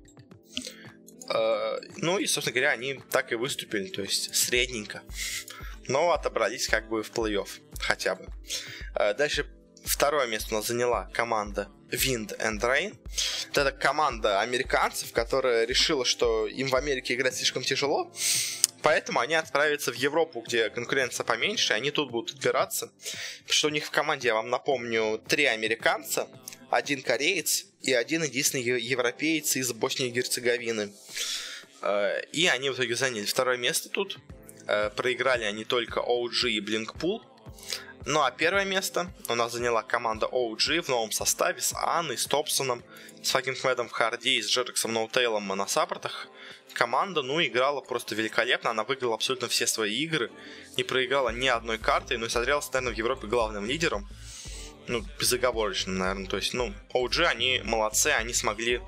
Э, 1.29 1.79
ну 1.97 2.17
и, 2.19 2.27
собственно 2.27 2.53
говоря, 2.53 2.71
они 2.71 2.99
так 3.11 3.31
и 3.31 3.35
выступили, 3.35 3.87
то 3.87 4.01
есть 4.01 4.35
средненько. 4.35 5.03
Но 5.87 6.11
отобрались 6.11 6.67
как 6.67 6.89
бы 6.89 7.03
в 7.03 7.11
плей-офф 7.11 7.49
хотя 7.79 8.15
бы. 8.15 8.25
Э, 8.95 9.13
дальше 9.13 9.47
второе 9.83 10.27
место 10.27 10.53
у 10.53 10.57
нас 10.57 10.67
заняла 10.67 11.09
команда 11.13 11.69
Wind 11.91 12.37
and 12.39 12.59
Rain. 12.59 12.97
Это 13.53 13.71
команда 13.71 14.41
американцев, 14.41 15.11
которая 15.11 15.65
решила, 15.65 16.05
что 16.05 16.47
им 16.47 16.67
в 16.67 16.75
Америке 16.75 17.15
играть 17.15 17.35
слишком 17.35 17.63
тяжело, 17.63 18.11
поэтому 18.81 19.19
они 19.19 19.35
отправятся 19.35 19.91
в 19.91 19.95
Европу, 19.95 20.41
где 20.41 20.69
конкуренция 20.69 21.23
поменьше, 21.23 21.73
и 21.73 21.75
они 21.75 21.91
тут 21.91 22.11
будут 22.11 22.35
отбираться. 22.35 22.91
Что 23.47 23.67
у 23.67 23.71
них 23.71 23.85
в 23.85 23.91
команде, 23.91 24.29
я 24.29 24.35
вам 24.35 24.49
напомню, 24.49 25.21
три 25.27 25.45
американца, 25.45 26.27
один 26.69 27.01
кореец 27.01 27.65
и 27.85 27.93
один 27.93 28.23
единственный 28.23 28.63
европеец 28.63 29.55
из 29.55 29.71
Боснии 29.71 30.07
и 30.07 30.11
Герцеговины. 30.11 30.91
Э, 31.81 32.21
и 32.31 32.47
они 32.47 32.69
в 32.69 32.75
итоге 32.75 32.95
заняли 32.95 33.25
второе 33.25 33.57
место 33.57 33.89
тут. 33.89 34.17
Э, 34.67 34.89
проиграли 34.89 35.43
они 35.43 35.65
только 35.65 35.99
OG 35.99 36.49
и 36.49 36.59
Blinkpool. 36.59 37.21
Ну 38.07 38.21
а 38.21 38.31
первое 38.31 38.65
место 38.65 39.11
у 39.29 39.35
нас 39.35 39.51
заняла 39.51 39.83
команда 39.83 40.25
OG 40.25 40.81
в 40.81 40.89
новом 40.89 41.11
составе 41.11 41.61
с 41.61 41.73
Анной, 41.75 42.17
с 42.17 42.25
Топсоном, 42.25 42.83
с 43.21 43.29
Факинг 43.31 43.63
Мэдом 43.63 43.87
в 43.87 43.91
харде 43.91 44.31
и 44.31 44.41
с 44.41 44.49
Джерексом 44.49 44.93
Ноутейлом 44.93 45.47
на 45.47 45.67
саппортах. 45.67 46.27
Команда, 46.73 47.21
ну, 47.21 47.41
играла 47.41 47.81
просто 47.81 48.15
великолепно, 48.15 48.71
она 48.71 48.83
выиграла 48.83 49.15
абсолютно 49.15 49.47
все 49.47 49.65
свои 49.65 49.95
игры, 50.03 50.29
не 50.75 50.83
проиграла 50.83 51.29
ни 51.29 51.47
одной 51.47 51.77
карты, 51.77 52.17
ну 52.17 52.25
и 52.25 52.29
смотрелась, 52.29 52.71
наверное, 52.73 52.93
в 52.93 52.97
Европе 52.97 53.27
главным 53.27 53.65
лидером. 53.65 54.09
Ну, 54.87 55.03
безоговорочно, 55.19 55.93
наверное. 55.93 56.27
То 56.27 56.37
есть, 56.37 56.53
ну, 56.53 56.73
OG, 56.93 57.25
они 57.25 57.61
молодцы, 57.63 58.07
они 58.07 58.33
смогли 58.33 58.81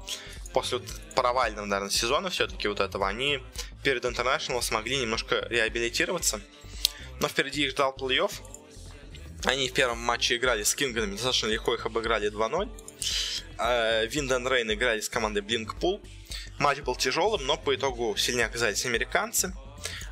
после 0.54 0.78
вот 0.78 0.88
провального, 1.16 1.66
наверное, 1.66 1.92
сезона 1.92 2.30
все-таки 2.30 2.68
вот 2.68 2.80
этого, 2.80 3.08
они 3.08 3.40
перед 3.84 4.06
International 4.06 4.62
смогли 4.62 4.98
немножко 4.98 5.46
реабилитироваться. 5.50 6.42
Но 7.20 7.28
впереди 7.28 7.64
их 7.64 7.72
ждал 7.72 7.96
плей-офф, 7.98 8.32
они 9.46 9.70
в 9.70 9.74
первом 9.74 10.00
матче 10.00 10.36
играли 10.36 10.64
с 10.64 10.74
Кингами, 10.76 11.12
достаточно 11.12 11.48
легко 11.48 11.74
их 11.74 11.86
обыграли 11.86 12.32
2-0. 12.32 14.08
Винден 14.10 14.48
Рейн 14.48 14.72
играли 14.74 15.00
с 15.00 15.10
командой 15.10 15.42
Блинкпул. 15.42 16.02
Матч 16.60 16.80
был 16.80 16.96
тяжелым, 16.96 17.46
но 17.46 17.56
по 17.56 17.76
итогу 17.76 18.16
сильнее 18.18 18.48
оказались 18.48 18.86
американцы. 18.86 19.54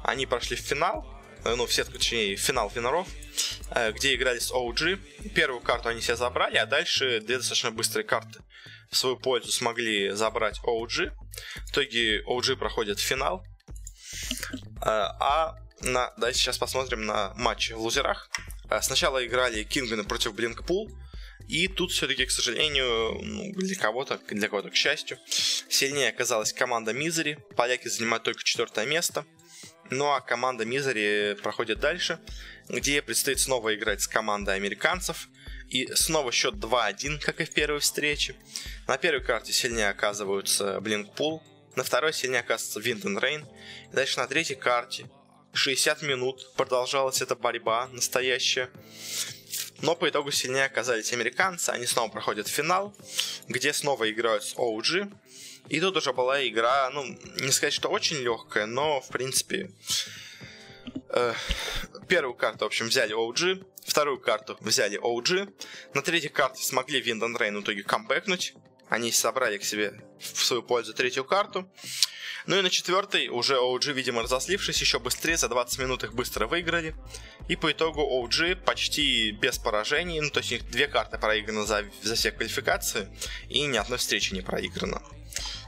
Они 0.03 0.25
прошли 0.25 0.55
в 0.55 0.59
финал, 0.59 1.05
э, 1.05 1.14
ну, 1.55 1.65
в 1.65 1.73
сетку, 1.73 1.93
точнее, 1.93 2.35
финал 2.35 2.69
финаров, 2.69 3.07
э, 3.71 3.91
где 3.91 4.15
играли 4.15 4.39
с 4.39 4.51
OG. 4.51 5.29
Первую 5.33 5.61
карту 5.61 5.89
они 5.89 6.01
себе 6.01 6.15
забрали, 6.15 6.57
а 6.57 6.65
дальше 6.65 7.19
две 7.21 7.37
достаточно 7.37 7.71
быстрые 7.71 8.03
карты 8.03 8.39
в 8.89 8.97
свою 8.97 9.17
пользу 9.17 9.51
смогли 9.51 10.11
забрать 10.11 10.59
OG. 10.63 11.11
В 11.67 11.71
итоге 11.71 12.23
OG 12.23 12.55
проходит 12.55 12.99
финал. 12.99 13.43
Э, 14.81 14.89
а 15.19 15.55
на, 15.81 16.13
давайте 16.17 16.39
сейчас 16.39 16.57
посмотрим 16.57 17.05
на 17.05 17.33
матчи 17.35 17.73
в 17.73 17.79
лузерах. 17.79 18.29
Сначала 18.81 19.23
играли 19.23 19.63
Кинганы 19.63 20.03
против 20.03 20.33
Блинкпул, 20.33 20.89
и 21.47 21.67
тут 21.67 21.91
все-таки, 21.91 22.25
к 22.25 22.31
сожалению, 22.31 23.19
ну, 23.21 23.53
для 23.53 23.75
кого-то, 23.75 24.19
для 24.29 24.47
кого-то, 24.47 24.69
к 24.71 24.75
счастью, 24.75 25.19
сильнее 25.69 26.09
оказалась 26.09 26.53
команда 26.53 26.93
Мизери. 26.93 27.37
Поляки 27.55 27.87
занимают 27.87 28.23
только 28.23 28.43
четвертое 28.43 28.85
место. 28.85 29.25
Ну 29.91 30.11
а 30.11 30.21
команда 30.21 30.65
Мизери 30.65 31.35
проходит 31.41 31.79
дальше, 31.79 32.19
где 32.69 33.01
предстоит 33.01 33.39
снова 33.39 33.75
играть 33.75 34.01
с 34.01 34.07
командой 34.07 34.55
американцев. 34.55 35.29
И 35.69 35.87
снова 35.95 36.31
счет 36.31 36.55
2-1, 36.55 37.19
как 37.19 37.41
и 37.41 37.45
в 37.45 37.51
первой 37.51 37.79
встрече. 37.79 38.35
На 38.87 38.97
первой 38.97 39.23
карте 39.23 39.51
сильнее 39.51 39.89
оказываются 39.89 40.79
Блинкпул, 40.79 41.41
на 41.75 41.83
второй 41.83 42.13
сильнее 42.13 42.41
оказывается 42.41 42.79
Винден 42.79 43.17
Рейн. 43.17 43.45
Дальше 43.91 44.19
на 44.19 44.27
третьей 44.27 44.55
карте 44.55 45.09
60 45.53 46.01
минут 46.03 46.53
продолжалась 46.55 47.21
эта 47.21 47.35
борьба 47.35 47.87
настоящая. 47.87 48.69
Но 49.81 49.95
по 49.95 50.07
итогу 50.07 50.31
сильнее 50.31 50.65
оказались 50.65 51.11
американцы. 51.13 51.69
Они 51.69 51.85
снова 51.85 52.09
проходят 52.09 52.47
финал, 52.47 52.95
где 53.47 53.73
снова 53.73 54.09
играют 54.09 54.43
с 54.43 54.55
OG. 54.55 55.11
И 55.69 55.79
тут 55.79 55.97
уже 55.97 56.13
была 56.13 56.45
игра, 56.47 56.89
ну, 56.91 57.03
не 57.03 57.51
сказать, 57.51 57.73
что 57.73 57.89
очень 57.89 58.17
легкая, 58.17 58.65
но, 58.65 59.01
в 59.01 59.07
принципе, 59.09 59.71
э, 61.09 61.33
первую 62.07 62.35
карту, 62.35 62.65
в 62.65 62.67
общем, 62.67 62.87
взяли 62.87 63.15
OG, 63.15 63.65
вторую 63.85 64.19
карту 64.19 64.57
взяли 64.59 64.99
OG, 64.99 65.53
на 65.93 66.01
третьей 66.01 66.29
карте 66.29 66.63
смогли 66.63 67.01
Виндон 67.01 67.35
Рейн 67.35 67.57
в 67.57 67.61
итоге 67.63 67.83
камбэкнуть, 67.83 68.53
они 68.89 69.11
собрали 69.11 69.57
к 69.57 69.63
себе 69.63 69.93
в 70.19 70.45
свою 70.45 70.61
пользу 70.61 70.93
третью 70.93 71.25
карту. 71.25 71.67
Ну 72.47 72.57
и 72.57 72.61
на 72.61 72.69
четвертой 72.69 73.27
уже 73.27 73.55
OG, 73.55 73.93
видимо, 73.93 74.21
разослившись 74.21 74.79
еще 74.79 74.99
быстрее, 74.99 75.37
за 75.37 75.49
20 75.49 75.79
минут 75.79 76.03
их 76.03 76.13
быстро 76.13 76.47
выиграли. 76.47 76.95
И 77.47 77.55
по 77.55 77.71
итогу 77.71 78.01
OG 78.01 78.57
почти 78.57 79.31
без 79.31 79.57
поражений, 79.57 80.19
ну 80.19 80.29
то 80.29 80.39
есть 80.39 80.51
у 80.51 80.55
них 80.55 80.69
две 80.69 80.87
карты 80.87 81.17
проиграны 81.17 81.65
за, 81.65 81.85
за 82.03 82.15
все 82.15 82.31
квалификации, 82.31 83.07
и 83.49 83.65
ни 83.65 83.77
одной 83.77 83.97
встречи 83.97 84.33
не 84.33 84.41
проиграно. 84.41 85.01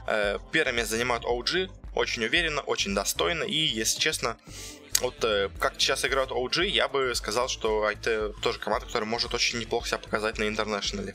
Э, 0.06 0.38
первое 0.52 0.72
место 0.72 0.96
занимают 0.96 1.24
OG, 1.24 1.70
очень 1.94 2.24
уверенно, 2.24 2.60
очень 2.60 2.94
достойно, 2.94 3.42
и, 3.42 3.56
если 3.56 3.98
честно, 3.98 4.36
вот 5.00 5.22
э, 5.24 5.50
как 5.58 5.74
сейчас 5.74 6.04
играют 6.04 6.30
OG, 6.30 6.66
я 6.66 6.88
бы 6.88 7.12
сказал, 7.14 7.48
что 7.48 7.90
это 7.90 8.32
тоже 8.40 8.58
команда, 8.58 8.86
которая 8.86 9.08
может 9.08 9.34
очень 9.34 9.58
неплохо 9.58 9.88
себя 9.88 9.98
показать 9.98 10.38
на 10.38 10.46
интернешнале. 10.46 11.14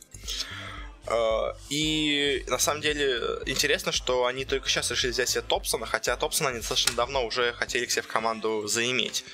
И 1.70 2.45
на 2.47 2.60
самом 2.60 2.82
деле 2.82 3.20
интересно, 3.45 3.91
что 3.91 4.26
они 4.26 4.45
только 4.45 4.70
сейчас 4.70 4.89
решили 4.91 5.12
взять 5.12 5.30
себе 5.30 5.41
Топсона, 5.41 5.86
хотя 5.86 6.16
Топсона 6.16 6.49
они 6.49 6.60
достаточно 6.60 6.93
давно 6.93 7.26
уже 7.26 7.54
хотели 7.54 7.86
к 7.86 7.91
себе 7.91 8.04
в 8.04 8.08
команду 8.08 8.68
заиметь. 8.68 9.26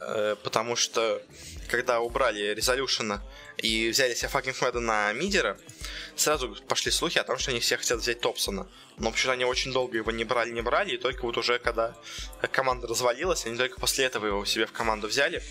Э, 0.00 0.34
потому 0.42 0.76
что 0.76 1.22
когда 1.68 2.00
убрали 2.00 2.54
Резолюшена 2.54 3.22
и 3.58 3.90
взяли 3.90 4.14
себе 4.14 4.28
fucking 4.28 4.60
Мэда 4.62 4.80
на 4.80 5.12
мидера, 5.12 5.58
сразу 6.16 6.56
пошли 6.68 6.90
слухи 6.90 7.18
о 7.18 7.24
том, 7.24 7.38
что 7.38 7.50
они 7.50 7.60
все 7.60 7.76
хотят 7.76 7.98
взять 7.98 8.20
Топсона. 8.20 8.66
Но 8.96 9.12
почему-то 9.12 9.32
они 9.32 9.44
очень 9.44 9.72
долго 9.72 9.98
его 9.98 10.10
не 10.10 10.24
брали, 10.24 10.50
не 10.50 10.62
брали, 10.62 10.94
и 10.94 10.98
только 10.98 11.22
вот 11.22 11.36
уже 11.36 11.58
когда 11.58 11.94
команда 12.50 12.86
развалилась, 12.86 13.44
они 13.44 13.58
только 13.58 13.78
после 13.78 14.06
этого 14.06 14.26
его 14.26 14.44
себе 14.46 14.66
в 14.66 14.72
команду 14.72 15.06
взяли. 15.06 15.42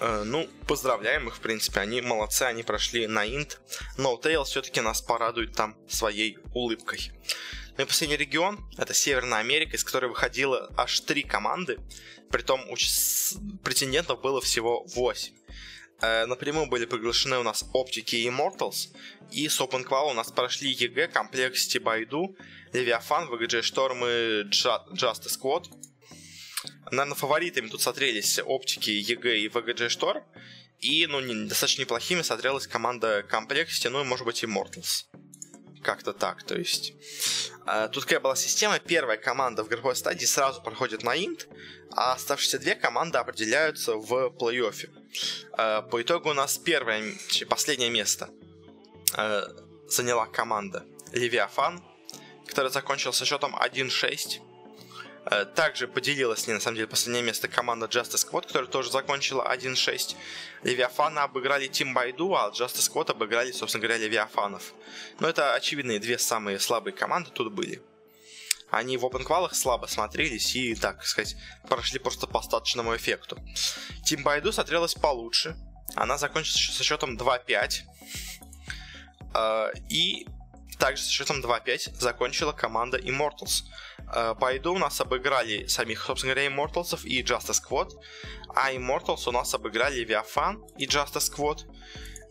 Э, 0.00 0.22
ну, 0.24 0.48
поздравляем 0.66 1.28
их, 1.28 1.36
в 1.36 1.40
принципе, 1.40 1.80
они 1.80 2.00
молодцы, 2.00 2.42
они 2.44 2.62
прошли 2.62 3.06
на 3.06 3.26
инт. 3.26 3.60
N0tail 3.98 4.44
все-таки 4.44 4.80
нас 4.80 5.02
порадует 5.02 5.52
там 5.54 5.76
своей 5.88 6.38
улыбкой. 6.54 7.12
Ну 7.76 7.84
и 7.84 7.86
последний 7.86 8.16
регион, 8.16 8.58
это 8.78 8.94
Северная 8.94 9.38
Америка, 9.38 9.76
из 9.76 9.84
которой 9.84 10.06
выходило 10.06 10.72
аж 10.76 11.00
три 11.00 11.22
команды, 11.22 11.78
притом 12.30 12.60
у 12.70 12.76
претендентов 13.62 14.20
было 14.20 14.40
всего 14.40 14.84
8. 14.94 15.34
Э, 16.02 16.26
напрямую 16.26 16.66
были 16.66 16.86
приглашены 16.86 17.38
у 17.38 17.42
нас 17.42 17.64
Оптики 17.74 18.16
и 18.16 18.28
Immortals, 18.28 18.88
и 19.30 19.48
с 19.48 19.60
Open 19.60 19.86
Qual 19.86 20.10
у 20.10 20.14
нас 20.14 20.32
прошли 20.32 20.74
EG, 20.74 21.12
Complexity 21.12 21.78
Байду, 21.78 22.34
Leviathan, 22.72 23.28
VGJ 23.28 23.60
Storm 23.60 24.00
и 24.06 24.48
Justice 24.48 25.38
Squad. 25.38 25.66
Наверное, 26.90 27.14
фаворитами 27.14 27.68
тут 27.68 27.82
смотрелись 27.82 28.40
оптики, 28.44 28.90
EG 28.90 29.38
и 29.38 29.48
VGJ 29.48 29.90
Storm. 29.90 30.24
И, 30.80 31.06
ну, 31.06 31.20
не, 31.20 31.46
достаточно 31.46 31.82
неплохими 31.82 32.22
смотрелась 32.22 32.66
команда 32.66 33.20
Complexity, 33.30 33.90
ну 33.90 34.00
и, 34.00 34.04
может 34.04 34.24
быть, 34.24 34.42
Immortals. 34.42 35.04
Как-то 35.82 36.12
так, 36.12 36.42
то 36.42 36.56
есть... 36.56 36.94
Э, 37.66 37.88
тут 37.92 38.04
какая 38.04 38.20
была 38.20 38.36
система, 38.36 38.78
первая 38.78 39.18
команда 39.18 39.62
в 39.62 39.68
групповой 39.68 39.94
стадии 39.94 40.24
сразу 40.24 40.62
проходит 40.62 41.02
на 41.02 41.14
инт, 41.14 41.48
а 41.92 42.12
оставшиеся 42.12 42.58
две 42.58 42.74
команды 42.74 43.18
определяются 43.18 43.94
в 43.96 44.34
плей-оффе. 44.38 44.90
Э, 45.58 45.82
по 45.82 46.00
итогу 46.00 46.30
у 46.30 46.34
нас 46.34 46.58
первое, 46.58 47.12
последнее 47.48 47.90
место 47.90 48.30
э, 49.16 49.42
заняла 49.88 50.26
команда 50.26 50.84
Левиафан, 51.12 51.82
которая 52.46 52.72
закончила 52.72 53.12
со 53.12 53.24
счетом 53.24 53.54
1-6. 53.54 54.49
Э, 55.26 55.44
также 55.44 55.86
поделилась 55.86 56.40
с 56.40 56.46
ней, 56.46 56.54
на 56.54 56.60
самом 56.60 56.76
деле, 56.76 56.88
последнее 56.88 57.22
место 57.22 57.48
команда 57.48 57.86
Justice 57.86 58.26
Squad, 58.26 58.46
которая 58.46 58.68
тоже 58.68 58.90
закончила 58.90 59.46
1-6. 59.52 60.16
Левиафана 60.62 61.24
обыграли 61.24 61.68
Тим 61.68 61.92
Байду, 61.92 62.34
а 62.34 62.50
Justice 62.50 62.90
Squad 62.90 63.10
обыграли, 63.10 63.52
собственно 63.52 63.82
говоря, 63.82 63.98
Левиафанов. 63.98 64.72
Но 65.18 65.28
это 65.28 65.54
очевидные 65.54 65.98
две 65.98 66.18
самые 66.18 66.58
слабые 66.58 66.94
команды 66.94 67.30
тут 67.30 67.52
были. 67.52 67.82
Они 68.70 68.96
в 68.96 69.04
опенквалах 69.04 69.54
слабо 69.54 69.86
смотрелись 69.86 70.54
и, 70.54 70.74
так 70.74 71.04
сказать, 71.04 71.36
прошли 71.68 71.98
просто 71.98 72.26
по 72.26 72.38
остаточному 72.38 72.96
эффекту. 72.96 73.36
Тим 74.04 74.22
Байду 74.22 74.52
смотрелась 74.52 74.94
получше. 74.94 75.56
Она 75.96 76.18
закончила 76.18 76.72
со 76.72 76.84
счетом 76.84 77.16
2-5. 77.16 77.80
Э, 79.34 79.72
и 79.90 80.26
также 80.78 81.02
со 81.02 81.10
счетом 81.10 81.40
2-5 81.40 82.00
закончила 82.00 82.52
команда 82.52 82.98
Immortals. 82.98 83.64
Э, 84.12 84.34
по 84.38 84.56
иду 84.56 84.74
у 84.74 84.78
нас 84.78 85.00
обыграли 85.00 85.66
самих, 85.66 86.02
собственно 86.02 86.34
говоря, 86.34 86.50
Immortals 86.50 87.06
и 87.06 87.22
Justice 87.22 87.60
Squad, 87.62 87.90
а 88.54 88.72
Immortals 88.72 89.28
у 89.28 89.32
нас 89.32 89.54
обыграли 89.54 90.04
Leviathan 90.04 90.60
и 90.78 90.86
Justice 90.86 91.30
Squad. 91.32 91.60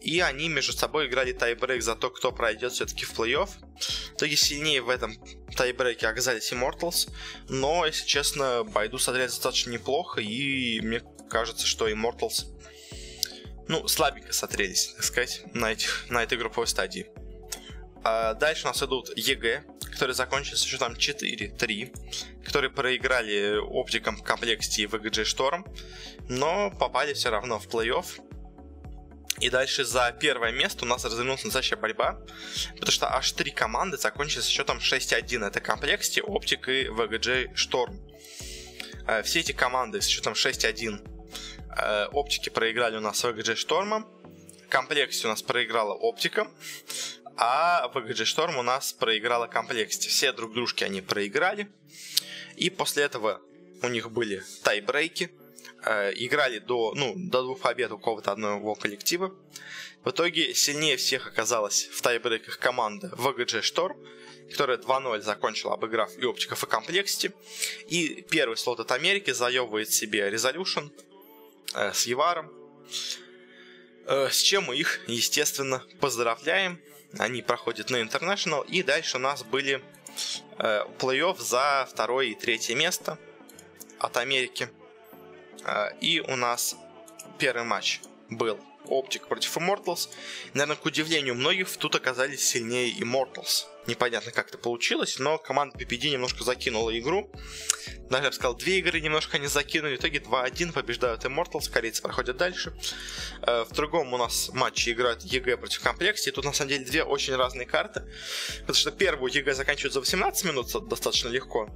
И 0.01 0.21
они 0.21 0.47
между 0.47 0.71
собой 0.71 1.07
играли 1.07 1.34
тайбрейк 1.34 1.84
за 1.84 1.93
то, 1.93 2.09
кто 2.09 2.32
пройдет 2.32 2.71
все-таки 2.71 3.03
в 3.03 3.19
плей-офф. 3.19 3.49
В 3.49 4.15
итоге 4.15 4.38
сильнее 4.38 4.82
в 4.82 4.88
этом 4.88 5.13
тайбрейке 5.57 6.07
оказались 6.07 6.53
Immortals. 6.53 7.09
Но, 7.49 7.86
если 7.86 8.05
честно, 8.05 8.63
Байду 8.63 8.97
смотрелись 8.97 9.32
достаточно 9.32 9.71
неплохо. 9.71 10.21
И 10.21 10.80
мне 10.80 11.01
кажется, 11.30 11.67
что 11.67 11.89
Immortals 11.89 12.45
ну, 13.67 13.88
слабенько 13.88 14.32
смотрелись, 14.34 14.93
так 14.95 15.03
сказать, 15.03 15.43
на, 15.53 15.73
этих, 15.73 16.05
на 16.09 16.23
этой 16.23 16.38
групповой 16.38 16.67
стадии. 16.67 17.07
А 18.03 18.34
дальше 18.34 18.63
у 18.63 18.67
нас 18.69 18.82
идут 18.82 19.15
EG, 19.18 19.64
которые 20.00 20.16
закончились 20.16 20.64
еще 20.64 20.78
там 20.78 20.93
4-3, 20.93 22.45
которые 22.45 22.72
проиграли 22.72 23.58
оптикам, 23.57 24.16
Complexity, 24.16 24.86
VGJ 24.86 25.26
Storm, 25.26 25.68
но 26.30 26.72
попали 26.72 27.12
все 27.12 27.30
равно 27.30 27.60
в 27.60 27.68
плей-офф. 27.68 28.06
И 29.41 29.50
дальше 29.50 29.84
за 29.84 30.16
первое 30.18 30.54
место 30.54 30.86
у 30.86 30.88
нас 30.88 31.04
развернулась 31.04 31.43
настоящая 31.43 31.76
борьба, 31.76 32.22
потому 32.76 32.93
что 32.93 33.14
аж 33.14 33.30
три 33.34 33.52
команды 33.52 33.97
закончили 33.97 34.39
со 34.39 34.50
счетом 34.50 34.78
6-1. 34.78 35.45
Это 35.45 35.60
Complexity, 35.60 36.22
Optic 36.22 36.72
и 36.72 36.88
VGJ 36.88 37.56
Storm. 37.56 38.00
Э, 39.06 39.22
все 39.24 39.41
эти 39.41 39.52
команды 39.52 40.00
с 40.00 40.08
счетом 40.08 40.32
6-1 40.32 41.06
э, 41.78 42.06
Оптики 42.14 42.47
проиграли 42.47 42.95
у 42.95 43.02
нас 43.02 43.22
VGJ 43.26 43.56
Storm, 43.68 44.06
Complexity 44.70 45.26
у 45.26 45.30
нас 45.30 45.41
проиграла 45.41 45.93
Оптика, 45.93 46.47
а 47.42 47.90
VGJ 47.94 48.26
Storm 48.26 48.60
у 48.60 48.64
нас 48.64 48.92
проиграла 48.92 49.48
Complexity. 49.48 50.10
Все 50.10 50.34
друг 50.34 50.54
дружки 50.54 50.84
они 50.84 51.02
проиграли. 51.02 51.72
И 52.58 52.70
после 52.70 53.04
этого 53.04 53.42
у 53.82 53.88
них 53.88 54.12
были 54.12 54.44
тайбрейки, 54.64 55.32
э, 55.86 56.12
играли 56.16 56.60
до, 56.60 56.94
ну, 56.96 57.14
до 57.16 57.44
двух 57.44 57.62
побед 57.62 57.92
у 57.94 57.98
кого-то 57.98 58.34
одного 58.34 58.76
коллектива. 58.76 59.34
В 60.04 60.10
итоге 60.10 60.54
сильнее 60.54 60.98
всех 60.98 61.28
оказалась 61.28 61.86
в 61.86 62.02
тайбрейках 62.02 62.60
команда 62.60 63.08
VGJ 63.18 63.62
Storm, 63.62 63.96
которая 64.52 64.78
2-0 64.78 65.22
закончила, 65.22 65.76
обыграв 65.76 66.18
и 66.18 66.26
оптиков, 66.26 66.62
и 66.64 66.68
комплексити. 66.68 67.32
И 67.88 68.26
первый 68.30 68.58
слот 68.58 68.82
от 68.82 68.92
Америки 68.92 69.32
заебывает 69.32 69.94
себе 69.94 70.30
Resolution 70.30 70.92
э, 71.74 71.94
с 71.94 72.06
Еваром. 72.06 72.52
Э, 74.08 74.30
с 74.30 74.42
чем 74.42 74.66
мы 74.66 74.76
их, 74.76 75.00
естественно, 75.08 75.86
поздравляем. 76.02 76.82
Они 77.18 77.41
проходят 77.41 77.89
на 77.89 78.01
International. 78.01 78.66
И 78.68 78.84
дальше 78.84 79.18
у 79.18 79.20
нас 79.20 79.43
были 79.43 79.82
э, 80.57 80.84
плей-офф 80.99 81.39
за 81.39 81.88
второе 81.89 82.28
и 82.28 82.36
третье 82.36 82.76
место 82.76 83.18
от 83.97 84.18
Америки. 84.18 84.70
Э, 85.66 85.89
и 86.01 86.20
у 86.20 86.36
нас 86.36 86.76
первый 87.38 87.64
матч 87.64 88.01
был 88.30 88.60
OpTic 88.86 89.28
против 89.28 89.55
Immortals. 89.57 90.10
Наверное, 90.53 90.76
к 90.76 90.86
удивлению 90.86 91.36
многих, 91.36 91.76
тут 91.78 91.95
оказались 91.95 92.47
сильнее 92.47 92.91
Immortals. 92.91 93.66
Непонятно, 93.88 94.32
как 94.32 94.49
это 94.49 94.57
получилось, 94.57 95.19
но 95.19 95.38
команда 95.38 95.77
PPD 95.77 96.11
немножко 96.11 96.43
закинула 96.43 96.97
игру. 96.99 97.32
Даже, 98.09 98.23
я 98.23 98.30
бы 98.30 98.36
сказал, 98.36 98.55
две 98.55 98.80
игры 98.80 98.99
немножко 98.99 99.38
они 99.38 99.47
закинули. 99.47 99.95
В 99.95 99.99
итоге 99.99 100.19
2-1 100.19 100.73
побеждают 100.73 101.25
Immortals, 101.25 101.71
корейцы 101.71 102.01
проходят 102.01 102.38
дальше. 102.38 102.73
Э, 103.41 103.63
в 103.63 103.73
другом 103.73 104.13
у 104.13 104.17
нас 104.17 104.49
матче 104.53 104.91
играют 104.91 105.23
EG 105.24 105.57
против 105.57 105.82
Complexity. 105.82 106.32
Тут, 106.32 106.45
на 106.45 106.53
самом 106.53 106.69
деле, 106.69 106.86
две 106.86 107.03
очень 107.03 107.36
разные 107.36 107.65
карты. 107.67 108.03
Потому 108.61 108.75
что 108.75 108.91
первую 108.91 109.32
EG 109.32 109.53
заканчивают 109.53 109.93
за 109.93 109.99
18 109.99 110.45
минут 110.45 110.88
достаточно 110.88 111.30
легко. 111.30 111.69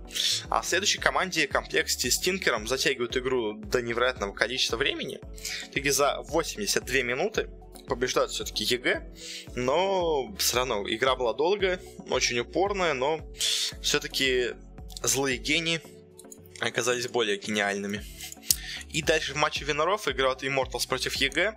А 0.49 0.61
в 0.61 0.65
следующей 0.65 0.99
команде 0.99 1.47
Complexity 1.47 2.09
с 2.09 2.19
Тинкером 2.19 2.67
затягивают 2.67 3.15
игру 3.15 3.53
до 3.53 3.81
невероятного 3.81 4.33
количества 4.33 4.77
времени. 4.77 5.19
В 5.67 5.71
итоге 5.71 5.91
за 5.91 6.21
82 6.23 7.01
минуты 7.03 7.49
побеждают 7.87 8.31
все-таки 8.31 8.63
EG, 8.63 9.13
но 9.55 10.33
все 10.37 10.57
равно 10.57 10.83
игра 10.87 11.15
была 11.15 11.33
долгая, 11.33 11.79
очень 12.09 12.39
упорная, 12.39 12.93
но 12.93 13.19
все-таки 13.81 14.51
злые 15.01 15.37
гении 15.37 15.81
оказались 16.59 17.07
более 17.07 17.37
гениальными. 17.37 18.03
И 18.89 19.01
дальше 19.01 19.33
в 19.33 19.37
матче 19.37 19.65
winner 19.65 19.97
ов 19.97 20.07
играют 20.07 20.43
Immortals 20.43 20.87
против 20.87 21.15
EG. 21.15 21.55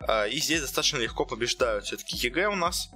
А, 0.00 0.26
и 0.26 0.38
здесь 0.38 0.62
достаточно 0.62 0.98
легко 0.98 1.26
побеждают 1.26 1.84
все-таки 1.84 2.16
EG 2.16 2.48
у 2.48 2.56
нас. 2.56 2.88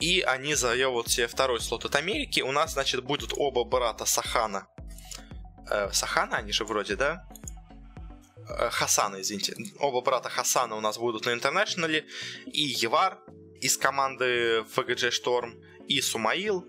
И 0.00 0.20
они 0.20 0.54
заявят 0.54 1.08
себе 1.08 1.26
второй 1.26 1.60
слот 1.60 1.84
от 1.84 1.94
Америки. 1.96 2.40
У 2.40 2.52
нас, 2.52 2.72
значит, 2.72 3.02
будут 3.04 3.32
оба 3.36 3.64
брата 3.64 4.04
Сахана. 4.04 4.66
Э, 5.70 5.90
Сахана 5.92 6.38
они 6.38 6.52
же 6.52 6.64
вроде, 6.64 6.96
да? 6.96 7.26
Э, 8.58 8.70
Хасана, 8.70 9.20
извините. 9.20 9.54
Оба 9.78 10.00
брата 10.00 10.28
Хасана 10.28 10.76
у 10.76 10.80
нас 10.80 10.98
будут 10.98 11.26
на 11.26 11.32
интернешнале. 11.32 12.06
И 12.46 12.62
YawaR 12.62 13.18
из 13.60 13.76
команды 13.76 14.64
VGJ 14.74 15.10
Storm. 15.10 15.62
И 15.88 16.00
SumaiL 16.00 16.64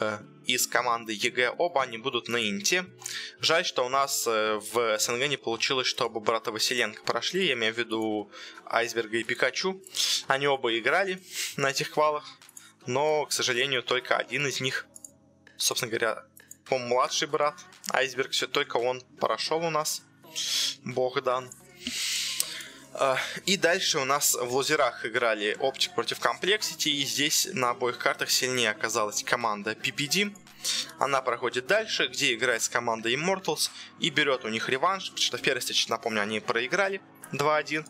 э, 0.00 0.18
из 0.46 0.66
команды 0.66 1.12
EG. 1.12 1.54
Оба 1.58 1.82
они 1.82 1.98
будут 1.98 2.28
на 2.28 2.36
Инте. 2.36 2.84
Жаль, 3.40 3.64
что 3.64 3.84
у 3.84 3.88
нас 3.88 4.26
э, 4.26 4.60
в 4.72 4.98
СНГ 4.98 5.28
не 5.28 5.36
получилось, 5.36 5.86
чтобы 5.86 6.20
брата 6.20 6.52
Василенко 6.52 7.02
прошли. 7.02 7.46
Я 7.46 7.54
имею 7.54 7.74
в 7.74 7.78
виду 7.78 8.30
Айсберга 8.66 9.18
и 9.18 9.24
Пикачу. 9.24 9.80
Они 10.26 10.46
оба 10.46 10.76
играли 10.76 11.20
на 11.56 11.70
этих 11.70 11.90
квалах. 11.90 12.24
Но, 12.86 13.26
к 13.26 13.32
сожалению, 13.32 13.82
только 13.82 14.16
один 14.16 14.46
из 14.46 14.60
них, 14.60 14.86
собственно 15.56 15.90
говоря, 15.90 16.24
по 16.64 16.78
младший 16.78 17.28
брат 17.28 17.54
Айсберг, 17.90 18.30
все 18.30 18.46
только 18.46 18.76
он 18.76 19.02
прошел 19.20 19.58
у 19.58 19.70
нас. 19.70 20.02
Богдан. 20.84 21.50
А, 22.94 23.16
и 23.46 23.56
дальше 23.56 23.98
у 23.98 24.04
нас 24.04 24.34
в 24.34 24.52
лузерах 24.52 25.06
играли 25.06 25.56
Optic 25.60 25.94
против 25.94 26.18
Complexity, 26.18 26.90
и 26.90 27.04
здесь 27.04 27.48
на 27.52 27.70
обоих 27.70 27.98
картах 27.98 28.30
сильнее 28.30 28.70
оказалась 28.70 29.22
команда 29.22 29.72
PPD. 29.72 30.34
Она 30.98 31.22
проходит 31.22 31.66
дальше, 31.66 32.08
где 32.08 32.34
играет 32.34 32.62
с 32.62 32.68
командой 32.68 33.14
Immortals 33.14 33.70
и 34.00 34.10
берет 34.10 34.44
у 34.44 34.48
них 34.48 34.68
реванш, 34.68 35.10
потому 35.10 35.22
что 35.22 35.38
в 35.38 35.42
первой 35.42 35.60
встрече, 35.60 35.86
напомню, 35.90 36.22
они 36.22 36.40
проиграли 36.40 37.00
2-1. 37.32 37.86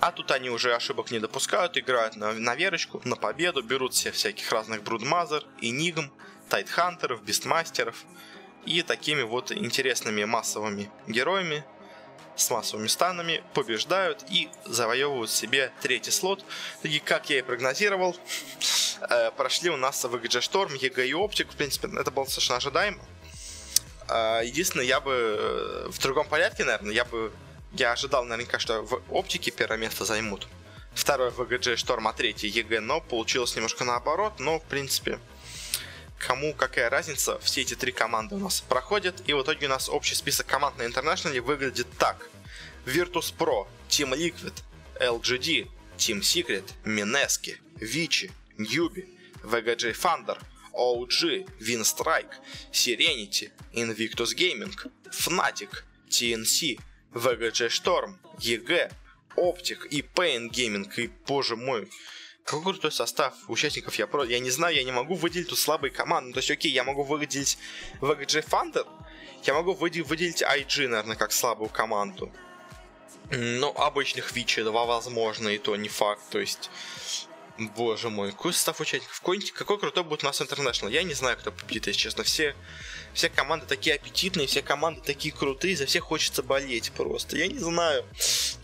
А 0.00 0.10
тут 0.10 0.30
они 0.30 0.50
уже 0.50 0.74
ошибок 0.74 1.10
не 1.10 1.18
допускают, 1.18 1.78
играют 1.78 2.16
на, 2.16 2.32
наверочку, 2.32 3.00
на 3.04 3.16
победу, 3.16 3.62
берут 3.62 3.94
все 3.94 4.10
всяких 4.10 4.50
разных 4.50 4.82
Брудмазер, 4.82 5.44
Энигм, 5.60 6.12
Тайдхантеров, 6.48 7.22
Бистмастеров 7.22 8.04
и 8.66 8.82
такими 8.82 9.22
вот 9.22 9.52
интересными 9.52 10.24
массовыми 10.24 10.90
героями 11.06 11.64
с 12.36 12.50
массовыми 12.50 12.86
станами, 12.86 13.42
побеждают 13.54 14.24
и 14.30 14.48
завоевывают 14.64 15.30
себе 15.30 15.72
третий 15.82 16.10
слот. 16.10 16.44
И, 16.82 16.98
как 16.98 17.28
я 17.30 17.38
и 17.38 17.42
прогнозировал, 17.42 18.16
э, 19.00 19.30
прошли 19.32 19.70
у 19.70 19.76
нас 19.76 20.02
в 20.02 20.14
VGJ 20.14 20.40
Storm, 20.40 20.78
EG 20.78 21.06
и 21.06 21.12
Optic. 21.12 21.52
В 21.52 21.56
принципе, 21.56 21.88
это 21.98 22.10
было 22.10 22.24
совершенно 22.24 22.56
ожидаемо. 22.56 22.98
Э, 24.08 24.40
единственное, 24.44 24.86
я 24.86 25.00
бы 25.00 25.12
э, 25.12 25.88
в 25.90 25.98
другом 26.00 26.26
порядке, 26.26 26.64
наверное, 26.64 26.94
я 26.94 27.04
бы 27.04 27.32
я 27.72 27.92
ожидал 27.92 28.24
наверняка, 28.24 28.58
что 28.58 28.82
в 28.82 29.02
оптике 29.10 29.50
первое 29.50 29.78
место 29.78 30.04
займут. 30.04 30.46
Второе 30.94 31.30
VGG 31.30 31.76
Storm, 31.76 32.08
а 32.08 32.12
третье 32.12 32.48
EG, 32.48 32.80
но 32.80 33.00
получилось 33.00 33.56
немножко 33.56 33.84
наоборот. 33.84 34.34
Но, 34.38 34.58
в 34.58 34.64
принципе, 34.64 35.18
кому 36.26 36.54
какая 36.54 36.88
разница, 36.88 37.38
все 37.40 37.62
эти 37.62 37.74
три 37.74 37.92
команды 37.92 38.36
у 38.36 38.38
нас 38.38 38.60
проходят, 38.60 39.22
и 39.26 39.32
в 39.32 39.42
итоге 39.42 39.66
у 39.66 39.70
нас 39.70 39.88
общий 39.88 40.14
список 40.14 40.46
команд 40.46 40.78
на 40.78 40.82
International 40.82 41.40
выглядит 41.40 41.86
так. 41.98 42.28
Virtus 42.86 43.34
Pro, 43.36 43.66
Team 43.88 44.12
Liquid, 44.14 44.54
LGD, 45.00 45.68
Team 45.98 46.20
Secret, 46.20 46.64
Mineski, 46.84 47.56
Vici, 47.80 48.30
Newbie, 48.56 49.08
VGJ 49.42 49.94
Thunder, 49.94 50.38
OG, 50.72 51.46
Winstrike, 51.60 52.34
Serenity, 52.70 53.50
Invictus 53.72 54.32
Gaming, 54.34 54.74
Fnatic, 55.10 55.82
TNC, 56.08 56.78
VGJ 57.14 57.68
Storm, 57.68 58.18
EG, 58.40 58.90
Optic 59.36 59.88
и 59.90 60.02
Pain 60.02 60.50
Gaming, 60.50 60.88
и, 60.96 61.10
боже 61.26 61.56
мой, 61.56 61.88
какой 62.44 62.72
крутой 62.72 62.92
состав 62.92 63.34
участников 63.48 63.94
я 63.96 64.06
про... 64.06 64.24
Я 64.24 64.38
не 64.38 64.50
знаю, 64.50 64.74
я 64.74 64.84
не 64.84 64.92
могу 64.92 65.14
выделить 65.14 65.48
тут 65.48 65.58
слабые 65.58 65.90
команды. 65.90 66.28
Ну, 66.28 66.32
то 66.34 66.38
есть, 66.38 66.50
окей, 66.50 66.72
я 66.72 66.84
могу 66.84 67.02
выделить 67.02 67.58
VGJ 68.00 68.48
Thunder, 68.48 68.86
я 69.44 69.54
могу 69.54 69.72
выделить 69.74 70.42
IG, 70.42 70.88
наверное, 70.88 71.16
как 71.16 71.32
слабую 71.32 71.70
команду. 71.70 72.30
Ну, 73.30 73.72
обычных 73.76 74.32
два 74.56 74.84
возможно, 74.84 75.48
и 75.48 75.58
то 75.58 75.74
не 75.76 75.88
факт. 75.88 76.22
То 76.30 76.38
есть, 76.38 76.70
боже 77.58 78.10
мой, 78.10 78.30
какой 78.32 78.52
состав 78.52 78.80
участников? 78.80 79.18
Какой, 79.20 79.40
какой 79.40 79.78
крутой 79.78 80.04
будет 80.04 80.22
у 80.22 80.26
нас 80.26 80.40
International? 80.40 80.90
Я 80.90 81.02
не 81.02 81.14
знаю, 81.14 81.36
кто 81.38 81.50
победит, 81.50 81.86
если 81.86 82.00
честно. 82.00 82.24
Все, 82.24 82.54
все 83.14 83.30
команды 83.30 83.66
такие 83.66 83.94
аппетитные, 83.94 84.46
все 84.46 84.62
команды 84.62 85.00
такие 85.00 85.34
крутые, 85.34 85.76
за 85.76 85.86
всех 85.86 86.04
хочется 86.04 86.42
болеть 86.42 86.92
просто. 86.92 87.36
Я 87.36 87.46
не 87.46 87.58
знаю. 87.58 88.04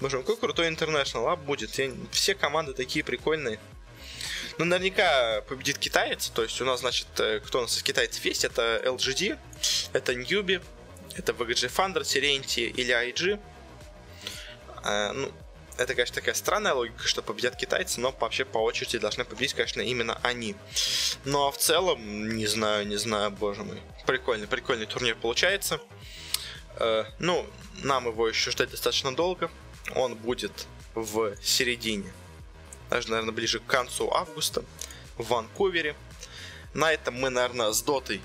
Боже 0.00 0.18
какой 0.18 0.36
крутой 0.36 0.68
International 0.68 1.32
а 1.32 1.36
будет? 1.36 1.78
Я, 1.78 1.92
все 2.12 2.34
команды 2.34 2.72
такие 2.72 3.04
прикольные. 3.04 3.58
Ну, 4.58 4.64
наверняка 4.64 5.42
победит 5.42 5.78
китаец. 5.78 6.28
То 6.28 6.42
есть 6.42 6.60
у 6.60 6.64
нас, 6.64 6.80
значит, 6.80 7.06
э, 7.18 7.40
кто 7.40 7.58
у 7.58 7.62
нас 7.62 7.76
из 7.76 7.82
китайцев 7.82 8.24
есть? 8.24 8.44
Это 8.44 8.82
LGD, 8.84 9.38
это 9.92 10.12
Newbie, 10.12 10.62
это 11.16 11.32
VGG 11.32 11.68
Thunder, 11.68 12.02
Serenity 12.02 12.64
или 12.66 12.92
IG. 12.92 13.40
А, 14.82 15.12
ну, 15.12 15.32
это, 15.76 15.94
конечно, 15.94 16.16
такая 16.16 16.34
странная 16.34 16.74
логика, 16.74 17.06
что 17.06 17.22
победят 17.22 17.54
китайцы, 17.54 18.00
но 18.00 18.14
вообще 18.18 18.44
по 18.44 18.58
очереди 18.58 18.98
должны 18.98 19.24
победить, 19.24 19.54
конечно, 19.54 19.80
именно 19.80 20.18
они. 20.22 20.56
Ну 21.24 21.46
а 21.46 21.52
в 21.52 21.58
целом, 21.58 22.36
не 22.36 22.46
знаю, 22.46 22.86
не 22.86 22.96
знаю, 22.96 23.30
боже 23.30 23.62
мой. 23.62 23.80
Прикольный, 24.06 24.48
прикольный 24.48 24.86
турнир 24.86 25.14
получается. 25.14 25.80
Э, 26.76 27.04
ну, 27.20 27.46
нам 27.84 28.06
его 28.06 28.28
еще 28.28 28.50
ждать 28.50 28.70
достаточно 28.70 29.14
долго. 29.14 29.50
Он 29.94 30.14
будет 30.14 30.66
в 30.94 31.36
середине 31.42 32.12
даже, 32.90 33.10
наверное, 33.10 33.32
ближе 33.32 33.60
к 33.60 33.66
концу 33.66 34.10
августа 34.10 34.64
в 35.16 35.28
Ванкувере. 35.28 35.94
На 36.74 36.92
этом 36.92 37.14
мы, 37.14 37.30
наверное, 37.30 37.72
с 37.72 37.82
Дотой 37.82 38.20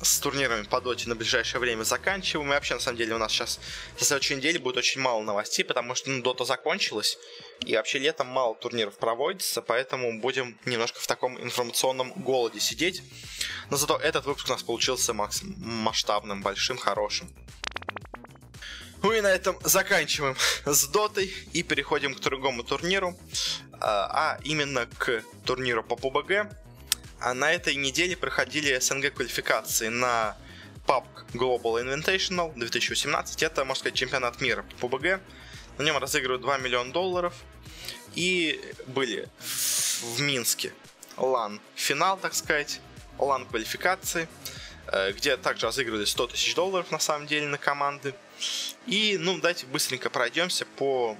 с 0.00 0.20
турнирами 0.20 0.62
по 0.62 0.80
доте 0.80 1.08
на 1.08 1.16
ближайшее 1.16 1.60
время 1.60 1.82
заканчиваем. 1.82 2.48
И 2.48 2.54
вообще, 2.54 2.74
на 2.74 2.80
самом 2.80 2.98
деле, 2.98 3.16
у 3.16 3.18
нас 3.18 3.32
сейчас 3.32 3.58
за 3.98 4.04
следующей 4.04 4.36
неделе 4.36 4.60
будет 4.60 4.76
очень 4.76 5.00
мало 5.00 5.22
новостей, 5.22 5.64
потому 5.64 5.96
что 5.96 6.10
ну, 6.10 6.22
дота 6.22 6.44
закончилась. 6.44 7.18
И 7.66 7.74
вообще 7.74 7.98
летом 7.98 8.28
мало 8.28 8.54
турниров 8.54 8.96
проводится, 8.96 9.60
поэтому 9.60 10.20
будем 10.20 10.56
немножко 10.66 11.00
в 11.00 11.06
таком 11.08 11.36
информационном 11.42 12.12
голоде 12.12 12.60
сидеть. 12.60 13.02
Но 13.70 13.76
зато 13.76 13.96
этот 13.96 14.24
выпуск 14.26 14.46
у 14.48 14.52
нас 14.52 14.62
получился 14.62 15.14
максимум 15.14 15.56
масштабным, 15.58 16.42
большим, 16.42 16.78
хорошим. 16.78 17.28
Ну 19.02 19.12
и 19.12 19.20
на 19.20 19.28
этом 19.28 19.58
заканчиваем 19.62 20.36
с 20.64 20.88
дотой 20.88 21.32
и 21.52 21.62
переходим 21.62 22.14
к 22.14 22.20
другому 22.20 22.64
турниру, 22.64 23.16
а, 23.80 24.36
а 24.36 24.40
именно 24.42 24.86
к 24.98 25.22
турниру 25.44 25.84
по 25.84 25.94
PUBG. 25.94 26.52
А 27.20 27.34
на 27.34 27.52
этой 27.52 27.74
неделе 27.74 28.16
проходили 28.16 28.78
СНГ 28.78 29.14
квалификации 29.14 29.88
на 29.88 30.36
PUBG 30.86 31.04
Global 31.34 31.82
Invitational 31.84 32.52
2018. 32.54 33.42
Это, 33.42 33.64
можно 33.64 33.80
сказать, 33.80 33.94
чемпионат 33.96 34.40
мира 34.40 34.64
по 34.80 34.86
PUBG. 34.86 35.20
На 35.78 35.82
нем 35.82 35.96
разыгрывают 35.98 36.42
2 36.42 36.58
миллиона 36.58 36.92
долларов. 36.92 37.34
И 38.14 38.60
были 38.86 39.28
в 39.40 40.20
Минске 40.20 40.72
LAN 41.16 41.60
финал, 41.74 42.16
так 42.16 42.34
сказать, 42.34 42.80
LAN 43.18 43.46
квалификации, 43.46 44.28
э, 44.86 45.12
где 45.12 45.36
также 45.36 45.66
разыгрывали 45.66 46.04
100 46.04 46.28
тысяч 46.28 46.54
долларов 46.54 46.90
на 46.90 46.98
самом 46.98 47.26
деле 47.26 47.46
на 47.46 47.58
команды. 47.58 48.14
И, 48.86 49.16
ну, 49.18 49.36
давайте 49.38 49.66
быстренько 49.66 50.10
пройдемся 50.10 50.66
по 50.76 51.16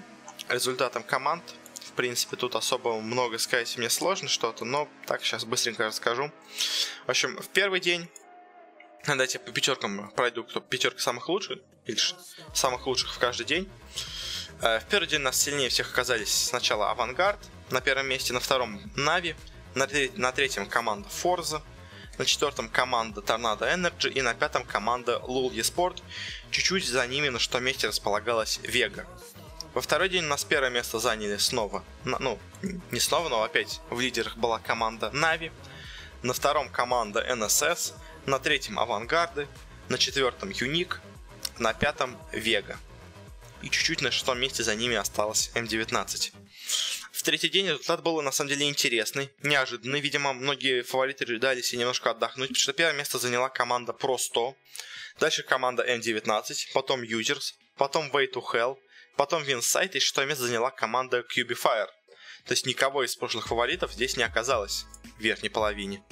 результатам 0.48 1.02
команд 1.02 1.42
принципе, 1.98 2.36
тут 2.36 2.54
особо 2.54 3.00
много 3.00 3.38
сказать 3.38 3.76
мне 3.76 3.90
сложно 3.90 4.28
что-то, 4.28 4.64
но 4.64 4.88
так 5.04 5.24
сейчас 5.24 5.44
быстренько 5.44 5.84
расскажу. 5.84 6.30
В 7.06 7.10
общем, 7.10 7.36
в 7.36 7.48
первый 7.48 7.80
день 7.80 8.08
Давайте 9.04 9.38
по 9.38 9.50
пятеркам 9.52 10.10
пройду, 10.14 10.44
кто 10.44 10.60
пятерка 10.60 11.00
самых 11.00 11.28
лучших, 11.28 11.58
или 11.86 11.98
самых 12.52 12.86
лучших 12.86 13.14
в 13.14 13.18
каждый 13.18 13.46
день. 13.46 13.68
Э, 14.60 14.80
в 14.80 14.84
первый 14.84 15.08
день 15.08 15.20
нас 15.20 15.40
сильнее 15.40 15.70
всех 15.70 15.90
оказались 15.90 16.32
сначала 16.32 16.90
Авангард, 16.90 17.38
на 17.70 17.80
первом 17.80 18.06
месте, 18.08 18.32
на 18.32 18.40
втором 18.40 18.80
Нави, 18.96 19.34
на, 19.74 20.32
третьем 20.32 20.66
команда 20.66 21.08
Forza, 21.08 21.62
на 22.18 22.24
четвертом 22.24 22.68
команда 22.68 23.20
Tornado 23.20 23.60
Energy 23.60 24.10
и 24.10 24.20
на 24.20 24.34
пятом 24.34 24.64
команда 24.64 25.22
Lul 25.24 25.50
eSport. 25.54 26.02
Чуть-чуть 26.50 26.86
за 26.86 27.06
ними 27.06 27.28
на 27.28 27.38
шестом 27.38 27.64
месте 27.64 27.86
располагалась 27.86 28.58
Vega. 28.64 29.06
Во 29.74 29.80
второй 29.80 30.08
день 30.08 30.24
у 30.24 30.28
нас 30.28 30.44
первое 30.44 30.70
место 30.70 30.98
заняли 30.98 31.36
снова, 31.36 31.84
ну, 32.04 32.38
не 32.90 33.00
снова, 33.00 33.28
но 33.28 33.42
опять 33.42 33.80
в 33.90 34.00
лидерах 34.00 34.36
была 34.36 34.58
команда 34.58 35.10
Нави, 35.12 35.52
на 36.22 36.32
втором 36.32 36.68
команда 36.68 37.24
NSS, 37.30 37.92
на 38.26 38.38
третьем 38.38 38.78
Авангарды, 38.78 39.46
на 39.88 39.98
четвертом 39.98 40.50
Юник, 40.50 41.00
на 41.58 41.72
пятом 41.74 42.16
Вега. 42.32 42.78
И 43.62 43.68
чуть-чуть 43.68 44.02
на 44.02 44.10
шестом 44.10 44.40
месте 44.40 44.64
за 44.64 44.74
ними 44.74 44.96
осталось 44.96 45.50
М19. 45.54 46.32
В 47.18 47.24
третий 47.24 47.48
день 47.48 47.66
результат 47.66 48.00
был 48.04 48.22
на 48.22 48.30
самом 48.30 48.50
деле 48.50 48.68
интересный, 48.68 49.32
неожиданный. 49.42 50.00
Видимо, 50.00 50.32
многие 50.32 50.82
фавориты 50.82 51.26
ждали 51.26 51.62
себе 51.62 51.80
немножко 51.80 52.12
отдохнуть, 52.12 52.50
потому 52.50 52.60
что 52.60 52.72
первое 52.72 52.94
место 52.94 53.18
заняла 53.18 53.48
команда 53.48 53.92
Pro 53.92 54.16
100, 54.16 54.56
дальше 55.18 55.42
команда 55.42 55.84
M19, 55.84 56.54
потом 56.72 57.02
Users, 57.02 57.54
потом 57.76 58.08
Way 58.12 58.32
to 58.32 58.40
Hell, 58.40 58.76
Потом 59.16 59.42
Винсайт 59.42 59.96
и 59.96 59.98
шестое 59.98 60.28
место 60.28 60.44
заняла 60.44 60.70
команда 60.70 61.24
Cubifire. 61.36 61.88
То 62.44 62.52
есть 62.52 62.66
никого 62.66 63.02
из 63.02 63.16
прошлых 63.16 63.48
фаворитов 63.48 63.92
здесь 63.92 64.16
не 64.16 64.22
оказалось 64.22 64.86
в 65.18 65.20
верхней 65.20 65.48
половине. 65.48 66.04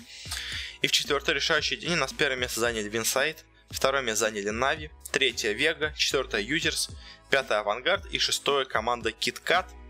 И 0.82 0.88
в 0.88 0.90
четвертый 0.90 1.34
решающий 1.34 1.76
день 1.76 1.92
у 1.92 1.96
нас 1.98 2.12
первое 2.12 2.36
место 2.36 2.58
заняли 2.58 2.88
Винсайт, 2.88 3.44
второе 3.70 4.02
место 4.02 4.24
заняли 4.24 4.48
Нави, 4.48 4.90
третье 5.12 5.52
Вега, 5.52 5.94
четвертое 5.96 6.42
Юзерс, 6.42 6.90
пятое 7.30 7.60
Авангард 7.60 8.06
и 8.06 8.18
шестое 8.18 8.64
команда 8.64 9.10
KitKat– 9.10 9.66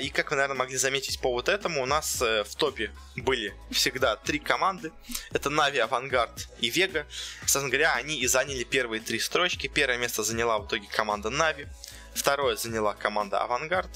и 0.00 0.08
как 0.08 0.30
вы, 0.30 0.36
наверное, 0.36 0.56
могли 0.56 0.76
заметить 0.76 1.20
по 1.20 1.30
вот 1.32 1.48
этому, 1.48 1.82
у 1.82 1.86
нас 1.86 2.20
э, 2.22 2.44
в 2.44 2.54
топе 2.56 2.90
были 3.14 3.54
всегда 3.70 4.16
три 4.16 4.38
команды. 4.38 4.90
Это 5.32 5.50
Нави, 5.50 5.78
Авангард 5.78 6.48
и 6.60 6.70
Вега. 6.70 7.06
Собственно 7.40 7.68
говоря, 7.68 7.94
они 7.94 8.16
и 8.18 8.26
заняли 8.26 8.64
первые 8.64 9.00
три 9.00 9.18
строчки. 9.18 9.66
Первое 9.66 9.98
место 9.98 10.22
заняла 10.22 10.58
в 10.58 10.66
итоге 10.66 10.88
команда 10.88 11.30
Нави. 11.30 11.66
Второе 12.14 12.56
заняла 12.56 12.94
команда 12.94 13.42
Авангард. 13.42 13.90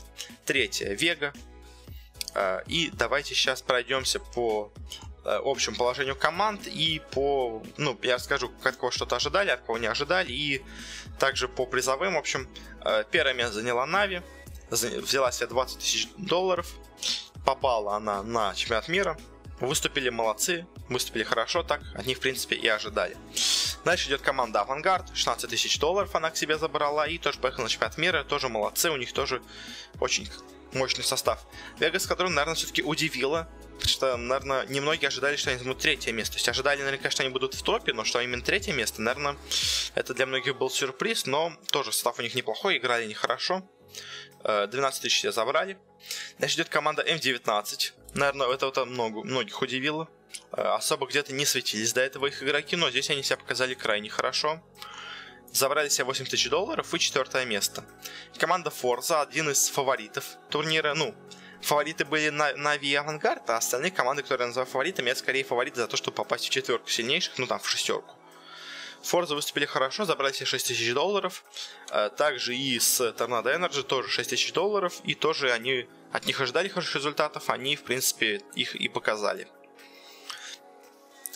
Третье 0.44 0.92
Вега. 0.94 1.32
А, 2.34 2.62
и 2.66 2.90
давайте 2.92 3.34
сейчас 3.34 3.62
пройдемся 3.62 4.20
по 4.20 4.72
э, 5.24 5.40
общему 5.42 5.76
положению 5.76 6.16
команд 6.16 6.66
и 6.66 7.00
по, 7.10 7.62
ну, 7.76 7.98
я 8.02 8.16
расскажу, 8.16 8.52
от 8.62 8.76
кого 8.76 8.90
что-то 8.90 9.16
ожидали, 9.16 9.50
от 9.50 9.60
кого 9.62 9.78
не 9.78 9.86
ожидали, 9.86 10.30
и 10.30 10.62
также 11.18 11.48
по 11.48 11.66
призовым, 11.66 12.14
в 12.14 12.18
общем, 12.18 12.48
э, 12.84 13.04
первое 13.10 13.34
место 13.34 13.54
заняла 13.54 13.86
Нави, 13.86 14.22
взяла 14.70 15.32
себе 15.32 15.48
20 15.48 15.78
тысяч 15.78 16.08
долларов, 16.16 16.66
попала 17.44 17.96
она 17.96 18.22
на 18.22 18.54
чемпионат 18.54 18.88
мира, 18.88 19.18
выступили 19.60 20.08
молодцы, 20.08 20.66
выступили 20.88 21.24
хорошо, 21.24 21.62
так 21.62 21.82
от 21.94 22.06
них, 22.06 22.18
в 22.18 22.20
принципе, 22.20 22.56
и 22.56 22.66
ожидали. 22.68 23.16
Дальше 23.84 24.08
идет 24.08 24.20
команда 24.20 24.60
Авангард, 24.60 25.14
16 25.14 25.48
тысяч 25.48 25.78
долларов 25.78 26.14
она 26.14 26.30
к 26.30 26.36
себе 26.36 26.58
забрала 26.58 27.06
и 27.06 27.18
тоже 27.18 27.38
поехала 27.38 27.64
на 27.64 27.68
чемпионат 27.70 27.98
мира, 27.98 28.24
тоже 28.24 28.48
молодцы, 28.48 28.90
у 28.90 28.96
них 28.96 29.12
тоже 29.12 29.42
очень 30.00 30.28
мощный 30.72 31.04
состав. 31.04 31.44
Вегас, 31.78 32.06
который, 32.06 32.28
наверное, 32.28 32.54
все-таки 32.54 32.82
удивила, 32.82 33.48
потому 33.74 33.88
что, 33.88 34.16
наверное, 34.16 34.66
немногие 34.66 35.08
ожидали, 35.08 35.36
что 35.36 35.50
они 35.50 35.58
займут 35.58 35.78
третье 35.78 36.12
место. 36.12 36.34
То 36.34 36.38
есть 36.38 36.48
ожидали 36.48 36.80
наверняка, 36.80 37.10
что 37.10 37.22
они 37.22 37.32
будут 37.32 37.54
в 37.54 37.62
топе, 37.62 37.92
но 37.92 38.04
что 38.04 38.20
именно 38.20 38.42
третье 38.42 38.72
место, 38.72 39.02
наверное, 39.02 39.36
это 39.94 40.14
для 40.14 40.26
многих 40.26 40.56
был 40.56 40.70
сюрприз, 40.70 41.26
но 41.26 41.52
тоже 41.70 41.92
состав 41.92 42.18
у 42.18 42.22
них 42.22 42.34
неплохой, 42.34 42.76
играли 42.76 43.04
они 43.04 43.14
хорошо. 43.14 43.62
12 44.44 45.02
тысяч 45.02 45.20
себе 45.20 45.32
забрали. 45.32 45.78
Дальше 46.38 46.56
идет 46.56 46.68
команда 46.68 47.02
М19. 47.02 47.92
Наверное, 48.14 48.52
это, 48.52 48.66
это 48.66 48.84
много, 48.84 49.22
многих 49.22 49.60
удивило. 49.60 50.08
Э, 50.52 50.62
особо 50.62 51.06
где-то 51.06 51.32
не 51.32 51.44
светились 51.44 51.92
до 51.92 52.00
этого 52.00 52.26
их 52.26 52.42
игроки, 52.42 52.76
но 52.76 52.90
здесь 52.90 53.10
они 53.10 53.22
себя 53.22 53.36
показали 53.36 53.74
крайне 53.74 54.08
хорошо. 54.08 54.62
Забрали 55.52 55.88
себе 55.88 56.04
8 56.04 56.26
тысяч 56.26 56.48
долларов 56.48 56.94
и 56.94 56.98
четвертое 56.98 57.44
место. 57.44 57.84
Команда 58.38 58.70
Forza 58.70 59.22
один 59.22 59.50
из 59.50 59.68
фаворитов 59.68 60.24
турнира. 60.48 60.94
Ну, 60.94 61.14
фавориты 61.60 62.04
были 62.04 62.28
на 62.28 62.54
Нави 62.54 62.90
и 62.90 62.94
Авангард, 62.94 63.50
а 63.50 63.56
остальные 63.56 63.90
команды, 63.90 64.22
которые 64.22 64.44
я 64.44 64.48
называю 64.48 64.70
фаворитами, 64.70 65.10
это 65.10 65.18
скорее 65.18 65.42
фавориты 65.42 65.80
за 65.80 65.88
то, 65.88 65.96
чтобы 65.96 66.14
попасть 66.14 66.46
в 66.46 66.50
четверку 66.50 66.88
сильнейших, 66.88 67.36
ну 67.38 67.46
там 67.46 67.58
в 67.58 67.68
шестерку. 67.68 68.14
Forza 69.02 69.34
выступили 69.34 69.66
хорошо, 69.66 70.04
забрали 70.04 70.32
себе 70.32 70.46
6 70.46 70.66
тысяч 70.68 70.92
долларов. 70.92 71.44
Э, 71.90 72.10
также 72.10 72.56
и 72.56 72.78
с 72.78 73.00
Tornado 73.00 73.46
Energy 73.46 73.82
тоже 73.82 74.08
6 74.08 74.30
тысяч 74.30 74.52
долларов. 74.52 75.00
И 75.04 75.14
тоже 75.14 75.52
они 75.52 75.86
от 76.12 76.26
них 76.26 76.40
ожидали 76.40 76.68
хороших 76.68 76.96
результатов, 76.96 77.50
они, 77.50 77.76
в 77.76 77.82
принципе, 77.82 78.42
их 78.54 78.74
и 78.74 78.88
показали. 78.88 79.48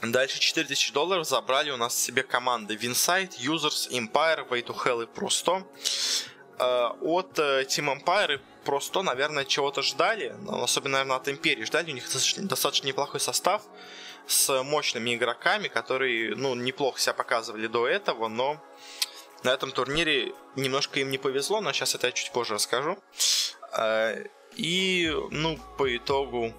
Дальше 0.02 0.38
4000 0.38 0.92
долларов 0.92 1.26
забрали 1.26 1.70
у 1.70 1.76
нас 1.76 1.96
себе 1.96 2.22
команды 2.22 2.74
Winsight, 2.74 3.38
Users, 3.38 3.90
Empire, 3.90 4.48
Way 4.48 4.64
to 4.64 4.76
Hell 4.84 5.04
и 5.04 5.06
Просто. 5.06 5.66
Э, 6.58 6.88
от 7.00 7.38
э, 7.38 7.64
Team 7.64 8.02
Empire 8.02 8.36
и 8.36 8.40
Просто, 8.64 9.02
наверное, 9.02 9.44
чего-то 9.44 9.82
ждали. 9.82 10.34
Особенно, 10.48 10.92
наверное, 10.92 11.16
от 11.16 11.28
Империи 11.28 11.64
ждали. 11.64 11.92
У 11.92 11.94
них 11.94 12.04
достаточно 12.38 12.86
неплохой 12.86 13.20
состав 13.20 13.62
с 14.26 14.62
мощными 14.62 15.14
игроками, 15.14 15.68
которые, 15.68 16.34
ну, 16.34 16.54
неплохо 16.54 16.98
себя 17.00 17.14
показывали 17.14 17.66
до 17.66 17.86
этого, 17.86 18.28
но 18.28 18.62
на 19.42 19.50
этом 19.50 19.72
турнире 19.72 20.32
немножко 20.56 21.00
им 21.00 21.10
не 21.10 21.18
повезло, 21.18 21.60
но 21.60 21.72
сейчас 21.72 21.94
это 21.94 22.06
я 22.06 22.12
чуть 22.12 22.32
позже 22.32 22.54
расскажу. 22.54 22.98
Э, 23.76 24.24
и, 24.56 25.14
ну, 25.30 25.58
по 25.76 25.96
итогу, 25.96 26.52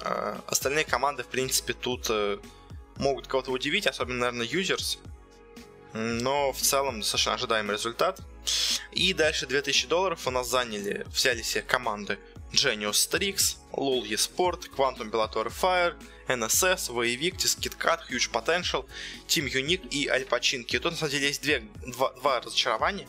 э, 0.00 0.38
остальные 0.46 0.84
команды, 0.84 1.22
в 1.22 1.28
принципе, 1.28 1.72
тут 1.72 2.06
э, 2.10 2.38
могут 2.96 3.26
кого-то 3.26 3.50
удивить, 3.50 3.86
особенно, 3.86 4.30
наверное, 4.30 4.46
Users. 4.46 4.98
Но 5.92 6.52
в 6.52 6.58
целом 6.58 7.00
достаточно 7.00 7.34
ожидаемый 7.34 7.74
результат. 7.74 8.20
И 8.92 9.12
дальше 9.12 9.46
2000 9.46 9.86
долларов 9.88 10.26
у 10.26 10.30
нас 10.30 10.48
заняли, 10.48 11.06
взяли 11.12 11.42
себе 11.42 11.62
команды 11.62 12.18
Genius 12.52 12.92
Strix, 12.92 13.56
LoL 13.72 14.04
eSport, 14.08 14.70
Quantum 14.76 15.10
Bellator 15.10 15.52
Fire, 15.52 15.94
NSS, 16.28 16.92
Воевиктис, 16.92 17.56
KitKat, 17.56 18.08
Huge 18.08 18.30
Potential, 18.30 18.86
Team 19.26 19.46
Unique 19.52 19.88
и 19.88 20.06
Альпачинки. 20.06 20.78
Тут 20.78 20.92
на 20.92 20.98
самом 20.98 21.12
деле 21.12 21.28
есть 21.28 21.42
две, 21.42 21.60
два, 21.86 22.12
два 22.12 22.40
разочарования. 22.40 23.08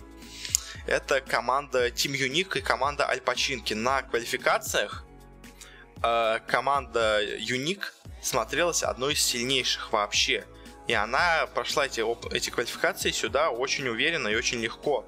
Это 0.88 1.22
команда 1.22 1.88
Team 1.88 2.14
Unique 2.14 2.58
и 2.58 2.62
команда 2.62 3.06
Альпачинки. 3.06 3.74
На 3.74 4.02
квалификациях 4.02 5.06
э, 6.04 6.40
команда 6.48 7.22
Unique 7.40 7.86
смотрелась 8.22 8.84
одной 8.84 9.14
из 9.14 9.24
сильнейших 9.24 9.92
вообще. 9.92 10.46
И 10.88 10.94
она 10.94 11.48
прошла 11.54 11.88
эти, 11.88 12.04
эти 12.34 12.50
квалификации 12.50 13.12
сюда 13.12 13.50
очень 13.50 13.88
уверенно 13.88 14.28
и 14.28 14.36
очень 14.36 14.60
легко. 14.60 15.06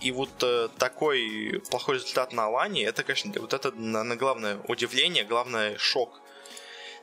И 0.00 0.10
вот 0.10 0.30
э, 0.42 0.68
такой 0.78 1.62
плохой 1.70 1.96
результат 1.96 2.32
на 2.32 2.46
Алане, 2.46 2.82
это, 2.84 3.04
конечно, 3.04 3.32
вот 3.40 3.54
это, 3.54 3.70
наверное, 3.70 4.16
главное 4.16 4.58
удивление, 4.66 5.24
главное 5.24 5.78
шок 5.78 6.20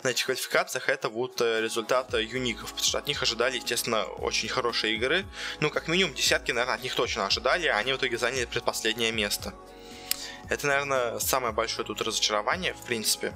на 0.03 0.09
этих 0.09 0.25
квалификациях, 0.25 0.89
это 0.89 1.07
вот 1.07 1.39
э, 1.39 1.61
результаты 1.61 2.21
юников, 2.21 2.69
потому 2.69 2.83
что 2.83 2.97
от 2.97 3.07
них 3.07 3.21
ожидали, 3.21 3.55
естественно, 3.55 4.03
очень 4.03 4.49
хорошие 4.49 4.95
игры. 4.95 5.25
Ну, 5.61 5.69
как 5.69 5.87
минимум, 5.87 6.13
десятки, 6.13 6.51
наверное, 6.51 6.75
от 6.75 6.83
них 6.83 6.93
точно 6.93 7.25
ожидали, 7.25 7.67
а 7.67 7.77
они 7.77 7.93
в 7.93 7.97
итоге 7.97 8.17
заняли 8.17 8.45
предпоследнее 8.45 9.13
место. 9.13 9.53
Это, 10.49 10.67
наверное, 10.67 11.19
самое 11.19 11.53
большое 11.53 11.85
тут 11.85 12.01
разочарование, 12.01 12.73
в 12.73 12.81
принципе. 12.85 13.33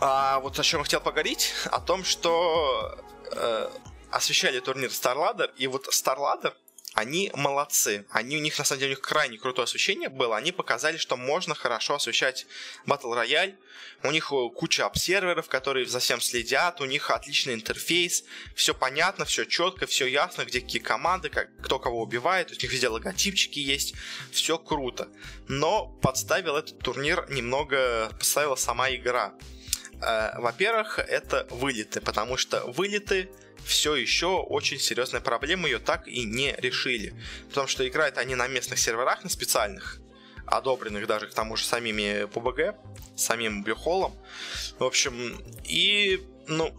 А 0.00 0.38
вот 0.40 0.58
о 0.58 0.62
чем 0.62 0.80
я 0.80 0.84
хотел 0.84 1.00
поговорить, 1.00 1.54
о 1.70 1.80
том, 1.80 2.04
что 2.04 2.98
э, 3.32 3.70
освещали 4.10 4.60
турнир 4.60 4.90
StarLadder, 4.90 5.50
и 5.56 5.66
вот 5.66 5.88
StarLadder 5.88 6.54
они 6.96 7.30
молодцы. 7.34 8.06
Они, 8.08 8.38
у 8.38 8.40
них, 8.40 8.58
на 8.58 8.64
самом 8.64 8.80
деле, 8.80 8.94
у 8.94 8.96
них 8.96 9.02
крайне 9.02 9.36
крутое 9.36 9.64
освещение 9.64 10.08
было. 10.08 10.34
Они 10.38 10.50
показали, 10.50 10.96
что 10.96 11.18
можно 11.18 11.54
хорошо 11.54 11.96
освещать 11.96 12.46
Battle 12.86 13.12
Royale. 13.14 13.54
У 14.02 14.10
них 14.10 14.32
э, 14.32 14.48
куча 14.54 14.86
обсерверов, 14.86 15.46
которые 15.46 15.84
за 15.84 15.98
всем 15.98 16.22
следят. 16.22 16.80
У 16.80 16.86
них 16.86 17.10
отличный 17.10 17.52
интерфейс. 17.52 18.24
Все 18.54 18.72
понятно, 18.72 19.26
все 19.26 19.44
четко, 19.44 19.86
все 19.86 20.06
ясно, 20.06 20.46
где 20.46 20.62
какие 20.62 20.80
команды, 20.80 21.28
как, 21.28 21.54
кто 21.58 21.78
кого 21.78 22.00
убивает. 22.00 22.50
У 22.50 22.54
них 22.54 22.72
везде 22.72 22.88
логотипчики 22.88 23.58
есть. 23.58 23.92
Все 24.32 24.58
круто. 24.58 25.10
Но 25.48 25.88
подставил 26.00 26.56
этот 26.56 26.78
турнир 26.78 27.26
немного, 27.28 28.08
подставила 28.18 28.56
сама 28.56 28.88
игра. 28.88 29.34
Э, 30.02 30.38
во-первых, 30.38 30.98
это 30.98 31.46
вылеты, 31.50 32.00
потому 32.00 32.36
что 32.36 32.64
вылеты 32.66 33.28
все 33.64 33.96
еще 33.96 34.38
очень 34.38 34.78
серьезная 34.78 35.20
проблема, 35.20 35.66
ее 35.66 35.78
так 35.78 36.06
и 36.06 36.24
не 36.24 36.54
решили. 36.58 37.14
Потому 37.48 37.66
что 37.66 37.86
играют 37.86 38.18
они 38.18 38.34
на 38.34 38.46
местных 38.46 38.78
серверах, 38.78 39.24
на 39.24 39.30
специальных, 39.30 40.00
одобренных 40.46 41.06
даже 41.06 41.26
к 41.26 41.34
тому 41.34 41.56
же 41.56 41.64
самими 41.64 42.24
PUBG, 42.26 42.76
самим 43.16 43.62
Блюхолом. 43.62 44.14
В 44.78 44.84
общем, 44.84 45.42
и, 45.64 46.22
ну, 46.46 46.74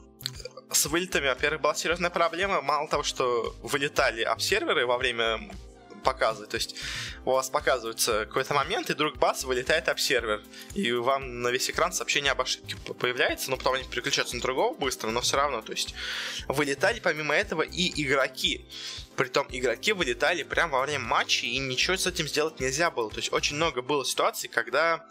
с 0.72 0.86
вылетами, 0.86 1.28
во-первых, 1.28 1.62
была 1.62 1.76
серьезная 1.76 2.10
проблема. 2.10 2.62
Мало 2.62 2.88
того, 2.88 3.04
что 3.04 3.56
вылетали 3.62 4.22
обсерверы 4.22 4.86
во 4.86 4.98
время 4.98 5.50
показывает. 6.08 6.50
То 6.50 6.56
есть 6.56 6.76
у 7.26 7.32
вас 7.32 7.50
показывается 7.50 8.26
какой-то 8.26 8.54
момент, 8.54 8.90
и 8.90 8.94
вдруг 8.94 9.18
бац, 9.18 9.44
вылетает 9.44 9.90
обсервер. 9.90 10.42
И 10.74 10.92
вам 10.94 11.42
на 11.42 11.50
весь 11.50 11.70
экран 11.70 11.92
сообщение 11.92 12.32
об 12.32 12.42
ошибке 12.42 12.76
появляется, 13.00 13.52
но 13.52 13.58
потом 13.58 13.74
они 13.74 13.84
переключаются 13.84 14.36
на 14.36 14.42
другого 14.42 14.74
быстро, 14.74 15.10
но 15.10 15.20
все 15.22 15.36
равно, 15.38 15.62
то 15.62 15.74
есть 15.74 15.94
вылетали 16.48 17.00
помимо 17.00 17.36
этого 17.36 17.62
и 17.62 17.92
игроки. 18.02 18.66
Притом 19.18 19.48
игроки 19.50 19.92
вылетали 19.94 20.44
прямо 20.44 20.78
во 20.78 20.84
время 20.84 21.04
матча, 21.04 21.46
и 21.46 21.58
ничего 21.58 21.98
с 21.98 22.08
этим 22.08 22.28
сделать 22.28 22.60
нельзя 22.60 22.90
было. 22.90 23.10
То 23.10 23.18
есть 23.18 23.34
очень 23.34 23.58
много 23.58 23.82
было 23.82 24.06
ситуаций, 24.06 24.48
когда 24.48 25.06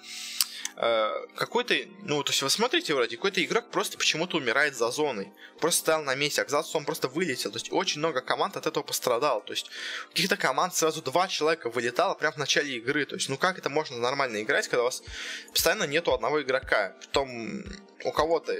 какой-то, 0.77 1.75
ну, 2.03 2.23
то 2.23 2.33
есть 2.33 2.43
вы 2.43 2.51
смотрите 2.51 2.95
вроде, 2.95 3.17
какой-то 3.17 3.43
игрок 3.43 3.71
просто 3.71 3.97
почему-то 3.97 4.37
умирает 4.37 4.77
за 4.77 4.91
зоной. 4.91 5.33
Просто 5.59 5.81
стоял 5.81 6.03
на 6.03 6.15
месте, 6.15 6.43
оказалось, 6.43 6.75
он 6.75 6.85
просто 6.85 7.09
вылетел. 7.09 7.51
То 7.51 7.57
есть 7.57 7.73
очень 7.73 8.01
много 8.01 8.21
команд 8.21 8.59
от 8.59 8.67
этого 8.67 8.85
пострадало. 8.85 9.41
То 9.41 9.55
есть 9.55 9.71
у 10.07 10.09
каких-то 10.11 10.37
команд 10.37 10.75
сразу 10.75 11.01
два 11.01 11.29
человека 11.29 11.71
вылетало 11.71 12.15
прямо 12.15 12.35
в 12.35 12.39
начале 12.39 12.77
игры. 12.77 13.07
То 13.07 13.15
есть, 13.15 13.31
ну 13.31 13.39
как 13.39 13.59
это 13.59 13.71
можно 13.71 13.97
нормально 13.97 14.43
играть, 14.43 14.69
когда 14.69 14.83
у 14.83 14.85
вас 14.85 15.03
постоянно 15.51 15.85
нету 15.85 16.13
одного 16.13 16.43
игрока? 16.43 16.95
Потом 17.01 17.65
у 18.05 18.13
кого-то 18.13 18.55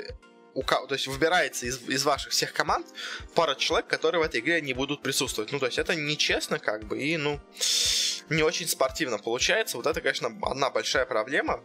у, 0.55 0.63
то 0.63 0.87
есть 0.93 1.07
выбирается 1.07 1.67
из, 1.67 1.87
из 1.87 2.03
ваших 2.05 2.33
всех 2.33 2.55
команд 2.55 2.87
пара 3.35 3.55
человек, 3.57 3.89
которые 3.89 4.23
в 4.23 4.25
этой 4.25 4.41
игре 4.41 4.63
не 4.63 4.73
будут 4.73 5.03
присутствовать. 5.03 5.53
Ну, 5.53 5.59
то 5.59 5.67
есть 5.67 5.77
это 5.77 5.95
нечестно, 5.95 6.59
как 6.59 6.85
бы, 6.85 6.99
и, 6.99 7.19
ну, 7.19 7.39
не 8.31 8.43
очень 8.43 8.67
спортивно 8.67 9.19
получается. 9.19 9.77
Вот 9.77 9.87
это, 9.87 10.01
конечно, 10.01 10.35
одна 10.43 10.71
большая 10.71 11.05
проблема 11.05 11.63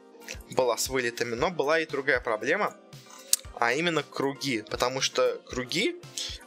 была 0.52 0.78
с 0.78 0.90
вылетами, 0.90 1.36
но 1.36 1.50
была 1.50 1.80
и 1.80 1.86
другая 1.86 2.20
проблема, 2.20 2.76
а 3.56 3.74
именно 3.74 4.04
круги, 4.04 4.64
потому 4.70 5.02
что 5.02 5.40
круги 5.46 5.96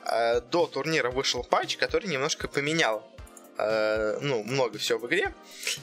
э, 0.05 0.41
до 0.41 0.67
турнира 0.67 1.11
вышел 1.11 1.45
патч, 1.45 1.77
который 1.77 2.09
немножко 2.09 2.49
поменял 2.49 3.09
э, 3.57 4.19
ну, 4.21 4.43
много 4.43 4.79
всего 4.79 4.99
в 4.99 5.07
игре, 5.07 5.35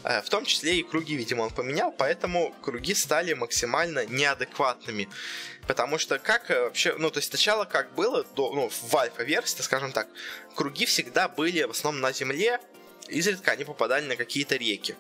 э, 0.04 0.22
в 0.22 0.30
том 0.30 0.45
числе 0.45 0.80
и 0.80 0.84
круги, 0.84 1.16
видимо, 1.16 1.43
он 1.43 1.49
поменял, 1.52 1.91
поэтому 1.91 2.54
круги 2.62 2.93
стали 2.93 3.34
максимально 3.34 4.06
неадекватными. 4.06 5.10
Потому 5.68 5.97
что 5.97 6.20
как 6.20 6.52
э, 6.52 6.64
вообще, 6.64 6.95
ну, 6.97 7.10
то 7.12 7.20
есть 7.20 7.30
сначала 7.30 7.66
как 7.66 7.93
было, 7.93 8.24
до, 8.36 8.54
ну, 8.54 8.70
в 8.70 8.95
альфа-версии, 8.95 9.62
скажем 9.62 9.91
так, 9.91 10.08
круги 10.56 10.86
всегда 10.86 11.28
были 11.28 11.64
в 11.64 11.72
основном 11.72 12.02
на 12.02 12.12
земле, 12.12 12.60
изредка 13.08 13.52
они 13.52 13.64
попадали 13.64 14.06
на 14.06 14.16
какие-то 14.16 14.56
реки. 14.56 14.95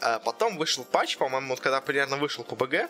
А 0.00 0.18
потом 0.18 0.56
вышел 0.56 0.84
патч, 0.84 1.16
по-моему, 1.16 1.48
вот 1.50 1.60
когда 1.60 1.80
примерно 1.80 2.16
вышел 2.16 2.44
PBG, 2.44 2.88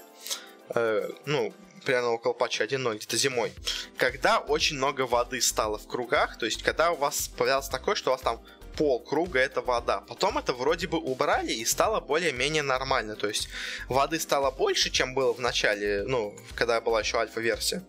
э, 0.74 1.10
ну, 1.26 1.52
примерно 1.84 2.10
около 2.10 2.32
патча 2.32 2.64
1.0, 2.64 2.96
где-то 2.96 3.16
зимой, 3.16 3.52
когда 3.96 4.38
очень 4.38 4.76
много 4.76 5.06
воды 5.06 5.40
стало 5.40 5.78
в 5.78 5.86
кругах, 5.86 6.38
то 6.38 6.46
есть 6.46 6.62
когда 6.62 6.92
у 6.92 6.96
вас 6.96 7.28
появлялось 7.28 7.68
такое, 7.68 7.94
что 7.94 8.10
у 8.10 8.12
вас 8.12 8.20
там 8.20 8.40
пол 8.76 9.00
круга 9.00 9.40
это 9.40 9.60
вода. 9.60 10.00
Потом 10.00 10.38
это 10.38 10.52
вроде 10.52 10.86
бы 10.86 10.98
убрали 10.98 11.52
и 11.52 11.64
стало 11.64 12.00
более-менее 12.00 12.62
нормально. 12.62 13.16
То 13.16 13.28
есть 13.28 13.48
воды 13.88 14.18
стало 14.20 14.50
больше, 14.50 14.90
чем 14.90 15.12
было 15.12 15.34
в 15.34 15.40
начале, 15.40 16.04
ну, 16.06 16.34
когда 16.54 16.80
была 16.80 17.00
еще 17.00 17.18
альфа-версия. 17.18 17.82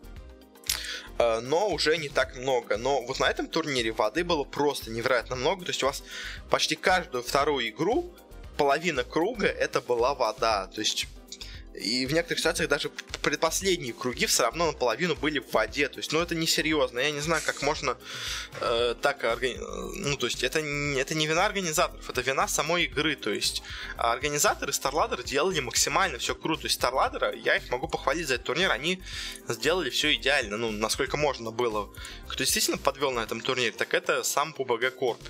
Э, 1.17 1.39
но 1.39 1.69
уже 1.69 1.97
не 1.97 2.09
так 2.09 2.35
много. 2.35 2.77
Но 2.77 3.01
вот 3.03 3.19
на 3.19 3.29
этом 3.29 3.47
турнире 3.47 3.91
воды 3.91 4.23
было 4.23 4.43
просто 4.43 4.89
невероятно 4.89 5.35
много. 5.35 5.65
То 5.65 5.69
есть 5.69 5.83
у 5.83 5.85
вас 5.85 6.03
почти 6.49 6.75
каждую 6.75 7.23
вторую 7.23 7.69
игру 7.69 8.13
половина 8.57 9.03
круга 9.03 9.47
это 9.47 9.81
была 9.81 10.13
вода. 10.13 10.67
То 10.67 10.81
есть 10.81 11.07
и 11.73 12.05
в 12.05 12.11
некоторых 12.11 12.39
ситуациях 12.39 12.69
даже 12.69 12.89
предпоследние 13.21 13.93
круги 13.93 14.25
все 14.25 14.43
равно 14.43 14.67
наполовину 14.67 15.15
были 15.15 15.39
в 15.39 15.53
воде. 15.53 15.87
То 15.87 15.99
есть, 15.99 16.11
ну 16.11 16.19
это 16.19 16.35
несерьезно. 16.35 16.99
Я 16.99 17.11
не 17.11 17.21
знаю, 17.21 17.41
как 17.45 17.61
можно 17.61 17.97
э, 18.59 18.95
так 19.01 19.23
органи... 19.23 19.57
Ну, 19.95 20.17
то 20.17 20.25
есть, 20.25 20.43
это, 20.43 20.59
это 20.59 21.15
не 21.15 21.27
вина 21.27 21.45
организаторов, 21.45 22.09
это 22.09 22.21
вина 22.21 22.47
самой 22.47 22.85
игры. 22.85 23.15
То 23.15 23.29
есть, 23.29 23.63
организаторы 23.95 24.73
StarLadder 24.73 25.23
делали 25.23 25.61
максимально 25.61 26.17
все 26.17 26.35
круто. 26.35 26.63
То 26.63 26.67
есть, 26.67 26.81
StarLadder, 26.81 27.39
я 27.39 27.55
их 27.55 27.69
могу 27.69 27.87
похвалить 27.87 28.27
за 28.27 28.35
этот 28.35 28.47
турнир, 28.47 28.69
они 28.71 29.01
сделали 29.47 29.89
все 29.89 30.13
идеально, 30.13 30.57
ну, 30.57 30.71
насколько 30.71 31.15
можно 31.15 31.51
было. 31.51 31.89
Кто 32.27 32.43
действительно 32.43 32.77
подвел 32.77 33.11
на 33.11 33.21
этом 33.21 33.39
турнире, 33.39 33.71
так 33.71 33.93
это 33.93 34.23
сам 34.23 34.53
PUBG 34.57 34.97
Corp, 34.99 35.21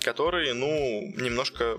который, 0.00 0.54
ну, 0.54 1.12
немножко 1.16 1.78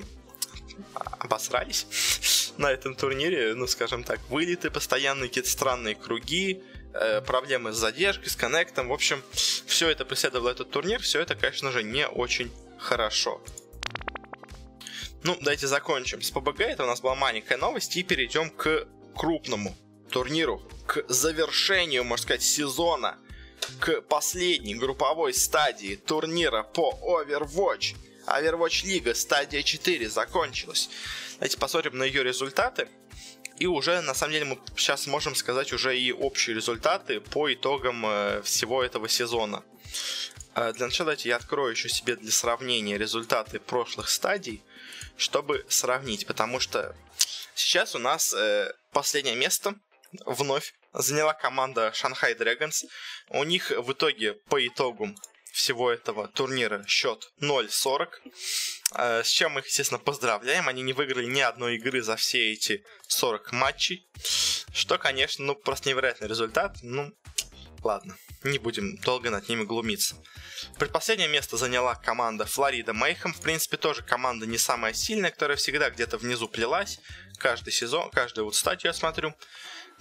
обосрались 1.20 2.54
на 2.58 2.72
этом 2.72 2.96
турнире, 2.96 3.54
ну, 3.56 3.68
скажем 3.68 4.04
так, 4.04 4.20
вылеты 4.30 4.70
постоянные, 4.70 5.28
какие-то 5.30 5.50
странные 5.50 5.96
круги, 5.96 6.62
э, 6.94 7.22
проблемы 7.22 7.72
с 7.72 7.78
задержкой, 7.78 8.30
с 8.30 8.36
коннектом, 8.36 8.90
в 8.90 8.94
общем, 8.94 9.24
все 9.32 9.90
это 9.90 10.06
преследовало 10.06 10.50
этот 10.50 10.72
турнир, 10.72 11.02
все 11.02 11.22
это, 11.22 11.36
конечно 11.36 11.72
же, 11.72 11.84
не 11.84 12.08
очень 12.08 12.52
хорошо. 12.78 13.42
Ну, 15.24 15.38
давайте 15.40 15.68
закончим 15.68 16.22
с 16.22 16.32
PBG, 16.32 16.64
это 16.64 16.84
у 16.84 16.88
нас 16.88 17.02
была 17.02 17.16
маленькая 17.16 17.58
новость, 17.58 17.96
и 17.96 18.04
перейдем 18.04 18.50
к 18.50 18.88
крупному 19.16 19.76
турниру, 20.10 20.62
к 20.88 21.06
завершению, 21.08 22.04
можно 22.04 22.24
сказать, 22.24 22.42
сезона, 22.42 23.18
к 23.80 24.02
последней 24.02 24.76
групповой 24.76 25.34
стадии 25.34 25.96
турнира 25.96 26.64
по 26.64 26.98
Overwatch– 27.02 27.96
Overwatch 28.26 28.86
Лига 28.86 29.14
стадия 29.14 29.64
4 29.64 30.10
закончилась. 30.10 30.90
Давайте 31.36 31.58
посмотрим 31.58 31.98
на 31.98 32.04
ее 32.04 32.24
результаты. 32.24 32.88
И 33.58 33.68
уже, 33.68 34.02
на 34.02 34.14
самом 34.14 34.34
деле, 34.34 34.46
мы 34.46 34.60
сейчас 34.76 35.06
можем 35.08 35.36
сказать 35.36 35.72
уже 35.72 35.98
и 35.98 36.12
общие 36.12 36.56
результаты 36.56 37.20
по 37.20 37.54
итогам 37.54 38.04
э, 38.06 38.42
всего 38.42 38.84
этого 38.84 39.08
сезона. 39.08 39.64
Э, 40.56 40.74
для 40.74 40.88
начала 40.88 41.08
давайте 41.08 41.30
я 41.30 41.36
открою 41.36 41.72
еще 41.72 41.88
себе 41.88 42.16
для 42.16 42.32
сравнения 42.32 42.98
результаты 42.98 43.60
прошлых 43.60 44.10
стадий, 44.10 44.64
чтобы 45.16 45.66
сравнить, 45.70 46.26
потому 46.26 46.60
что 46.60 46.96
сейчас 47.54 47.94
у 47.94 48.00
нас 48.00 48.34
э, 48.34 48.74
последнее 48.92 49.36
место 49.36 49.76
вновь 50.26 50.74
заняла 50.94 51.34
команда 51.34 51.94
Shanghai 51.94 52.38
Dragons. 52.38 52.86
У 53.30 53.44
них 53.44 53.70
в 53.70 53.92
итоге 53.94 54.34
по 54.34 54.66
итогу 54.66 55.16
всего 55.52 55.92
этого 55.92 56.28
турнира 56.30 56.84
счет 56.88 57.32
0-40. 57.42 58.08
Э, 58.96 59.24
с 59.24 59.28
чем 59.28 59.54
мы 59.54 59.60
их, 59.60 59.68
естественно, 59.68 60.00
поздравляем. 60.00 60.68
Они 60.68 60.82
не 60.82 60.94
выиграли 60.94 61.26
ни 61.26 61.42
одной 61.42 61.76
игры 61.76 62.02
за 62.02 62.16
все 62.16 62.52
эти 62.52 62.84
40 63.08 63.52
матчей. 63.52 64.08
Что, 64.74 64.98
конечно, 64.98 65.46
ну, 65.46 65.56
просто 65.56 65.90
невероятный 65.90 66.28
результат. 66.28 66.78
Ну, 66.82 67.14
ладно, 67.84 68.18
не 68.44 68.58
будем 68.58 68.98
долго 68.98 69.30
над 69.30 69.48
ними 69.50 69.64
глумиться. 69.64 70.16
Предпоследнее 70.78 71.28
место 71.28 71.58
заняла 71.58 71.96
команда 71.96 72.46
Флорида 72.46 72.94
Мейхем. 72.94 73.34
В 73.34 73.42
принципе, 73.42 73.78
тоже 73.78 74.04
команда 74.04 74.46
не 74.46 74.58
самая 74.58 74.94
сильная, 74.94 75.32
которая 75.32 75.58
всегда 75.58 75.90
где-то 75.90 76.18
внизу 76.18 76.48
плелась. 76.48 77.00
Каждый 77.38 77.74
сезон, 77.74 78.10
каждую 78.12 78.46
вот 78.46 78.56
статью 78.56 78.90
я 78.90 78.94
смотрю. 78.94 79.34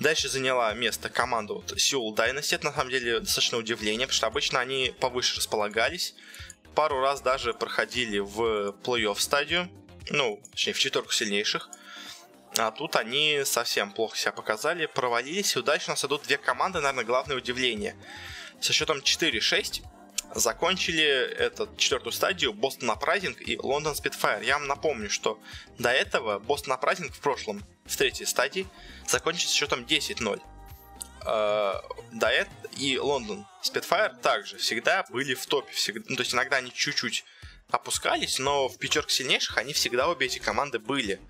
Дальше 0.01 0.31
заняла 0.31 0.73
место 0.73 1.11
команда 1.11 1.53
вот 1.53 1.73
Seoul 1.73 2.15
Dynasty. 2.17 2.55
Это 2.55 2.65
на 2.65 2.73
самом 2.73 2.91
деле 2.91 3.21
достаточно 3.21 3.59
удивление, 3.59 4.07
потому 4.07 4.17
что 4.17 4.27
обычно 4.27 4.59
они 4.59 4.95
повыше 4.99 5.37
располагались. 5.37 6.15
Пару 6.75 7.01
раз 7.01 7.21
даже 7.21 7.53
проходили 7.53 8.19
в 8.19 8.75
плей-офф 8.83 9.19
стадию. 9.21 9.69
Ну, 10.09 10.41
точнее, 10.53 10.73
в 10.73 10.79
четверку 10.79 11.13
сильнейших. 11.13 11.69
А 12.57 12.71
тут 12.71 12.97
они 12.97 13.43
совсем 13.45 13.93
плохо 13.93 14.17
себя 14.17 14.33
показали, 14.33 14.87
провалились, 14.87 15.55
и 15.55 15.63
дальше 15.63 15.89
у 15.89 15.91
нас 15.91 16.05
идут 16.05 16.23
две 16.23 16.39
команды, 16.39 16.81
наверное, 16.81 17.05
главное 17.05 17.37
удивление. 17.37 17.95
Со 18.61 18.73
счетом 18.73 19.01
4-6 19.01 19.83
закончили 20.35 21.05
эту 21.05 21.69
четвертую 21.77 22.13
стадию 22.13 22.55
Бостон 22.55 22.91
Апрайзинг 22.91 23.41
и 23.41 23.59
Лондон 23.59 23.95
Спитфайр. 23.95 24.43
Я 24.43 24.59
вам 24.59 24.67
напомню, 24.67 25.11
что 25.11 25.39
до 25.79 25.91
этого 25.91 26.39
Бостон 26.39 26.73
Апрайзинг 26.73 27.15
в 27.15 27.21
прошлом, 27.21 27.63
в 27.91 27.97
третьей 27.97 28.27
стадии, 28.27 28.67
закончили 29.07 29.49
с 29.49 29.53
счетом 29.53 29.81
10-0. 29.81 30.41
Uh, 31.23 31.83
до 32.13 32.29
этого 32.29 32.61
и 32.79 32.97
Лондон 32.97 33.47
Спитфайр 33.61 34.15
также 34.23 34.57
всегда 34.57 35.05
были 35.11 35.35
в 35.35 35.45
топе. 35.47 35.73
Всегда, 35.73 36.05
ну, 36.09 36.17
то 36.17 36.23
есть 36.23 36.33
иногда 36.33 36.57
они 36.57 36.73
чуть-чуть 36.73 37.25
опускались, 37.71 38.39
но 38.39 38.69
в 38.69 38.79
пятерке 38.79 39.15
сильнейших 39.15 39.59
они 39.59 39.73
всегда 39.73 40.09
обе 40.09 40.27
эти 40.27 40.39
команды 40.39 40.79
были. 40.79 41.21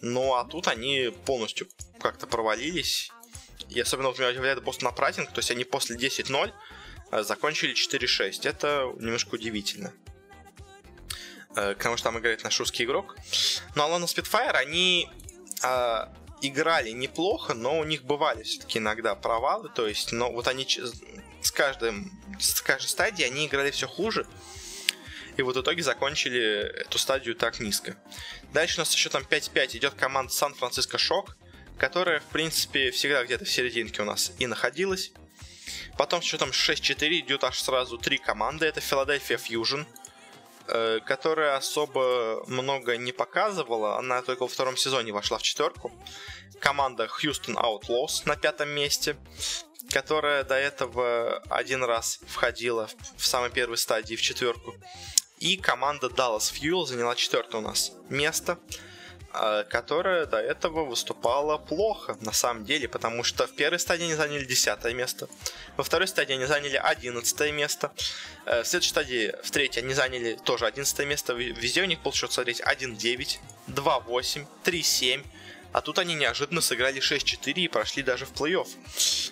Ну 0.00 0.34
а 0.34 0.44
тут 0.44 0.68
они 0.68 1.12
полностью 1.26 1.68
как-то 2.00 2.26
провалились. 2.26 3.10
И 3.68 3.80
особенно 3.80 4.08
вот 4.08 4.18
меня 4.18 4.30
удивляет 4.30 4.62
Бостон 4.62 4.88
Апрайзинг, 4.88 5.30
то 5.32 5.38
есть 5.38 5.50
они 5.50 5.64
после 5.64 5.96
10-0 5.96 6.52
э, 7.10 7.22
закончили 7.22 7.74
4-6. 7.74 8.48
Это 8.48 8.92
немножко 8.98 9.34
удивительно. 9.34 9.92
Э, 11.56 11.74
потому 11.74 11.96
что 11.96 12.04
там 12.04 12.18
играет 12.18 12.44
наш 12.44 12.58
русский 12.60 12.84
игрок. 12.84 13.16
Ну 13.74 13.82
а 13.82 13.86
Лондон 13.86 14.08
Спитфайр, 14.08 14.54
они 14.56 15.10
э, 15.62 16.06
играли 16.42 16.90
неплохо, 16.90 17.54
но 17.54 17.78
у 17.78 17.84
них 17.84 18.04
бывали 18.04 18.42
все-таки 18.42 18.78
иногда 18.78 19.14
провалы. 19.14 19.68
То 19.68 19.86
есть, 19.86 20.12
но 20.12 20.30
вот 20.30 20.48
они 20.48 20.66
с, 21.40 21.50
каждым, 21.50 22.10
с 22.38 22.60
каждой 22.60 22.88
стадии 22.88 23.24
они 23.24 23.46
играли 23.46 23.70
все 23.70 23.86
хуже. 23.86 24.26
И 25.36 25.42
вот 25.42 25.56
в 25.56 25.60
итоге 25.60 25.82
закончили 25.82 26.80
эту 26.80 26.98
стадию 26.98 27.34
так 27.34 27.60
низко. 27.60 27.96
Дальше 28.52 28.78
у 28.78 28.80
нас 28.80 28.92
еще 28.92 29.10
там 29.10 29.22
5-5 29.22 29.76
идет 29.76 29.94
команда 29.94 30.32
Сан-Франциско 30.32 30.96
Шок, 30.96 31.36
которая, 31.78 32.20
в 32.20 32.24
принципе, 32.24 32.90
всегда 32.90 33.22
где-то 33.24 33.44
в 33.44 33.50
серединке 33.50 34.02
у 34.02 34.06
нас 34.06 34.32
и 34.38 34.46
находилась. 34.46 35.12
Потом 35.98 36.22
с 36.22 36.24
счетом 36.24 36.50
6-4 36.50 37.20
идет 37.20 37.44
аж 37.44 37.60
сразу 37.60 37.98
три 37.98 38.18
команды. 38.18 38.66
Это 38.66 38.80
Филадельфия 38.80 39.36
Фьюжн, 39.36 39.82
которая 41.04 41.56
особо 41.56 42.44
много 42.46 42.96
не 42.96 43.12
показывала. 43.12 43.98
Она 43.98 44.22
только 44.22 44.42
во 44.42 44.48
втором 44.48 44.76
сезоне 44.76 45.12
вошла 45.12 45.38
в 45.38 45.42
четверку. 45.42 45.92
Команда 46.60 47.06
Хьюстон 47.06 47.56
Outlaws 47.56 48.22
на 48.24 48.36
пятом 48.36 48.70
месте, 48.70 49.16
которая 49.90 50.42
до 50.44 50.54
этого 50.54 51.38
один 51.48 51.84
раз 51.84 52.20
входила 52.26 52.88
в 53.16 53.26
самой 53.26 53.50
первой 53.50 53.76
стадии 53.76 54.16
в 54.16 54.22
четверку. 54.22 54.74
И 55.38 55.56
команда 55.56 56.06
Dallas 56.06 56.52
Fuel 56.52 56.86
заняла 56.86 57.14
четвертое 57.14 57.58
у 57.58 57.60
нас 57.60 57.92
место, 58.08 58.58
которая 59.68 60.26
до 60.26 60.38
этого 60.38 60.84
выступала 60.84 61.58
плохо, 61.58 62.16
на 62.20 62.32
самом 62.32 62.64
деле, 62.64 62.88
потому 62.88 63.22
что 63.24 63.46
в 63.46 63.54
первой 63.54 63.78
стадии 63.78 64.04
они 64.04 64.14
заняли 64.14 64.44
десятое 64.44 64.94
место, 64.94 65.28
во 65.76 65.84
второй 65.84 66.08
стадии 66.08 66.34
они 66.34 66.46
заняли 66.46 66.76
одиннадцатое 66.76 67.52
место, 67.52 67.92
э, 68.46 68.62
в 68.62 68.66
следующей 68.66 68.90
стадии, 68.90 69.34
в 69.42 69.50
третьей, 69.50 69.82
они 69.82 69.94
заняли 69.94 70.38
тоже 70.44 70.66
одиннадцатое 70.66 71.06
место, 71.06 71.34
везде 71.34 71.82
у 71.82 71.86
них 71.86 72.00
получилось 72.00 72.34
смотреть 72.34 72.60
1-9, 72.60 73.38
2-8, 73.68 74.46
3-7, 74.64 75.24
а 75.72 75.80
тут 75.82 75.98
они 75.98 76.14
неожиданно 76.14 76.62
сыграли 76.62 77.02
6-4 77.02 77.52
и 77.52 77.68
прошли 77.68 78.02
даже 78.02 78.24
в 78.24 78.32
плей-офф. 78.32 78.68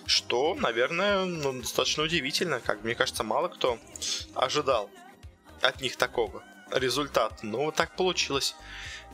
Что, 0.05 0.55
наверное, 0.55 1.25
ну, 1.25 1.55
достаточно 1.55 2.03
удивительно. 2.03 2.61
Как 2.61 2.85
мне 2.85 2.95
кажется, 2.95 3.23
мало 3.23 3.49
кто 3.49 3.79
ожидал 4.35 4.91
от 5.63 5.81
них 5.81 5.97
такого 5.97 6.45
результата. 6.75 7.37
Ну, 7.43 7.65
вот 7.65 7.75
так 7.75 7.97
получилось. 7.97 8.55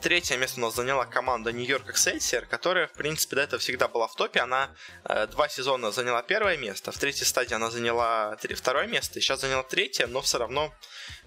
Третье 0.00 0.38
место 0.38 0.58
у 0.60 0.62
нас 0.62 0.74
заняла 0.74 1.04
команда 1.04 1.52
Нью-Йорк 1.52 1.90
Excelsior, 1.90 2.46
которая, 2.46 2.86
в 2.86 2.92
принципе, 2.92 3.36
до 3.36 3.42
этого 3.42 3.60
всегда 3.60 3.86
была 3.86 4.06
в 4.08 4.14
топе. 4.14 4.40
Она 4.40 4.70
э, 5.04 5.26
два 5.26 5.46
сезона 5.48 5.92
заняла 5.92 6.22
первое 6.22 6.56
место, 6.56 6.90
в 6.90 6.96
третьей 6.96 7.26
стадии 7.26 7.52
она 7.52 7.70
заняла 7.70 8.34
три, 8.36 8.54
второе 8.54 8.86
место, 8.86 9.18
и 9.18 9.22
сейчас 9.22 9.42
заняла 9.42 9.62
третье, 9.62 10.06
но 10.06 10.22
все 10.22 10.38
равно 10.38 10.72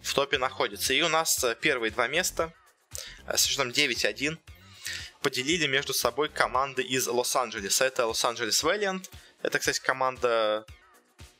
в 0.02 0.12
топе 0.16 0.40
находится. 0.40 0.94
И 0.94 1.02
у 1.04 1.08
нас 1.08 1.44
э, 1.44 1.56
первые 1.62 1.92
два 1.92 2.08
места 2.08 2.52
э, 3.28 3.38
с 3.38 3.46
счетом 3.46 3.70
9-1 3.70 4.40
поделили 5.22 5.68
между 5.68 5.94
собой 5.94 6.30
команды 6.30 6.82
из 6.82 7.08
Лос-Анджелеса. 7.08 7.86
Это 7.86 8.08
Лос-Анджелес 8.08 8.64
Valiant. 8.64 9.08
Это, 9.44 9.60
кстати, 9.60 9.80
команда 9.82 10.66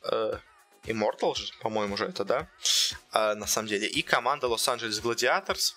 э, 0.04 0.38
Immortal 0.84 1.34
по-моему, 1.60 1.94
уже 1.94 2.06
это, 2.06 2.24
да? 2.24 2.48
А, 3.12 3.34
на 3.34 3.46
самом 3.46 3.68
деле. 3.68 3.86
И 3.86 4.02
команда 4.02 4.46
Los 4.46 4.68
Angeles 4.68 5.02
Gladiators, 5.02 5.74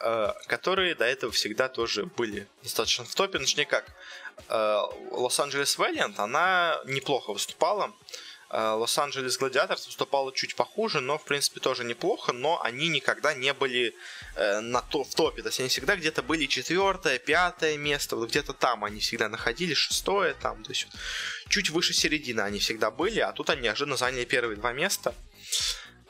а, 0.00 0.34
которые 0.46 0.94
до 0.94 1.04
этого 1.04 1.32
всегда 1.32 1.68
тоже 1.68 2.06
были 2.06 2.46
достаточно 2.62 3.04
в 3.04 3.14
топе. 3.14 3.38
Точнее 3.38 3.66
как, 3.66 3.84
Los 4.48 5.38
Angeles 5.38 5.78
Valiant, 5.78 6.14
она 6.16 6.80
неплохо 6.86 7.32
выступала. 7.32 7.92
Лос-Анджелес 8.50 9.38
Гладиаторс 9.38 9.86
выступала 9.86 10.32
чуть 10.32 10.54
похуже, 10.54 11.00
но, 11.00 11.18
в 11.18 11.24
принципе, 11.24 11.60
тоже 11.60 11.84
неплохо, 11.84 12.32
но 12.32 12.62
они 12.62 12.88
никогда 12.88 13.34
не 13.34 13.52
были 13.52 13.94
э, 14.36 14.60
на 14.60 14.80
то, 14.82 15.02
в 15.04 15.14
топе. 15.14 15.42
То 15.42 15.48
есть 15.48 15.60
они 15.60 15.68
всегда 15.68 15.96
где-то 15.96 16.22
были 16.22 16.46
четвертое, 16.46 17.18
пятое 17.18 17.76
место, 17.76 18.16
вот 18.16 18.28
где-то 18.28 18.52
там 18.52 18.84
они 18.84 19.00
всегда 19.00 19.28
находились, 19.28 19.76
шестое 19.76 20.34
там, 20.34 20.62
то 20.62 20.70
есть 20.70 20.86
чуть 21.48 21.70
выше 21.70 21.94
середины 21.94 22.40
они 22.40 22.58
всегда 22.58 22.90
были, 22.90 23.20
а 23.20 23.32
тут 23.32 23.50
они 23.50 23.62
неожиданно 23.62 23.96
заняли 23.96 24.24
первые 24.24 24.56
два 24.56 24.72
места. 24.72 25.14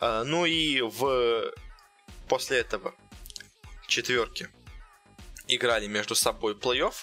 Э, 0.00 0.22
ну 0.24 0.44
и 0.44 0.80
в 0.80 1.52
после 2.28 2.58
этого 2.58 2.94
четверки 3.86 4.48
играли 5.48 5.86
между 5.86 6.14
собой 6.14 6.54
плей-офф. 6.54 6.94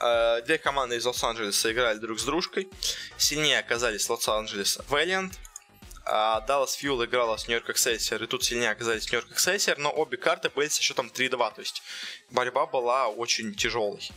Э, 0.00 0.42
две 0.42 0.58
команды 0.58 0.96
из 0.96 1.04
Лос-Анджелеса 1.04 1.72
играли 1.72 1.98
друг 1.98 2.18
с 2.18 2.24
дружкой. 2.24 2.68
Сильнее 3.16 3.58
оказались 3.58 4.08
Лос-Анджелес 4.08 4.78
Valiant. 4.88 5.32
А 6.04 6.44
Dallas 6.46 6.70
Fuel 6.80 7.04
играла 7.04 7.36
с 7.36 7.46
Нью-Йорк 7.46 7.70
Excelsior, 7.70 8.24
и 8.24 8.26
тут 8.26 8.42
сильнее 8.42 8.70
оказались 8.70 9.12
Нью-Йорк 9.12 9.30
Excelsior, 9.30 9.76
но 9.78 9.92
обе 9.92 10.16
карты 10.16 10.50
были 10.50 10.68
со 10.68 10.82
счетом 10.82 11.06
3-2, 11.06 11.54
то 11.54 11.60
есть 11.60 11.82
борьба 12.30 12.66
была 12.66 13.08
очень 13.08 13.54
тяжелой. 13.54 14.10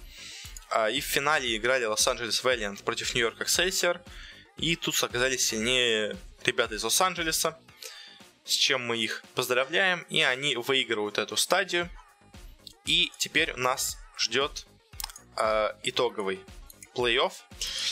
А, 0.70 0.90
и 0.90 1.02
в 1.02 1.06
финале 1.06 1.56
играли 1.56 1.86
Лос-Анджелес 1.86 2.44
Valiant 2.44 2.84
против 2.84 3.14
Нью-Йорк 3.14 3.42
Excelsior, 3.42 4.00
и 4.58 4.76
тут 4.76 5.02
оказались 5.04 5.46
сильнее 5.46 6.18
ребята 6.46 6.76
из 6.76 6.84
Лос-Анджелеса, 6.84 7.60
с 8.46 8.54
чем 8.54 8.86
мы 8.88 8.98
их 8.98 9.24
поздравляем, 9.36 10.06
и 10.10 10.22
они 10.22 10.56
выигрывают 10.56 11.18
эту 11.18 11.38
стадию. 11.38 11.90
И 12.86 13.12
теперь 13.18 13.54
нас 13.56 13.98
ждет 14.18 14.66
э, 15.38 15.70
итоговый 15.84 16.40
плей-офф. 16.94 17.34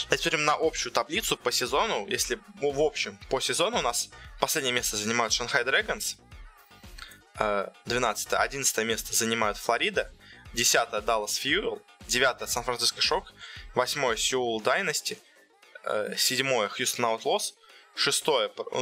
Давайте 0.04 0.24
посмотрим 0.24 0.46
на 0.46 0.56
общую 0.56 0.92
таблицу 0.92 1.38
по 1.38 1.52
сезону. 1.52 2.08
Если 2.08 2.39
ну, 2.62 2.72
в 2.72 2.82
общем 2.82 3.18
по 3.30 3.39
сезону 3.39 3.80
у 3.80 3.82
нас 3.82 4.10
последнее 4.39 4.74
место 4.74 4.98
занимают 4.98 5.34
Шанхай 5.34 5.64
Дрэгонс, 5.64 6.18
12 7.38 8.34
11 8.34 8.86
место 8.86 9.14
занимают 9.16 9.58
Флорида, 9.58 10.12
10 10.54 10.76
Dallas 11.06 11.39
Fuel, 11.42 11.82
9 12.08 12.50
Сан-Франциско 12.50 13.02
Шок, 13.02 13.34
8 13.74 14.16
Сеул 14.18 14.62
Дайности, 14.62 15.18
7 16.16 16.68
Хьюстон 16.68 17.06
Outlaws, 17.06 17.54
6 17.96 18.26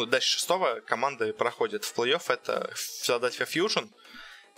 дальше 0.07 0.39
6 0.39 0.85
команды 0.85 1.31
проходят 1.33 1.85
в 1.85 1.95
плей-офф, 1.95 2.23
это 2.33 2.73
Филадельфия 2.75 3.45
Fusion, 3.45 3.85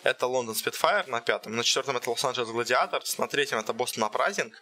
это 0.04 0.28
Лондон 0.28 0.56
Spitfire 0.56 1.08
на 1.08 1.22
пятом, 1.22 1.56
на 1.56 1.64
четвертом 1.64 1.98
это 1.98 2.10
Лос-Анджелес 2.10 2.50
Gladiators, 2.50 3.18
на 3.18 3.28
третьем 3.28 3.60
это 3.60 3.74
Бостон 3.74 4.04
Uprising, 4.04 4.62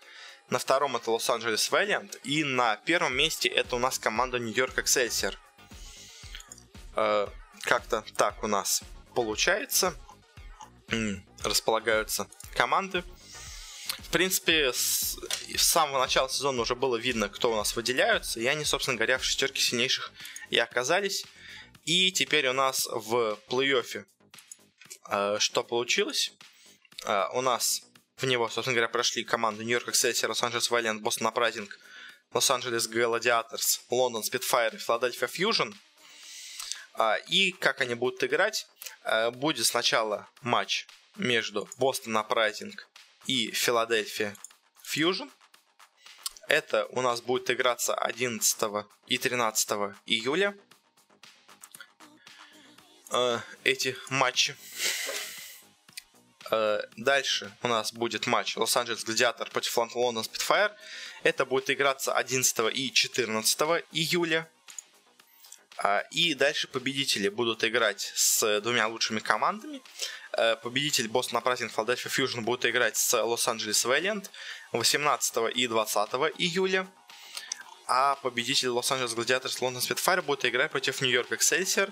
на 0.50 0.60
втором 0.60 0.96
это 0.96 1.12
Лос-Анджелес 1.12 1.72
Valiant, 1.72 2.20
и 2.24 2.44
на 2.44 2.76
первом 2.78 3.16
месте 3.16 3.48
это 3.48 3.76
у 3.76 3.80
нас 3.80 4.00
команда 4.00 4.40
Нью-Йорк 4.40 4.78
Excelsior. 4.80 5.38
Э, 6.96 7.28
как-то 7.62 8.04
так 8.16 8.44
у 8.44 8.48
нас 8.48 8.84
получается. 9.16 9.94
Располагаются 11.44 12.28
команды. 12.56 13.04
В 14.00 14.10
принципе, 14.12 14.74
с, 14.74 15.18
с 15.56 15.62
самого 15.62 16.00
начала 16.00 16.30
сезона 16.30 16.62
уже 16.62 16.76
было 16.76 16.96
видно, 16.96 17.30
кто 17.30 17.52
у 17.52 17.56
нас 17.56 17.76
выделяются, 17.76 18.40
и 18.40 18.46
они, 18.48 18.66
собственно 18.66 18.98
говоря, 18.98 19.18
в 19.18 19.24
шестерке 19.24 19.62
сильнейших 19.62 20.12
и 20.50 20.58
оказались. 20.58 21.26
И 21.86 22.12
теперь 22.12 22.48
у 22.48 22.54
нас 22.54 22.88
в 22.92 23.38
плей-оффе 23.50 24.06
что 25.39 25.64
получилось? 25.64 26.34
Э, 27.05 27.26
у 27.34 27.41
нас 27.41 27.82
в 28.18 28.26
него, 28.26 28.49
собственно 28.49 28.76
говоря, 28.76 28.89
прошли 28.89 29.24
команды 29.24 29.64
Нью-Йорк 29.64 29.89
Excelsior, 29.89 30.28
Лос-Анджелес 30.30 30.70
Валент, 30.70 31.01
Бостон 31.01 31.28
Апрайзинг, 31.28 31.80
Лос-Анджелес 32.34 32.88
Гладиаторс, 32.88 33.82
Лондон 33.89 34.24
Спитфайр 34.24 34.76
и 34.76 34.78
Филадельфия 34.78 35.28
Фьюжн. 35.28 35.72
И 37.28 37.51
как 37.53 37.82
они 37.82 37.95
будут 37.95 38.24
играть? 38.24 38.68
Э, 39.03 39.32
будет 39.32 39.66
сначала 39.66 40.28
матч 40.41 40.86
между 41.16 41.70
Бостон 41.78 42.18
Апрайзинг 42.18 42.88
и 43.26 43.51
Филадельфия 43.51 44.36
Фьюжн. 44.84 45.30
Это 46.47 46.88
у 46.88 47.01
нас 47.01 47.22
будет 47.22 47.49
играться 47.51 47.93
11 47.93 48.86
и 49.05 49.18
13 49.18 49.70
июля. 50.05 50.55
Эти 53.64 53.95
матчи 54.10 54.55
Э, 56.51 56.82
дальше 56.97 57.51
у 57.62 57.68
нас 57.68 57.93
будет 57.93 58.26
матч 58.26 58.57
Лос-Анджелес 58.57 59.03
Гладиатор 59.03 59.49
против 59.49 59.78
Лондон 59.95 60.24
Спитфайр. 60.24 60.72
Это 61.24 61.45
будет 61.45 61.70
играться 61.70 62.14
11 62.14 62.76
и 62.76 62.91
14 62.91 63.60
июля. 63.91 64.49
А, 65.78 65.99
и 66.12 66.34
дальше 66.34 66.68
победители 66.68 67.30
будут 67.30 67.64
играть 67.64 68.12
с 68.16 68.62
двумя 68.62 68.88
лучшими 68.88 69.20
командами. 69.20 69.82
Э, 70.34 70.55
победитель 70.55 71.07
Бостон 71.07 71.38
Апрайзинг 71.38 71.72
Philadelphia 71.72 72.10
Fusion 72.10 72.41
будет 72.41 72.66
играть 72.66 72.97
с 72.97 73.22
Лос-Анджелес 73.22 73.86
Вэллиант 73.86 74.32
18 74.72 75.55
и 75.55 75.68
20 75.68 75.97
июля. 76.38 76.88
А 77.88 78.16
победитель 78.16 78.70
Лос-Анджелес 78.70 79.14
Гладиаторс 79.14 79.62
Лондон 79.62 79.82
Спитфайр 79.82 80.22
будет 80.22 80.45
играть 80.45 80.72
против 80.72 81.01
Нью-Йорк 81.01 81.32
Эксельсер 81.32 81.91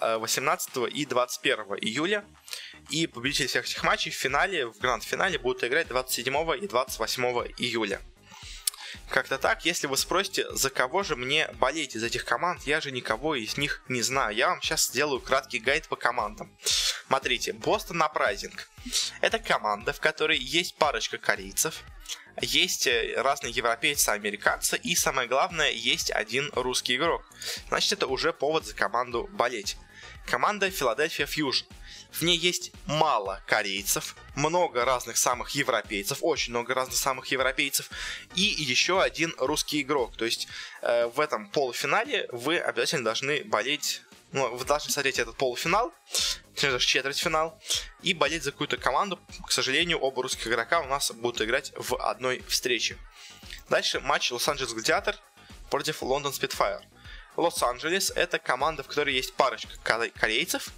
18 0.00 0.92
и 0.92 1.06
21 1.06 1.58
июля. 1.80 2.24
И 2.90 3.06
победитель 3.06 3.48
всех 3.48 3.66
этих 3.66 3.82
матчей 3.82 4.10
в 4.10 4.14
финале, 4.14 4.66
в 4.66 4.78
гранд-финале 4.78 5.38
будут 5.38 5.64
играть 5.64 5.88
27 5.88 6.34
и 6.62 6.68
28 6.68 7.24
июля. 7.58 8.00
Как-то 9.08 9.38
так, 9.38 9.64
если 9.64 9.86
вы 9.86 9.96
спросите, 9.96 10.46
за 10.52 10.70
кого 10.70 11.02
же 11.02 11.16
мне 11.16 11.48
болеть 11.54 11.94
из 11.94 12.02
этих 12.02 12.24
команд, 12.24 12.62
я 12.62 12.80
же 12.80 12.90
никого 12.90 13.34
из 13.34 13.56
них 13.56 13.82
не 13.88 14.02
знаю. 14.02 14.34
Я 14.34 14.48
вам 14.48 14.60
сейчас 14.60 14.86
сделаю 14.86 15.20
краткий 15.20 15.58
гайд 15.58 15.86
по 15.88 15.96
командам. 15.96 16.56
Смотрите, 17.06 17.52
Бостон 17.52 17.98
на 17.98 18.08
праздник. 18.08 18.68
Это 19.20 19.38
команда, 19.38 19.92
в 19.92 20.00
которой 20.00 20.38
есть 20.38 20.76
парочка 20.76 21.18
корейцев, 21.18 21.82
есть 22.40 22.86
э, 22.86 23.14
разные 23.16 23.52
европейцы, 23.52 24.10
американцы, 24.10 24.76
и 24.76 24.94
самое 24.94 25.28
главное, 25.28 25.70
есть 25.70 26.10
один 26.10 26.50
русский 26.54 26.96
игрок. 26.96 27.24
Значит, 27.68 27.94
это 27.94 28.06
уже 28.06 28.32
повод 28.32 28.66
за 28.66 28.74
команду 28.74 29.28
болеть. 29.32 29.76
Команда 30.26 30.68
Philadelphia 30.68 31.26
Fusion. 31.26 31.64
В 32.10 32.22
ней 32.22 32.36
есть 32.36 32.72
мало 32.86 33.42
корейцев, 33.46 34.16
много 34.34 34.84
разных 34.84 35.16
самых 35.16 35.50
европейцев, 35.50 36.18
очень 36.22 36.52
много 36.52 36.74
разных 36.74 36.96
самых 36.96 37.26
европейцев, 37.28 37.90
и 38.34 38.42
еще 38.42 39.02
один 39.02 39.34
русский 39.38 39.82
игрок. 39.82 40.16
То 40.16 40.24
есть 40.24 40.48
э, 40.82 41.06
в 41.06 41.20
этом 41.20 41.48
полуфинале 41.48 42.28
вы 42.32 42.58
обязательно 42.58 43.04
должны 43.04 43.44
болеть 43.44 44.02
ну, 44.32 44.54
вы 44.54 44.64
должны 44.64 44.90
смотреть 44.90 45.18
этот 45.18 45.36
полуфинал, 45.36 45.92
даже 46.60 46.84
четвертьфинал, 46.84 47.58
и 48.02 48.12
болеть 48.12 48.42
за 48.42 48.50
какую-то 48.50 48.76
команду. 48.76 49.20
К 49.46 49.52
сожалению, 49.52 49.98
оба 49.98 50.22
русских 50.22 50.48
игрока 50.48 50.80
у 50.80 50.86
нас 50.86 51.12
будут 51.12 51.40
играть 51.42 51.72
в 51.76 51.94
одной 51.96 52.42
встрече. 52.48 52.98
Дальше 53.68 54.00
матч 54.00 54.32
Лос-Анджелес 54.32 54.72
Гладиатор 54.72 55.16
против 55.70 56.02
Лондон 56.02 56.32
Спитфайр. 56.32 56.82
Лос-Анджелес 57.36 58.12
это 58.14 58.38
команда, 58.38 58.82
в 58.82 58.88
которой 58.88 59.14
есть 59.14 59.34
парочка 59.34 59.70
корейцев, 60.14 60.68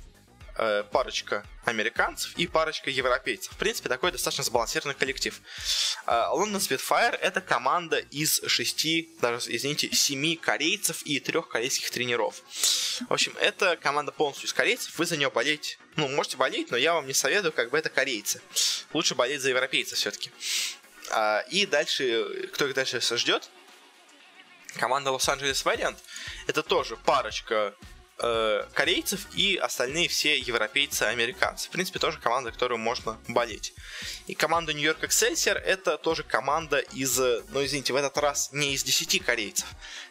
э, 0.56 0.84
парочка 0.90 1.44
американцев 1.64 2.36
и 2.36 2.46
парочка 2.46 2.90
европейцев. 2.90 3.52
В 3.52 3.56
принципе, 3.56 3.88
такой 3.88 4.12
достаточно 4.12 4.44
сбалансированный 4.44 4.94
коллектив. 4.94 5.40
Лондон 6.06 6.60
Spitfire 6.60 7.16
это 7.16 7.40
команда 7.40 7.98
из 7.98 8.40
шести, 8.46 9.10
даже, 9.20 9.54
извините, 9.54 9.92
семи 9.92 10.36
корейцев 10.36 11.02
и 11.02 11.20
трех 11.20 11.48
корейских 11.48 11.90
тренеров. 11.90 12.42
В 13.08 13.12
общем, 13.12 13.34
это 13.40 13.76
команда 13.76 14.10
полностью 14.10 14.46
из 14.46 14.52
корейцев, 14.52 14.98
вы 14.98 15.06
за 15.06 15.16
нее 15.16 15.30
болеть, 15.30 15.78
ну, 15.96 16.08
можете 16.08 16.36
болеть, 16.36 16.70
но 16.70 16.76
я 16.76 16.94
вам 16.94 17.06
не 17.06 17.14
советую, 17.14 17.52
как 17.52 17.70
бы 17.70 17.78
это 17.78 17.90
корейцы. 17.90 18.40
Лучше 18.92 19.14
болеть 19.14 19.42
за 19.42 19.50
европейцев 19.50 19.98
все-таки. 19.98 20.30
А, 21.10 21.40
и 21.50 21.66
дальше, 21.66 22.48
кто 22.52 22.66
их 22.66 22.74
дальше 22.74 23.00
ждет? 23.00 23.50
Команда 24.78 25.10
Лос-Анджелес 25.10 25.64
Вариант. 25.64 25.98
Это 26.46 26.62
тоже 26.62 26.96
парочка 26.96 27.74
э, 28.18 28.64
корейцев 28.74 29.26
и 29.34 29.56
остальные 29.56 30.08
все 30.08 30.38
европейцы, 30.38 31.02
американцы. 31.02 31.68
В 31.68 31.70
принципе, 31.70 31.98
тоже 31.98 32.18
команда, 32.18 32.52
которую 32.52 32.78
можно 32.78 33.18
болеть. 33.28 33.74
И 34.26 34.34
команда 34.34 34.72
Нью-Йорк 34.72 35.04
Excelsior 35.04 35.54
это 35.54 35.98
тоже 35.98 36.22
команда 36.22 36.78
из, 36.78 37.18
ну 37.18 37.64
извините, 37.64 37.92
в 37.92 37.96
этот 37.96 38.16
раз 38.18 38.50
не 38.52 38.74
из 38.74 38.82
10 38.84 39.24
корейцев. 39.24 39.66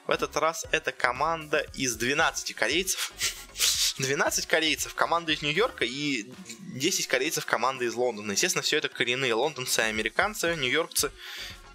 В 0.06 0.12
этот 0.12 0.36
раз 0.38 0.66
это 0.72 0.92
команда 0.92 1.60
из 1.74 1.96
12 1.96 2.54
корейцев. 2.54 3.14
12 3.98 4.46
корейцев 4.46 4.94
команда 4.96 5.32
из 5.32 5.42
Нью-Йорка 5.42 5.86
и 5.86 6.30
10 6.76 7.08
корейцев 7.08 7.46
команда 7.46 7.86
из 7.86 7.96
Лондона. 7.96 8.34
Естественно, 8.34 8.62
все 8.62 8.78
это 8.78 8.90
коренные 8.90 9.34
лондонцы, 9.34 9.80
американцы, 9.80 10.56
нью-йоркцы. 10.56 11.12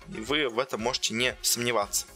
Вы 0.07 0.49
в 0.49 0.59
этом 0.59 0.81
можете 0.81 1.15
не 1.15 1.37
сомневаться. 1.43 2.07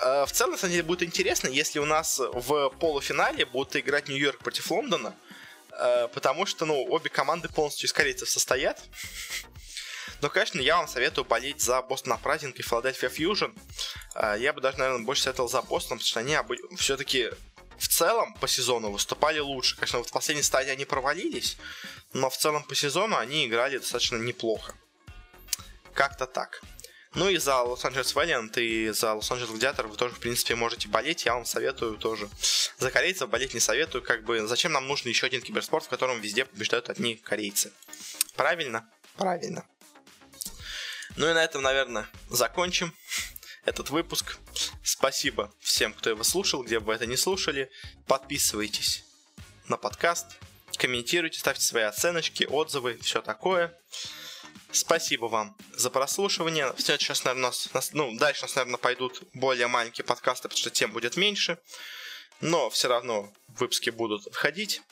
Э, 0.00 0.24
в 0.26 0.32
целом, 0.32 0.56
деле, 0.56 0.82
будет 0.82 1.02
интересно, 1.02 1.48
если 1.48 1.78
у 1.78 1.84
нас 1.84 2.18
в 2.18 2.70
полуфинале 2.80 3.44
будут 3.44 3.76
играть 3.76 4.08
Нью-Йорк 4.08 4.38
против 4.38 4.70
Лондона, 4.70 5.14
э, 5.72 6.08
потому 6.08 6.46
что, 6.46 6.64
ну, 6.64 6.86
обе 6.90 7.10
команды 7.10 7.48
полностью 7.48 7.86
из 7.86 7.92
корейцев 7.92 8.30
состоят. 8.30 8.80
Но, 10.22 10.28
конечно, 10.28 10.60
я 10.60 10.76
вам 10.76 10.88
советую 10.88 11.24
болеть 11.24 11.60
за 11.60 11.80
Бостон 11.82 12.12
Апрайзинг 12.14 12.58
и 12.58 12.62
Филадельфия 12.62 13.08
Фьюжн. 13.08 13.52
Э, 14.14 14.36
я 14.38 14.52
бы 14.52 14.60
даже, 14.60 14.78
наверное, 14.78 15.04
больше 15.04 15.22
советовал 15.22 15.48
за 15.48 15.62
Бостон, 15.62 15.98
потому 15.98 16.08
что 16.08 16.20
они 16.20 16.36
все-таки 16.76 17.30
в 17.78 17.88
целом 17.88 18.34
по 18.34 18.48
сезону 18.48 18.90
выступали 18.90 19.38
лучше. 19.38 19.76
Конечно, 19.76 19.98
вот 19.98 20.08
в 20.08 20.12
последней 20.12 20.42
стадии 20.42 20.70
они 20.70 20.84
провалились, 20.84 21.56
но 22.12 22.28
в 22.28 22.36
целом 22.36 22.62
по 22.64 22.74
сезону 22.74 23.16
они 23.16 23.46
играли 23.46 23.78
достаточно 23.78 24.16
неплохо. 24.16 24.74
Как-то 25.94 26.26
так. 26.26 26.62
Ну 27.14 27.28
и 27.28 27.38
за 27.38 27.62
Лос-Анджелес 27.62 28.14
Валент 28.14 28.56
и 28.56 28.90
за 28.90 29.14
Лос-Анджелес 29.14 29.50
Гладиатор 29.50 29.88
вы 29.88 29.96
тоже, 29.96 30.14
в 30.14 30.20
принципе, 30.20 30.54
можете 30.54 30.88
болеть. 30.88 31.24
Я 31.24 31.34
вам 31.34 31.44
советую 31.44 31.96
тоже. 31.96 32.28
За 32.78 32.90
корейцев 32.90 33.28
болеть 33.28 33.52
не 33.52 33.60
советую. 33.60 34.02
Как 34.02 34.24
бы 34.24 34.46
зачем 34.46 34.72
нам 34.72 34.86
нужен 34.86 35.08
еще 35.08 35.26
один 35.26 35.42
киберспорт, 35.42 35.84
в 35.84 35.88
котором 35.88 36.20
везде 36.20 36.44
побеждают 36.44 36.88
одни 36.88 37.16
корейцы? 37.16 37.72
Правильно? 38.36 38.88
Правильно. 39.16 39.66
Ну 41.16 41.28
и 41.28 41.34
на 41.34 41.42
этом, 41.42 41.62
наверное, 41.62 42.08
закончим 42.28 42.94
этот 43.64 43.90
выпуск. 43.90 44.38
Спасибо 44.84 45.52
всем, 45.58 45.92
кто 45.92 46.10
его 46.10 46.22
слушал, 46.22 46.62
где 46.62 46.78
бы 46.78 46.86
вы 46.86 46.94
это 46.94 47.06
не 47.06 47.16
слушали. 47.16 47.70
Подписывайтесь 48.06 49.04
на 49.66 49.76
подкаст, 49.76 50.26
комментируйте, 50.76 51.40
ставьте 51.40 51.64
свои 51.64 51.82
оценочки, 51.82 52.44
отзывы, 52.44 52.98
все 53.02 53.20
такое. 53.20 53.76
Спасибо 54.72 55.26
вам 55.26 55.56
за 55.72 55.90
прослушивание. 55.90 56.72
Все, 56.76 56.96
сейчас, 56.98 57.24
наверное, 57.24 57.48
нас, 57.48 57.72
нас, 57.72 57.92
ну, 57.92 58.16
дальше 58.16 58.42
у 58.42 58.44
нас, 58.44 58.54
наверное, 58.54 58.78
пойдут 58.78 59.22
более 59.34 59.66
маленькие 59.66 60.04
подкасты, 60.04 60.48
потому 60.48 60.58
что 60.58 60.70
тем 60.70 60.92
будет 60.92 61.16
меньше. 61.16 61.58
Но 62.40 62.70
все 62.70 62.88
равно 62.88 63.32
выпуски 63.48 63.90
будут 63.90 64.24
входить. 64.32 64.82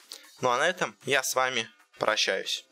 Ну 0.41 0.51
а 0.51 0.59
на 0.59 0.68
этом 0.68 0.97
я 1.05 1.22
с 1.22 1.35
вами 1.35 1.68
прощаюсь. 1.99 2.68